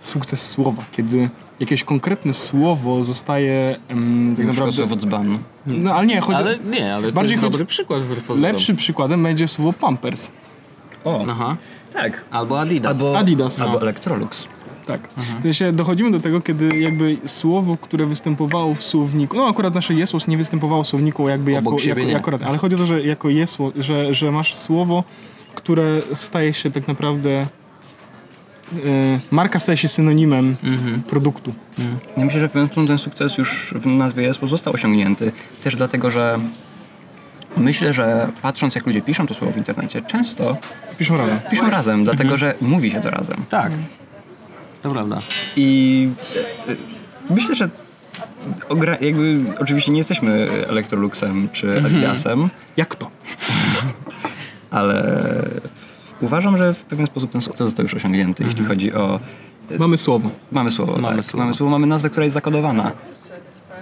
sukces 0.00 0.50
słowa, 0.50 0.84
kiedy 0.92 1.30
jakieś 1.60 1.84
konkretne 1.84 2.34
słowo 2.34 3.04
zostaje 3.04 3.76
em, 3.88 4.28
tak 4.36 4.46
na 4.46 4.52
przykład 4.52 4.56
naprawdę... 4.56 4.72
słowo 4.72 4.96
dzban. 4.96 5.38
No 5.66 5.94
ale 5.94 6.06
nie, 6.06 6.20
chodzi 6.20 6.38
Ale 6.38 6.58
nie, 6.58 6.94
ale 6.94 7.06
to 7.08 7.12
Bardziej 7.12 7.30
jest 7.32 7.42
chodzi- 7.42 7.52
dobry 7.52 7.64
przykład. 7.66 8.00
Lepszym 8.40 8.76
przykładem 8.76 9.22
będzie 9.22 9.48
słowo 9.48 9.72
pampers. 9.72 10.30
O, 11.04 11.24
Aha. 11.30 11.56
tak. 11.92 12.24
Albo 12.30 12.60
Adidas. 12.60 12.98
Albo 13.02 13.18
Adidas. 13.18 13.62
Albo 13.62 13.74
No. 13.74 13.80
Electrolux. 13.82 14.48
Tak. 14.86 15.08
To 15.42 15.52
się 15.52 15.72
dochodzimy 15.72 16.10
do 16.10 16.20
tego, 16.20 16.40
kiedy 16.40 16.78
jakby 16.78 17.16
słowo, 17.26 17.76
które 17.80 18.06
występowało 18.06 18.74
w 18.74 18.82
słowniku, 18.82 19.36
no 19.36 19.46
akurat 19.48 19.74
nasze 19.74 19.94
jesło 19.94 20.20
nie 20.28 20.36
występowało 20.36 20.82
w 20.82 20.86
słowniku 20.86 21.28
jakby 21.28 21.58
Obok 21.58 21.84
jako, 21.84 22.00
jako, 22.00 22.12
jako 22.12 22.30
rad, 22.30 22.42
ale 22.42 22.58
chodzi 22.58 22.74
o 22.74 22.78
to, 22.78 22.86
że 22.86 23.02
jako 23.02 23.28
jesło, 23.28 23.72
że, 23.76 24.14
że 24.14 24.32
masz 24.32 24.54
słowo, 24.54 25.04
które 25.54 26.02
staje 26.14 26.52
się 26.52 26.70
tak 26.70 26.88
naprawdę 26.88 27.46
marka 29.30 29.60
staje 29.60 29.76
się 29.76 29.88
synonimem 29.88 30.56
Mhm. 30.64 31.02
produktu. 31.02 31.54
Ja 32.16 32.24
myślę, 32.24 32.40
że 32.40 32.48
w 32.48 32.52
pewnym 32.52 32.86
ten 32.86 32.98
sukces 32.98 33.38
już 33.38 33.74
w 33.76 33.86
nazwie 33.86 34.28
ESPO 34.28 34.46
został 34.46 34.72
osiągnięty. 34.74 35.32
Też 35.64 35.76
dlatego, 35.76 36.10
że 36.10 36.38
myślę, 37.56 37.94
że 37.94 38.28
patrząc 38.42 38.74
jak 38.74 38.86
ludzie 38.86 39.00
piszą 39.02 39.26
to 39.26 39.34
słowo 39.34 39.52
w 39.52 39.56
internecie, 39.56 40.02
często 40.02 40.56
Piszą 40.98 41.16
razem. 41.16 41.38
piszą 41.50 41.70
razem, 41.70 42.04
dlatego 42.04 42.36
że 42.36 42.54
mówi 42.60 42.90
się 42.90 43.00
to 43.00 43.10
razem. 43.10 43.44
Tak. 43.48 43.72
To 44.82 44.90
prawda. 44.90 45.18
I 45.56 46.08
e, 46.68 46.72
e, 46.72 46.76
myślę, 47.30 47.54
że 47.54 47.68
ogra- 48.68 49.04
jakby 49.04 49.40
oczywiście 49.58 49.92
nie 49.92 49.98
jesteśmy 49.98 50.48
Electroluxem 50.68 51.48
czy 51.52 51.78
Adidasem, 51.86 52.48
Jak 52.76 52.94
to? 52.96 53.10
ale 54.70 55.18
uważam, 56.20 56.56
że 56.56 56.74
w 56.74 56.84
pewien 56.84 57.06
sposób 57.06 57.30
ten 57.30 57.40
sukces 57.40 57.66
został 57.66 57.84
już 57.84 57.94
osiągnięty, 57.94 58.44
jeśli 58.44 58.64
chodzi 58.64 58.92
o 58.94 59.20
Mamy 59.78 59.96
słowo. 59.96 60.30
Mamy 60.52 60.70
słowo, 60.70 60.92
Mamy 60.92 61.16
tak. 61.16 61.24
słowo. 61.24 61.44
Mamy 61.44 61.54
słowo, 61.54 61.70
mamy 61.70 61.86
nazwę, 61.86 62.10
która 62.10 62.24
jest 62.24 62.34
zakodowana. 62.34 62.92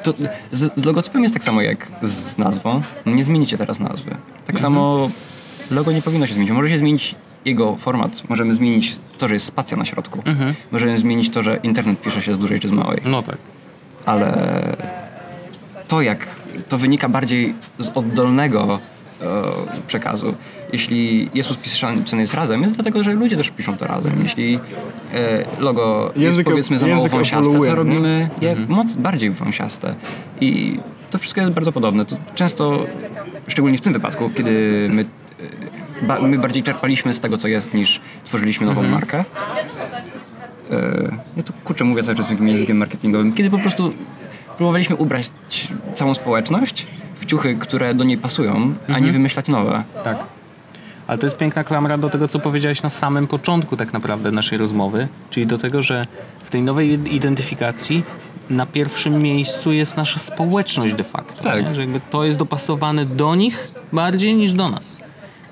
To 0.03 0.15
z, 0.53 0.81
z 0.81 0.85
logotypem 0.85 1.23
jest 1.23 1.35
tak 1.35 1.45
samo 1.45 1.63
jak 1.63 1.87
z 2.03 2.39
nazwą. 2.39 2.83
Nie 3.07 3.25
zmienicie 3.25 3.59
teraz 3.59 3.81
nazwy. 3.81 4.17
Tak 4.47 4.61
samo 4.61 5.11
logo 5.71 5.93
nie 5.93 6.03
powinno 6.03 6.27
się 6.27 6.35
zmienić. 6.35 6.53
Może 6.53 6.69
się 6.71 6.79
zmienić 6.79 7.15
jego 7.45 7.77
format. 7.77 8.23
Możemy 8.29 8.55
zmienić 8.55 8.97
to, 9.19 9.29
że 9.29 9.35
jest 9.35 9.47
spacja 9.47 9.77
na 9.77 9.85
środku. 9.85 10.23
Możemy 10.73 10.99
zmienić 10.99 11.31
to, 11.31 11.43
że 11.43 11.61
internet 11.63 12.01
pisze 12.01 12.23
się 12.23 12.35
z 12.35 12.39
dużej 12.39 12.61
czy 12.61 12.69
z 12.69 12.73
małej. 12.73 13.01
No 13.05 13.23
tak. 13.23 13.39
Ale 14.07 14.77
to, 15.89 16.03
jak 16.03 16.27
to 16.69 16.79
wynika 16.79 17.09
bardziej 17.09 17.55
z 17.79 17.89
oddolnego 17.95 18.79
e, 19.21 19.27
przekazu. 19.87 20.35
Jeśli 20.73 21.31
Jezus 21.35 21.57
pisany 21.57 22.03
pisany 22.03 22.23
jest 22.23 22.35
razem, 22.35 22.63
jest 22.63 22.75
dlatego, 22.75 23.03
że 23.03 23.13
ludzie 23.13 23.37
też 23.37 23.51
piszą 23.51 23.77
to 23.77 23.87
razem. 23.87 24.13
Jeśli 24.23 24.59
e, 25.15 25.45
logo 25.59 26.13
jest 26.17 26.39
Język- 26.39 26.45
powiedzmy 26.45 26.79
za 26.79 26.87
mało 26.87 27.09
wąsiaste, 27.09 27.53
to 27.59 27.65
nie? 27.65 27.75
robimy 27.75 28.29
je 28.41 28.57
moc 28.69 28.95
bardziej 28.95 29.31
wąsiaste. 29.31 29.95
I 30.41 30.81
to 31.11 31.19
wszystko 31.19 31.41
jest 31.41 31.53
bardzo 31.53 31.73
podobne. 31.73 32.05
To 32.05 32.17
często, 32.35 32.87
szczególnie 33.47 33.79
w 33.79 33.81
tym 33.81 33.93
wypadku, 33.93 34.31
kiedy 34.37 34.89
my, 34.93 35.05
e, 36.03 36.07
ba, 36.07 36.21
my 36.21 36.39
bardziej 36.39 36.63
czerpaliśmy 36.63 37.15
z 37.15 37.21
tego, 37.21 37.39
co 37.39 37.49
jest, 37.49 37.75
niż 37.75 38.01
tworzyliśmy 38.25 38.67
nową 38.67 38.83
markę. 38.83 39.25
E, 40.71 41.17
ja 41.37 41.43
to 41.43 41.53
kurczę 41.65 41.85
mówię 41.85 42.03
cały 42.03 42.17
czas 42.17 42.29
takim 42.29 42.49
językiem 42.49 42.77
marketingowym, 42.77 43.33
kiedy 43.33 43.51
po 43.51 43.59
prostu 43.59 43.93
próbowaliśmy 44.57 44.97
ubrać 44.97 45.31
całą 45.95 46.15
społeczność 46.15 46.87
w 47.17 47.27
ciuchy, 47.27 47.57
które 47.57 47.95
do 47.95 48.05
niej 48.05 48.19
pasują, 48.19 48.75
a 48.89 48.99
nie 48.99 49.13
wymyślać 49.13 49.49
nowe. 49.49 49.83
Tak. 50.05 50.19
Ale 51.09 51.19
to 51.19 51.27
jest 51.27 51.37
piękna 51.37 51.65
klamra 51.65 51.99
do 51.99 52.11
tego, 52.11 52.29
co 52.29 52.39
powiedziałeś 52.39 52.83
na 52.83 52.91
samym 52.91 53.27
początku 53.27 53.77
tak 53.77 53.93
naprawdę 53.93 54.31
naszej 54.31 54.59
rozmowy, 54.59 55.09
czyli 55.31 55.47
do 55.47 55.59
tego, 55.59 55.83
że 55.83 56.05
w 56.45 56.51
tej 56.51 56.63
nowej 56.63 57.15
identyfikacji 57.15 58.03
na 58.51 58.67
pierwszym 58.67 59.23
miejscu 59.23 59.73
jest 59.73 59.97
nasza 59.97 60.19
społeczność 60.19 60.95
de 60.95 61.05
facto. 61.05 61.43
Tak. 61.43 61.65
nie? 61.65 61.75
Że 61.75 61.81
jakby 61.81 62.01
to 62.11 62.25
jest 62.25 62.39
dopasowane 62.39 63.05
do 63.05 63.35
nich 63.35 63.73
bardziej 63.93 64.35
niż 64.35 64.53
do 64.53 64.69
nas. 64.69 64.98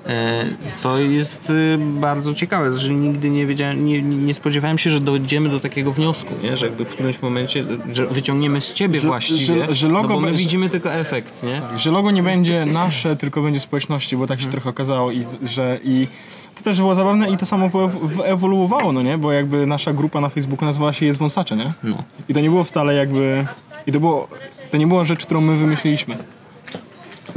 E, 0.07 0.45
Co 0.77 0.97
jest 0.97 1.49
y, 1.49 1.77
bardzo 1.79 2.33
ciekawe, 2.33 2.73
że 2.73 2.93
nigdy 2.93 3.29
nie 3.29 3.45
wiedziałem, 3.45 3.85
nie, 3.85 4.01
nie 4.01 4.33
spodziewałem 4.33 4.77
się, 4.77 4.89
że 4.89 4.99
dojdziemy 4.99 5.49
do 5.49 5.59
takiego 5.59 5.91
wniosku, 5.91 6.33
nie? 6.43 6.57
że 6.57 6.65
jakby 6.65 6.85
w 6.85 6.89
którymś 6.89 7.21
momencie, 7.21 7.65
że 7.91 8.07
wyciągniemy 8.07 8.61
z 8.61 8.73
ciebie 8.73 8.99
Że- 8.99 9.07
właściwie, 9.07 9.45
że- 9.67 9.75
że 9.75 9.87
logo 9.87 10.07
no 10.09 10.13
bo 10.15 10.21
my 10.21 10.33
widzimy 10.33 10.69
tylko 10.69 10.93
efekt, 10.93 11.43
nie? 11.43 11.61
Że 11.77 11.91
logo 11.91 12.11
nie 12.11 12.23
będzie 12.23 12.65
nasze, 12.65 13.15
tylko 13.15 13.41
będzie 13.41 13.59
społeczności, 13.59 14.17
bo 14.17 14.27
tak 14.27 14.41
się 14.41 14.47
trochę 14.47 14.69
okazało 14.69 15.11
i 15.11 15.23
że 15.43 15.79
i 15.83 16.07
to 16.55 16.63
też 16.63 16.77
było 16.77 16.95
zabawne 16.95 17.29
i 17.31 17.37
to 17.37 17.45
samo 17.45 17.69
wyewoluowało, 18.03 18.91
no 18.93 19.01
nie? 19.01 19.17
Bo 19.17 19.31
jakby 19.31 19.67
nasza 19.67 19.93
grupa 19.93 20.21
na 20.21 20.29
Facebooku 20.29 20.65
nazywała 20.65 20.93
się 20.93 21.05
Jest 21.05 21.19
Wąsacze, 21.19 21.55
nie? 21.55 21.73
No. 21.83 22.03
I 22.29 22.33
to 22.33 22.39
nie 22.39 22.49
było 22.49 22.63
wcale 22.63 22.93
jakby... 22.93 23.45
I 23.87 23.91
to 23.91 23.99
było... 23.99 24.27
To 24.71 24.77
nie 24.77 24.87
była 24.87 25.05
rzecz, 25.05 25.25
którą 25.25 25.41
my 25.41 25.55
wymyśliliśmy. 25.55 26.15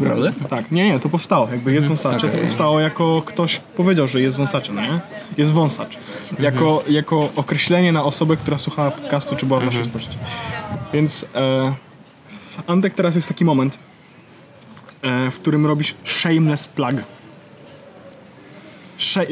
Prawda? 0.05 0.33
Tak, 0.51 0.71
nie, 0.71 0.89
nie, 0.89 1.01
to 1.01 1.09
powstało. 1.09 1.49
Jakby 1.51 1.73
jest 1.73 1.89
wąsacze, 1.89 2.29
to 2.29 2.39
powstało 2.39 2.81
jako 2.81 3.23
ktoś 3.27 3.57
powiedział, 3.77 4.09
że 4.09 4.21
jest 4.21 4.37
wąsacze, 4.37 4.73
no 4.73 4.81
nie? 4.83 5.01
Jest 5.39 5.53
wąsacz. 5.53 5.99
Jako, 6.39 6.83
jako 6.89 7.29
określenie 7.37 7.93
na 7.93 8.05
osobę, 8.05 8.37
która 8.37 8.59
słuchała 8.59 8.91
podcastu, 8.91 9.37
czy 9.37 9.47
była 9.47 9.61
w 9.61 9.65
naszej 9.65 9.85
społeczności. 9.85 10.19
Więc 10.93 11.27
e, 11.35 11.73
Antek, 12.67 12.95
teraz 12.95 13.15
jest 13.15 13.29
taki 13.29 13.45
moment, 13.45 13.79
e, 15.03 15.31
w 15.31 15.39
którym 15.39 15.67
robisz 15.67 15.95
shameless 16.05 16.69
plug. 16.69 16.95
Sze- 18.99 19.27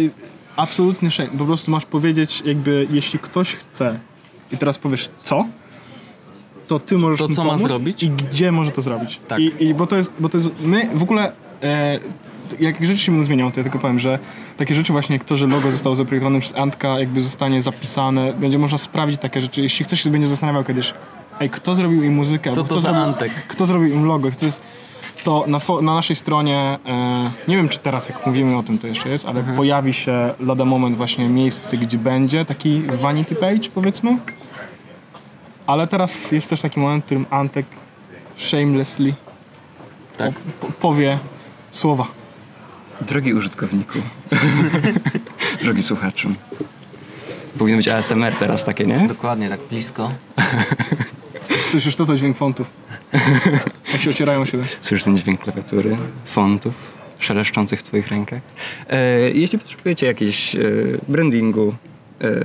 absolutny 0.56 1.10
shame. 1.10 1.30
Po 1.38 1.44
prostu 1.44 1.70
masz 1.70 1.86
powiedzieć, 1.86 2.42
jakby, 2.46 2.86
jeśli 2.90 3.18
ktoś 3.18 3.54
chce 3.54 3.98
i 4.52 4.56
teraz 4.56 4.78
powiesz 4.78 5.10
co, 5.22 5.44
to 6.68 6.78
ty 6.78 6.98
możesz 6.98 7.18
To 7.18 7.28
mu 7.28 7.34
co 7.34 7.44
ma 7.44 7.50
pomóc 7.50 7.66
zrobić? 7.68 8.02
i 8.02 8.10
gdzie 8.10 8.52
może 8.52 8.70
to 8.70 8.82
zrobić. 8.82 9.20
Tak. 9.28 9.40
I, 9.40 9.64
i 9.64 9.74
bo 9.74 9.86
to 9.86 9.96
jest, 9.96 10.12
bo 10.20 10.28
to 10.28 10.36
jest, 10.36 10.50
my 10.60 10.88
w 10.94 11.02
ogóle, 11.02 11.32
e, 11.62 11.98
jak 12.60 12.84
rzeczy 12.86 12.98
się 12.98 13.12
będą 13.12 13.24
zmieniają, 13.24 13.52
to 13.52 13.60
ja 13.60 13.64
tylko 13.64 13.78
powiem, 13.78 13.98
że 13.98 14.18
takie 14.56 14.74
rzeczy 14.74 14.92
właśnie 14.92 15.16
jak 15.16 15.24
to, 15.24 15.36
że 15.36 15.46
logo 15.46 15.70
zostało 15.70 15.96
zaprojektowane 15.96 16.40
przez 16.40 16.56
Antka, 16.56 17.00
jakby 17.00 17.20
zostanie 17.22 17.62
zapisane, 17.62 18.32
będzie 18.32 18.58
można 18.58 18.78
sprawdzić 18.78 19.20
takie 19.20 19.40
rzeczy. 19.40 19.62
Jeśli 19.62 19.84
ktoś 19.84 20.00
się 20.00 20.10
będzie 20.10 20.28
zastanawiał 20.28 20.64
kiedyś, 20.64 20.94
ej, 21.40 21.50
kto 21.50 21.74
zrobił 21.74 22.02
im 22.02 22.14
muzykę, 22.14 22.50
Co 22.50 22.56
to 22.56 22.64
kto 22.64 22.74
za 22.74 22.80
zrobił, 22.80 23.02
Antek? 23.02 23.32
kto 23.48 23.66
zrobił 23.66 23.94
im 23.94 24.04
logo, 24.06 24.30
kto 24.30 24.44
jest, 24.46 24.60
to 25.24 25.44
na, 25.46 25.60
na 25.82 25.94
naszej 25.94 26.16
stronie, 26.16 26.78
e, 26.86 27.30
nie 27.48 27.56
wiem 27.56 27.68
czy 27.68 27.78
teraz 27.78 28.08
jak 28.08 28.26
mówimy 28.26 28.56
o 28.56 28.62
tym 28.62 28.78
to 28.78 28.86
jeszcze 28.86 29.08
jest, 29.08 29.28
ale 29.28 29.42
pojawi 29.42 29.92
się 29.92 30.34
lada 30.40 30.64
moment 30.64 30.96
właśnie 30.96 31.28
miejsce, 31.28 31.76
gdzie 31.76 31.98
będzie 31.98 32.44
taki 32.44 32.80
vanity 32.82 33.34
page 33.34 33.68
powiedzmy. 33.74 34.18
Ale 35.68 35.86
teraz 35.86 36.32
jest 36.32 36.50
też 36.50 36.60
taki 36.60 36.80
moment, 36.80 37.04
w 37.04 37.06
którym 37.06 37.26
Antek 37.30 37.66
shamelessly 38.36 39.14
Tak. 40.16 40.34
po- 40.34 40.66
powie 40.66 41.18
słowa. 41.70 42.06
Drogi 43.00 43.34
użytkowniku. 43.34 43.98
Drogi 45.62 45.82
słuchaczu. 45.82 46.28
Powinno 47.58 47.76
być 47.76 47.88
ASMR 47.88 48.32
teraz 48.34 48.64
takie, 48.64 48.86
nie? 48.86 49.08
Dokładnie, 49.08 49.48
tak 49.48 49.60
blisko. 49.70 50.12
Słyszysz 51.70 51.96
to, 51.96 52.06
to 52.06 52.16
dźwięk 52.16 52.36
fontów. 52.36 52.66
Jak 53.92 54.02
się 54.02 54.10
ocierają 54.10 54.44
siebie. 54.44 54.64
Słyszysz 54.80 55.04
ten 55.04 55.18
dźwięk 55.18 55.40
klawiatury, 55.40 55.96
fontów 56.26 56.74
szeleszczących 57.18 57.80
w 57.80 57.82
twoich 57.82 58.08
rękach. 58.08 58.40
E, 58.88 59.20
jeśli 59.30 59.58
potrzebujecie 59.58 60.06
jakiegoś 60.06 60.56
e, 60.56 60.60
brandingu, 61.08 61.74
e, 62.20 62.44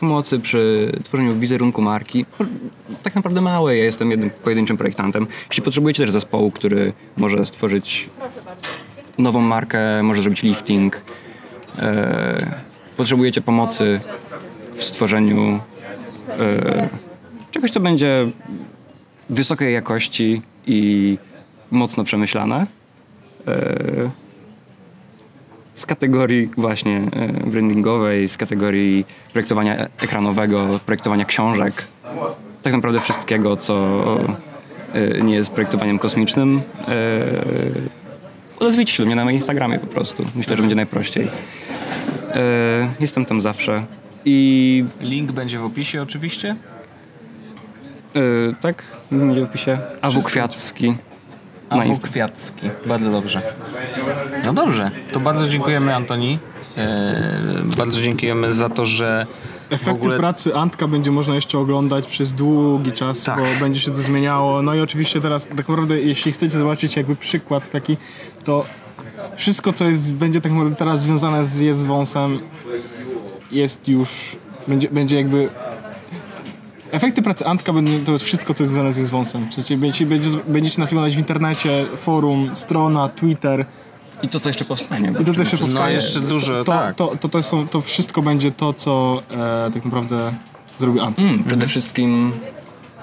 pomocy 0.00 0.38
przy 0.40 0.92
tworzeniu 1.04 1.34
wizerunku 1.34 1.82
marki, 1.82 2.24
po- 2.24 2.44
tak 3.02 3.14
naprawdę 3.14 3.40
małe, 3.40 3.76
ja 3.76 3.84
jestem 3.84 4.10
jednym 4.10 4.30
pojedynczym 4.30 4.76
projektantem. 4.76 5.26
Jeśli 5.48 5.62
potrzebujecie 5.62 6.02
też 6.02 6.10
zespołu, 6.10 6.50
który 6.50 6.92
może 7.16 7.46
stworzyć 7.46 8.08
nową 9.18 9.40
markę, 9.40 10.02
może 10.02 10.22
zrobić 10.22 10.42
lifting, 10.42 11.02
e, 11.78 12.60
potrzebujecie 12.96 13.40
pomocy 13.40 14.00
w 14.74 14.82
stworzeniu 14.84 15.60
e, 16.28 16.88
czegoś, 17.50 17.70
co 17.70 17.80
będzie 17.80 18.26
wysokiej 19.30 19.74
jakości 19.74 20.42
i 20.66 21.18
mocno 21.70 22.04
przemyślane. 22.04 22.66
Z 25.74 25.86
kategorii 25.86 26.50
właśnie 26.56 26.96
e, 27.12 27.50
brandingowej, 27.50 28.28
z 28.28 28.36
kategorii 28.36 29.04
projektowania 29.32 29.88
ekranowego, 30.02 30.80
projektowania 30.86 31.24
książek. 31.24 31.84
Tak 32.62 32.72
naprawdę 32.72 33.00
wszystkiego, 33.00 33.56
co 33.56 33.96
e, 34.92 35.22
nie 35.22 35.34
jest 35.34 35.50
projektowaniem 35.50 35.98
kosmicznym. 35.98 36.60
E, 36.88 36.92
odezwijcie 38.58 38.92
się 38.92 39.02
do 39.02 39.06
mnie 39.06 39.16
na 39.16 39.24
moim 39.24 39.34
Instagramie 39.34 39.78
po 39.78 39.86
prostu. 39.86 40.26
Myślę, 40.34 40.56
że 40.56 40.62
będzie 40.62 40.76
najprościej. 40.76 41.28
Jestem 43.00 43.24
tam 43.24 43.40
zawsze. 43.40 43.86
I 44.24 44.84
Link 45.00 45.32
będzie 45.32 45.58
w 45.58 45.64
opisie 45.64 46.02
oczywiście. 46.02 46.56
tak, 48.60 48.82
będzie 49.10 49.40
w 49.40 49.44
opisie. 49.44 49.78
Awu 50.00 50.22
Kwiatski. 50.22 50.94
A 51.70 51.76
Na 51.76 51.84
Bóg 51.84 51.92
Insta- 51.92 52.08
Kwiatski. 52.08 52.70
Bardzo 52.86 53.10
dobrze. 53.10 53.42
No 54.44 54.52
dobrze. 54.52 54.90
To 55.12 55.20
bardzo 55.20 55.48
dziękujemy 55.48 55.94
Antoni. 55.94 56.38
E, 56.76 57.62
bardzo 57.76 58.02
dziękujemy 58.02 58.52
za 58.52 58.68
to, 58.68 58.86
że 58.86 59.26
w 59.70 59.72
Efekty 59.72 60.00
ogóle... 60.00 60.16
pracy 60.16 60.54
Antka 60.56 60.88
będzie 60.88 61.10
można 61.10 61.34
jeszcze 61.34 61.58
oglądać 61.58 62.06
przez 62.06 62.32
długi 62.32 62.92
czas, 62.92 63.24
Tak. 63.24 63.38
bo 63.38 63.44
będzie 63.60 63.80
się 63.80 63.90
to 63.90 63.96
zmieniało. 63.96 64.62
No 64.62 64.74
i 64.74 64.80
oczywiście 64.80 65.20
teraz 65.20 65.46
tak 65.46 65.68
naprawdę, 65.68 66.00
jeśli 66.00 66.32
chcecie 66.32 66.58
zobaczyć 66.58 66.96
jakby 66.96 67.16
przykład 67.16 67.70
taki, 67.70 67.96
to 68.44 68.64
wszystko, 69.36 69.72
co 69.72 69.84
jest, 69.84 70.14
będzie 70.14 70.40
tak 70.40 70.52
naprawdę 70.52 70.76
teraz 70.76 71.02
związane 71.02 71.44
z 71.44 71.60
jest 71.60 71.86
wąsem, 71.86 72.40
jest 73.52 73.88
już 73.88 74.36
Będzie, 74.68 74.88
będzie 74.88 75.16
jakby... 75.16 75.48
Efekty 76.90 77.22
pracy 77.22 77.46
Antka 77.46 77.72
będą, 77.72 77.92
to 78.04 78.12
jest 78.12 78.24
wszystko, 78.24 78.54
co 78.54 78.62
jest 78.62 78.72
związane 78.72 78.92
z 78.92 79.10
wąsem. 79.10 79.48
Przecież 79.48 79.78
będziecie, 79.80 80.06
będziecie, 80.48 80.80
nas 80.80 80.90
oglądać 80.92 81.14
w 81.16 81.18
internecie, 81.18 81.84
forum, 81.96 82.50
strona, 82.54 83.08
Twitter 83.08 83.66
I 84.22 84.28
to, 84.28 84.40
co 84.40 84.48
jeszcze 84.48 84.64
powstanie. 84.64 85.12
i 85.20 85.24
to, 85.24 85.34
co 85.34 85.42
jeszcze 85.42 85.56
No 85.56 85.62
powstaje. 85.62 85.94
jeszcze 85.94 86.20
dużo, 86.20 86.64
to, 86.64 86.72
tak. 86.72 86.94
to, 86.96 87.16
to, 87.20 87.28
to, 87.28 87.42
są, 87.42 87.68
to 87.68 87.80
wszystko 87.80 88.22
będzie 88.22 88.50
to, 88.50 88.72
co 88.72 89.22
e, 89.30 89.70
tak 89.74 89.84
naprawdę 89.84 90.32
zrobi 90.78 91.00
Ant. 91.00 91.18
Mm, 91.18 91.44
przede 91.44 91.66
wszystkim 91.66 92.32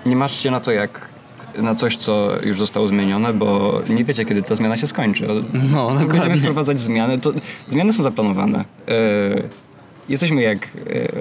nie 0.05 0.15
marzcie 0.15 0.51
na 0.51 0.59
to, 0.59 0.71
jak 0.71 1.09
na 1.57 1.75
coś, 1.75 1.97
co 1.97 2.29
już 2.45 2.59
zostało 2.59 2.88
zmienione, 2.88 3.33
bo 3.33 3.81
nie 3.89 4.03
wiecie, 4.03 4.25
kiedy 4.25 4.43
ta 4.43 4.55
zmiana 4.55 4.77
się 4.77 4.88
skończy. 4.88 5.27
No, 5.53 5.88
Będziemy 5.88 6.07
dokładnie. 6.13 6.38
wprowadzać 6.41 6.81
zmiany. 6.81 7.17
To, 7.17 7.33
zmiany 7.69 7.93
są 7.93 8.03
zaplanowane. 8.03 8.59
E, 8.59 8.93
jesteśmy 10.09 10.41
jak 10.41 10.57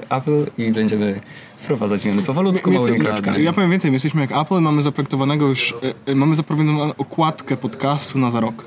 e, 0.09 0.15
Apple 0.17 0.45
i 0.57 0.71
będziemy 0.71 1.19
wprowadzać 1.57 2.01
zmiany 2.01 2.23
powolutku, 2.23 2.71
My 2.71 2.77
małymi 2.77 2.99
kroczkami. 2.99 3.43
Ja 3.43 3.53
powiem 3.53 3.71
więcej, 3.71 3.91
my 3.91 3.95
jesteśmy 3.95 4.21
jak 4.21 4.31
Apple, 4.31 4.61
mamy 4.61 4.81
zaprojektowanego 4.81 5.47
już, 5.47 5.73
e, 6.07 6.11
e, 6.11 6.15
mamy 6.15 6.35
zaprojektowaną 6.35 6.93
okładkę 6.97 7.57
podcastu 7.57 8.19
na 8.19 8.29
za 8.29 8.39
rok. 8.39 8.65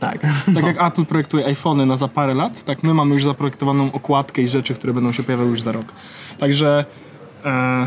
Tak. 0.00 0.18
Tak 0.54 0.64
jak 0.64 0.82
Apple 0.82 1.04
projektuje 1.04 1.46
iPhony 1.46 1.86
na 1.86 1.96
za 1.96 2.08
parę 2.08 2.34
lat, 2.34 2.62
tak 2.62 2.82
my 2.82 2.94
mamy 2.94 3.14
już 3.14 3.24
zaprojektowaną 3.24 3.92
okładkę 3.92 4.42
i 4.42 4.46
rzeczy, 4.46 4.74
które 4.74 4.92
będą 4.92 5.12
się 5.12 5.22
pojawiały 5.22 5.50
już 5.50 5.62
za 5.62 5.72
rok. 5.72 5.92
Także 6.38 6.84
e, 7.44 7.86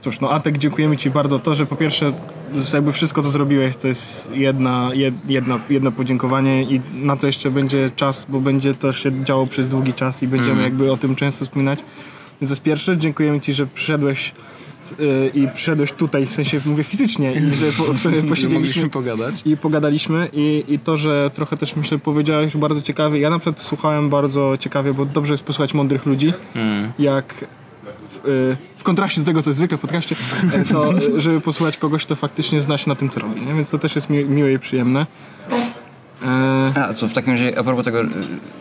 cóż, 0.00 0.20
no 0.20 0.30
Atek, 0.30 0.58
dziękujemy 0.58 0.96
Ci 0.96 1.10
bardzo 1.10 1.38
to, 1.38 1.54
że 1.54 1.66
po 1.66 1.76
pierwsze 1.76 2.12
jakby 2.72 2.92
wszystko, 2.92 3.22
co 3.22 3.30
zrobiłeś, 3.30 3.76
to 3.76 3.88
jest 3.88 4.30
jedna, 4.34 4.90
jed, 4.94 5.14
jedna, 5.28 5.58
jedno 5.70 5.92
podziękowanie 5.92 6.62
i 6.62 6.80
na 6.94 7.16
to 7.16 7.26
jeszcze 7.26 7.50
będzie 7.50 7.90
czas, 7.90 8.26
bo 8.28 8.40
będzie 8.40 8.74
to 8.74 8.92
się 8.92 9.24
działo 9.24 9.46
przez 9.46 9.68
długi 9.68 9.92
czas 9.92 10.22
i 10.22 10.28
będziemy 10.28 10.62
jakby 10.62 10.92
o 10.92 10.96
tym 10.96 11.16
często 11.16 11.44
wspominać. 11.44 11.78
Więc 12.40 12.50
to 12.50 12.52
jest 12.52 12.62
pierwsze, 12.62 12.96
dziękujemy 12.96 13.40
Ci, 13.40 13.54
że 13.54 13.66
przyszedłeś 13.66 14.32
y, 15.00 15.30
i 15.34 15.48
przyszedłeś 15.48 15.92
tutaj, 15.92 16.26
w 16.26 16.34
sensie 16.34 16.60
mówię 16.66 16.84
fizycznie 16.84 17.32
i 17.32 17.54
że 17.54 17.66
po, 17.72 17.98
sobie 17.98 18.22
posiedzieliśmy 18.32 18.54
Mogliśmy 18.54 18.90
pogadać. 18.90 19.42
i 19.44 19.56
pogadaliśmy 19.56 20.28
i, 20.32 20.64
i 20.68 20.78
to, 20.78 20.96
że 20.96 21.30
trochę 21.34 21.56
też 21.56 21.76
myślę 21.76 21.98
powiedziałeś 21.98 22.56
bardzo 22.56 22.82
ciekawie. 22.82 23.20
Ja 23.20 23.30
na 23.30 23.38
przykład 23.38 23.60
słuchałem 23.60 24.10
bardzo 24.10 24.56
ciekawie, 24.60 24.94
bo 24.94 25.04
dobrze 25.06 25.32
jest 25.32 25.44
posłuchać 25.44 25.74
mądrych 25.74 26.06
ludzi, 26.06 26.32
jak 26.98 27.46
w, 28.08 28.28
y, 28.28 28.56
w 28.76 28.82
kontraście 28.82 29.20
do 29.20 29.26
tego, 29.26 29.42
co 29.42 29.50
jest 29.50 29.58
zwykle 29.58 29.78
w 29.78 29.80
podcaście, 29.80 30.16
to 30.72 30.98
y, 30.98 31.20
żeby 31.20 31.40
posłuchać 31.40 31.76
kogoś, 31.76 32.06
kto 32.06 32.16
faktycznie 32.16 32.60
zna 32.60 32.78
się 32.78 32.88
na 32.88 32.94
tym, 32.94 33.10
co 33.10 33.20
robi. 33.20 33.40
Nie? 33.40 33.54
Więc 33.54 33.70
to 33.70 33.78
też 33.78 33.94
jest 33.94 34.10
mi, 34.10 34.24
miłe 34.24 34.52
i 34.52 34.58
przyjemne. 34.58 35.06
E, 36.22 36.84
A, 36.84 36.94
to 36.94 37.08
w 37.08 37.12
takim 37.12 37.32
razie, 37.32 37.58
a 37.58 37.62
propos 37.62 37.84
tego 37.84 37.98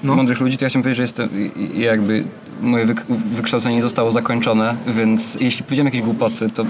No. 0.04 0.16
mądrych 0.16 0.40
ludzi, 0.40 0.58
to 0.58 0.66
ja 0.66 0.70
chciałem 0.70 0.84
powiedzieć, 0.84 0.98
że 0.98 1.04
jestem, 1.04 1.30
jakby 1.74 2.24
moje 2.62 2.86
wyk- 2.86 3.04
wykształcenie 3.36 3.76
nie 3.76 3.82
zostało 3.82 4.12
zakończone, 4.12 4.76
więc 4.88 5.38
jeśli 5.42 5.64
powiedziałem 5.64 5.86
jakieś 5.86 6.02
głupoty, 6.02 6.50
to 6.50 6.66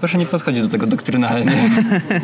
proszę 0.00 0.18
nie 0.18 0.26
podchodzić 0.26 0.62
do 0.62 0.68
tego 0.68 0.86
doktrynalnie. 0.86 1.52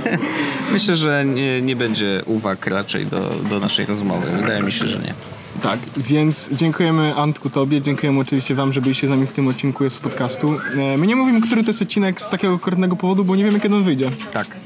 Myślę, 0.72 0.96
że 0.96 1.24
nie, 1.24 1.62
nie 1.62 1.76
będzie 1.76 2.22
uwag 2.26 2.66
raczej 2.66 3.06
do, 3.06 3.30
do 3.50 3.60
naszej 3.60 3.86
rozmowy. 3.86 4.26
Wydaje 4.40 4.62
mi 4.62 4.72
się, 4.72 4.86
że 4.86 4.98
nie. 4.98 5.14
Tak, 5.62 5.78
więc 5.96 6.50
dziękujemy 6.52 7.14
Antku 7.14 7.50
Tobie, 7.50 7.82
dziękujemy 7.82 8.20
oczywiście 8.20 8.54
Wam, 8.54 8.72
że 8.72 8.80
byliście 8.80 9.06
z 9.06 9.10
nami 9.10 9.26
w 9.26 9.32
tym 9.32 9.48
odcinku 9.48 9.90
z 9.90 9.98
podcastu. 9.98 10.58
E, 10.76 10.96
my 10.96 11.06
nie 11.06 11.16
mówimy, 11.16 11.40
który 11.40 11.64
to 11.64 11.70
jest 11.70 11.82
odcinek 11.82 12.20
z 12.20 12.28
takiego 12.28 12.52
konkretnego 12.52 12.96
powodu, 12.96 13.24
bo 13.24 13.36
nie 13.36 13.44
wiemy, 13.44 13.60
kiedy 13.60 13.74
on 13.74 13.84
wyjdzie. 13.84 14.10
Tak. 14.32 14.56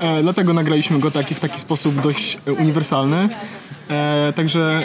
E, 0.00 0.22
dlatego 0.22 0.52
nagraliśmy 0.52 0.98
go 0.98 1.10
taki, 1.10 1.34
w 1.34 1.40
taki 1.40 1.58
sposób 1.58 2.00
dość 2.00 2.38
e, 2.46 2.52
uniwersalny. 2.52 3.28
E, 3.90 4.32
także 4.36 4.82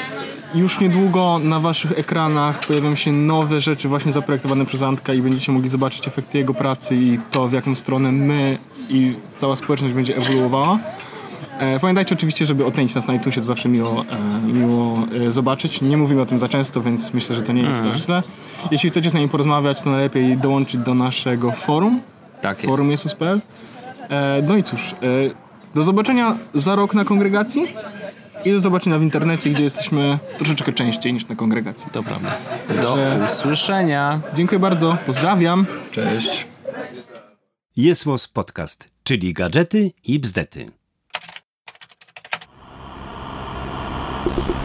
już 0.55 0.80
niedługo 0.80 1.39
na 1.43 1.59
waszych 1.59 1.99
ekranach 1.99 2.59
pojawią 2.59 2.95
się 2.95 3.12
nowe 3.12 3.62
rzeczy 3.62 3.88
właśnie 3.88 4.12
zaprojektowane 4.12 4.66
przez 4.66 4.82
Antka 4.82 5.14
i 5.14 5.22
będziecie 5.22 5.51
mogli 5.51 5.70
zobaczyć 5.70 6.07
efekty 6.07 6.38
jego 6.38 6.53
pracy 6.53 6.95
i 6.95 7.18
to, 7.32 7.47
w 7.47 7.53
jaką 7.53 7.76
stronę 7.76 8.12
my 8.12 8.57
i 8.89 9.16
cała 9.30 9.55
społeczność 9.55 9.93
będzie 9.93 10.18
ewoluowała. 10.18 10.80
E, 11.62 11.80
pamiętajcie 11.80 12.16
oczywiście, 12.16 12.45
żeby 12.45 12.66
ocenić 12.66 12.95
nas 12.95 13.07
na 13.07 13.14
iTunesie, 13.14 13.41
to 13.41 13.47
zawsze 13.47 13.70
miło, 13.70 14.05
e, 14.09 14.41
miło 14.47 15.07
e, 15.28 15.32
zobaczyć. 15.32 15.82
Nie 15.82 15.97
mówimy 15.97 16.22
o 16.22 16.26
tym 16.26 16.39
za 16.39 16.47
często, 16.47 16.82
więc 16.82 17.14
myślę, 17.14 17.36
że 17.36 17.41
to 17.41 17.53
nie 17.53 17.62
jest 17.62 17.86
aż 17.86 18.01
źle. 18.01 18.24
Jeśli 18.72 18.89
chcecie 18.89 19.09
z 19.09 19.14
nami 19.14 19.30
porozmawiać, 19.30 19.82
to 19.82 19.91
najlepiej 19.91 20.38
dołączyć 20.38 20.82
do 20.82 20.93
naszego 20.93 21.51
forum, 21.51 22.01
Tak 22.41 22.57
jest. 22.57 22.70
forum 22.70 22.91
Jesus.pl. 22.91 23.41
E, 24.09 24.41
no 24.47 24.57
i 24.57 24.64
cóż, 24.64 24.95
do 25.76 25.84
zobaczenia 25.84 26.38
za 26.53 26.76
rok 26.76 26.93
na 26.93 27.05
kongregacji 27.05 27.64
i 28.45 28.51
do 28.51 28.59
zobaczenia 28.59 28.99
w 28.99 29.01
internecie, 29.01 29.49
gdzie 29.49 29.64
jesteśmy 29.64 30.20
troszeczkę 30.38 30.74
częściej 30.74 31.14
niż 31.14 31.28
na 31.28 31.36
kongregacji. 31.36 31.91
To 31.91 32.03
prawda. 32.03 32.30
Do 32.82 32.97
usłyszenia. 33.26 34.22
Dziękuję 34.34 34.59
bardzo, 34.59 34.97
pozdrawiam. 35.05 35.66
Cześć. 35.91 36.47
Jest 37.78 38.05
Podcast, 38.34 38.88
czyli 39.03 39.34
gadżety 39.34 39.91
i 40.03 40.20
bzdety. 40.20 40.80
Thank 44.24 44.49
you. 44.49 44.61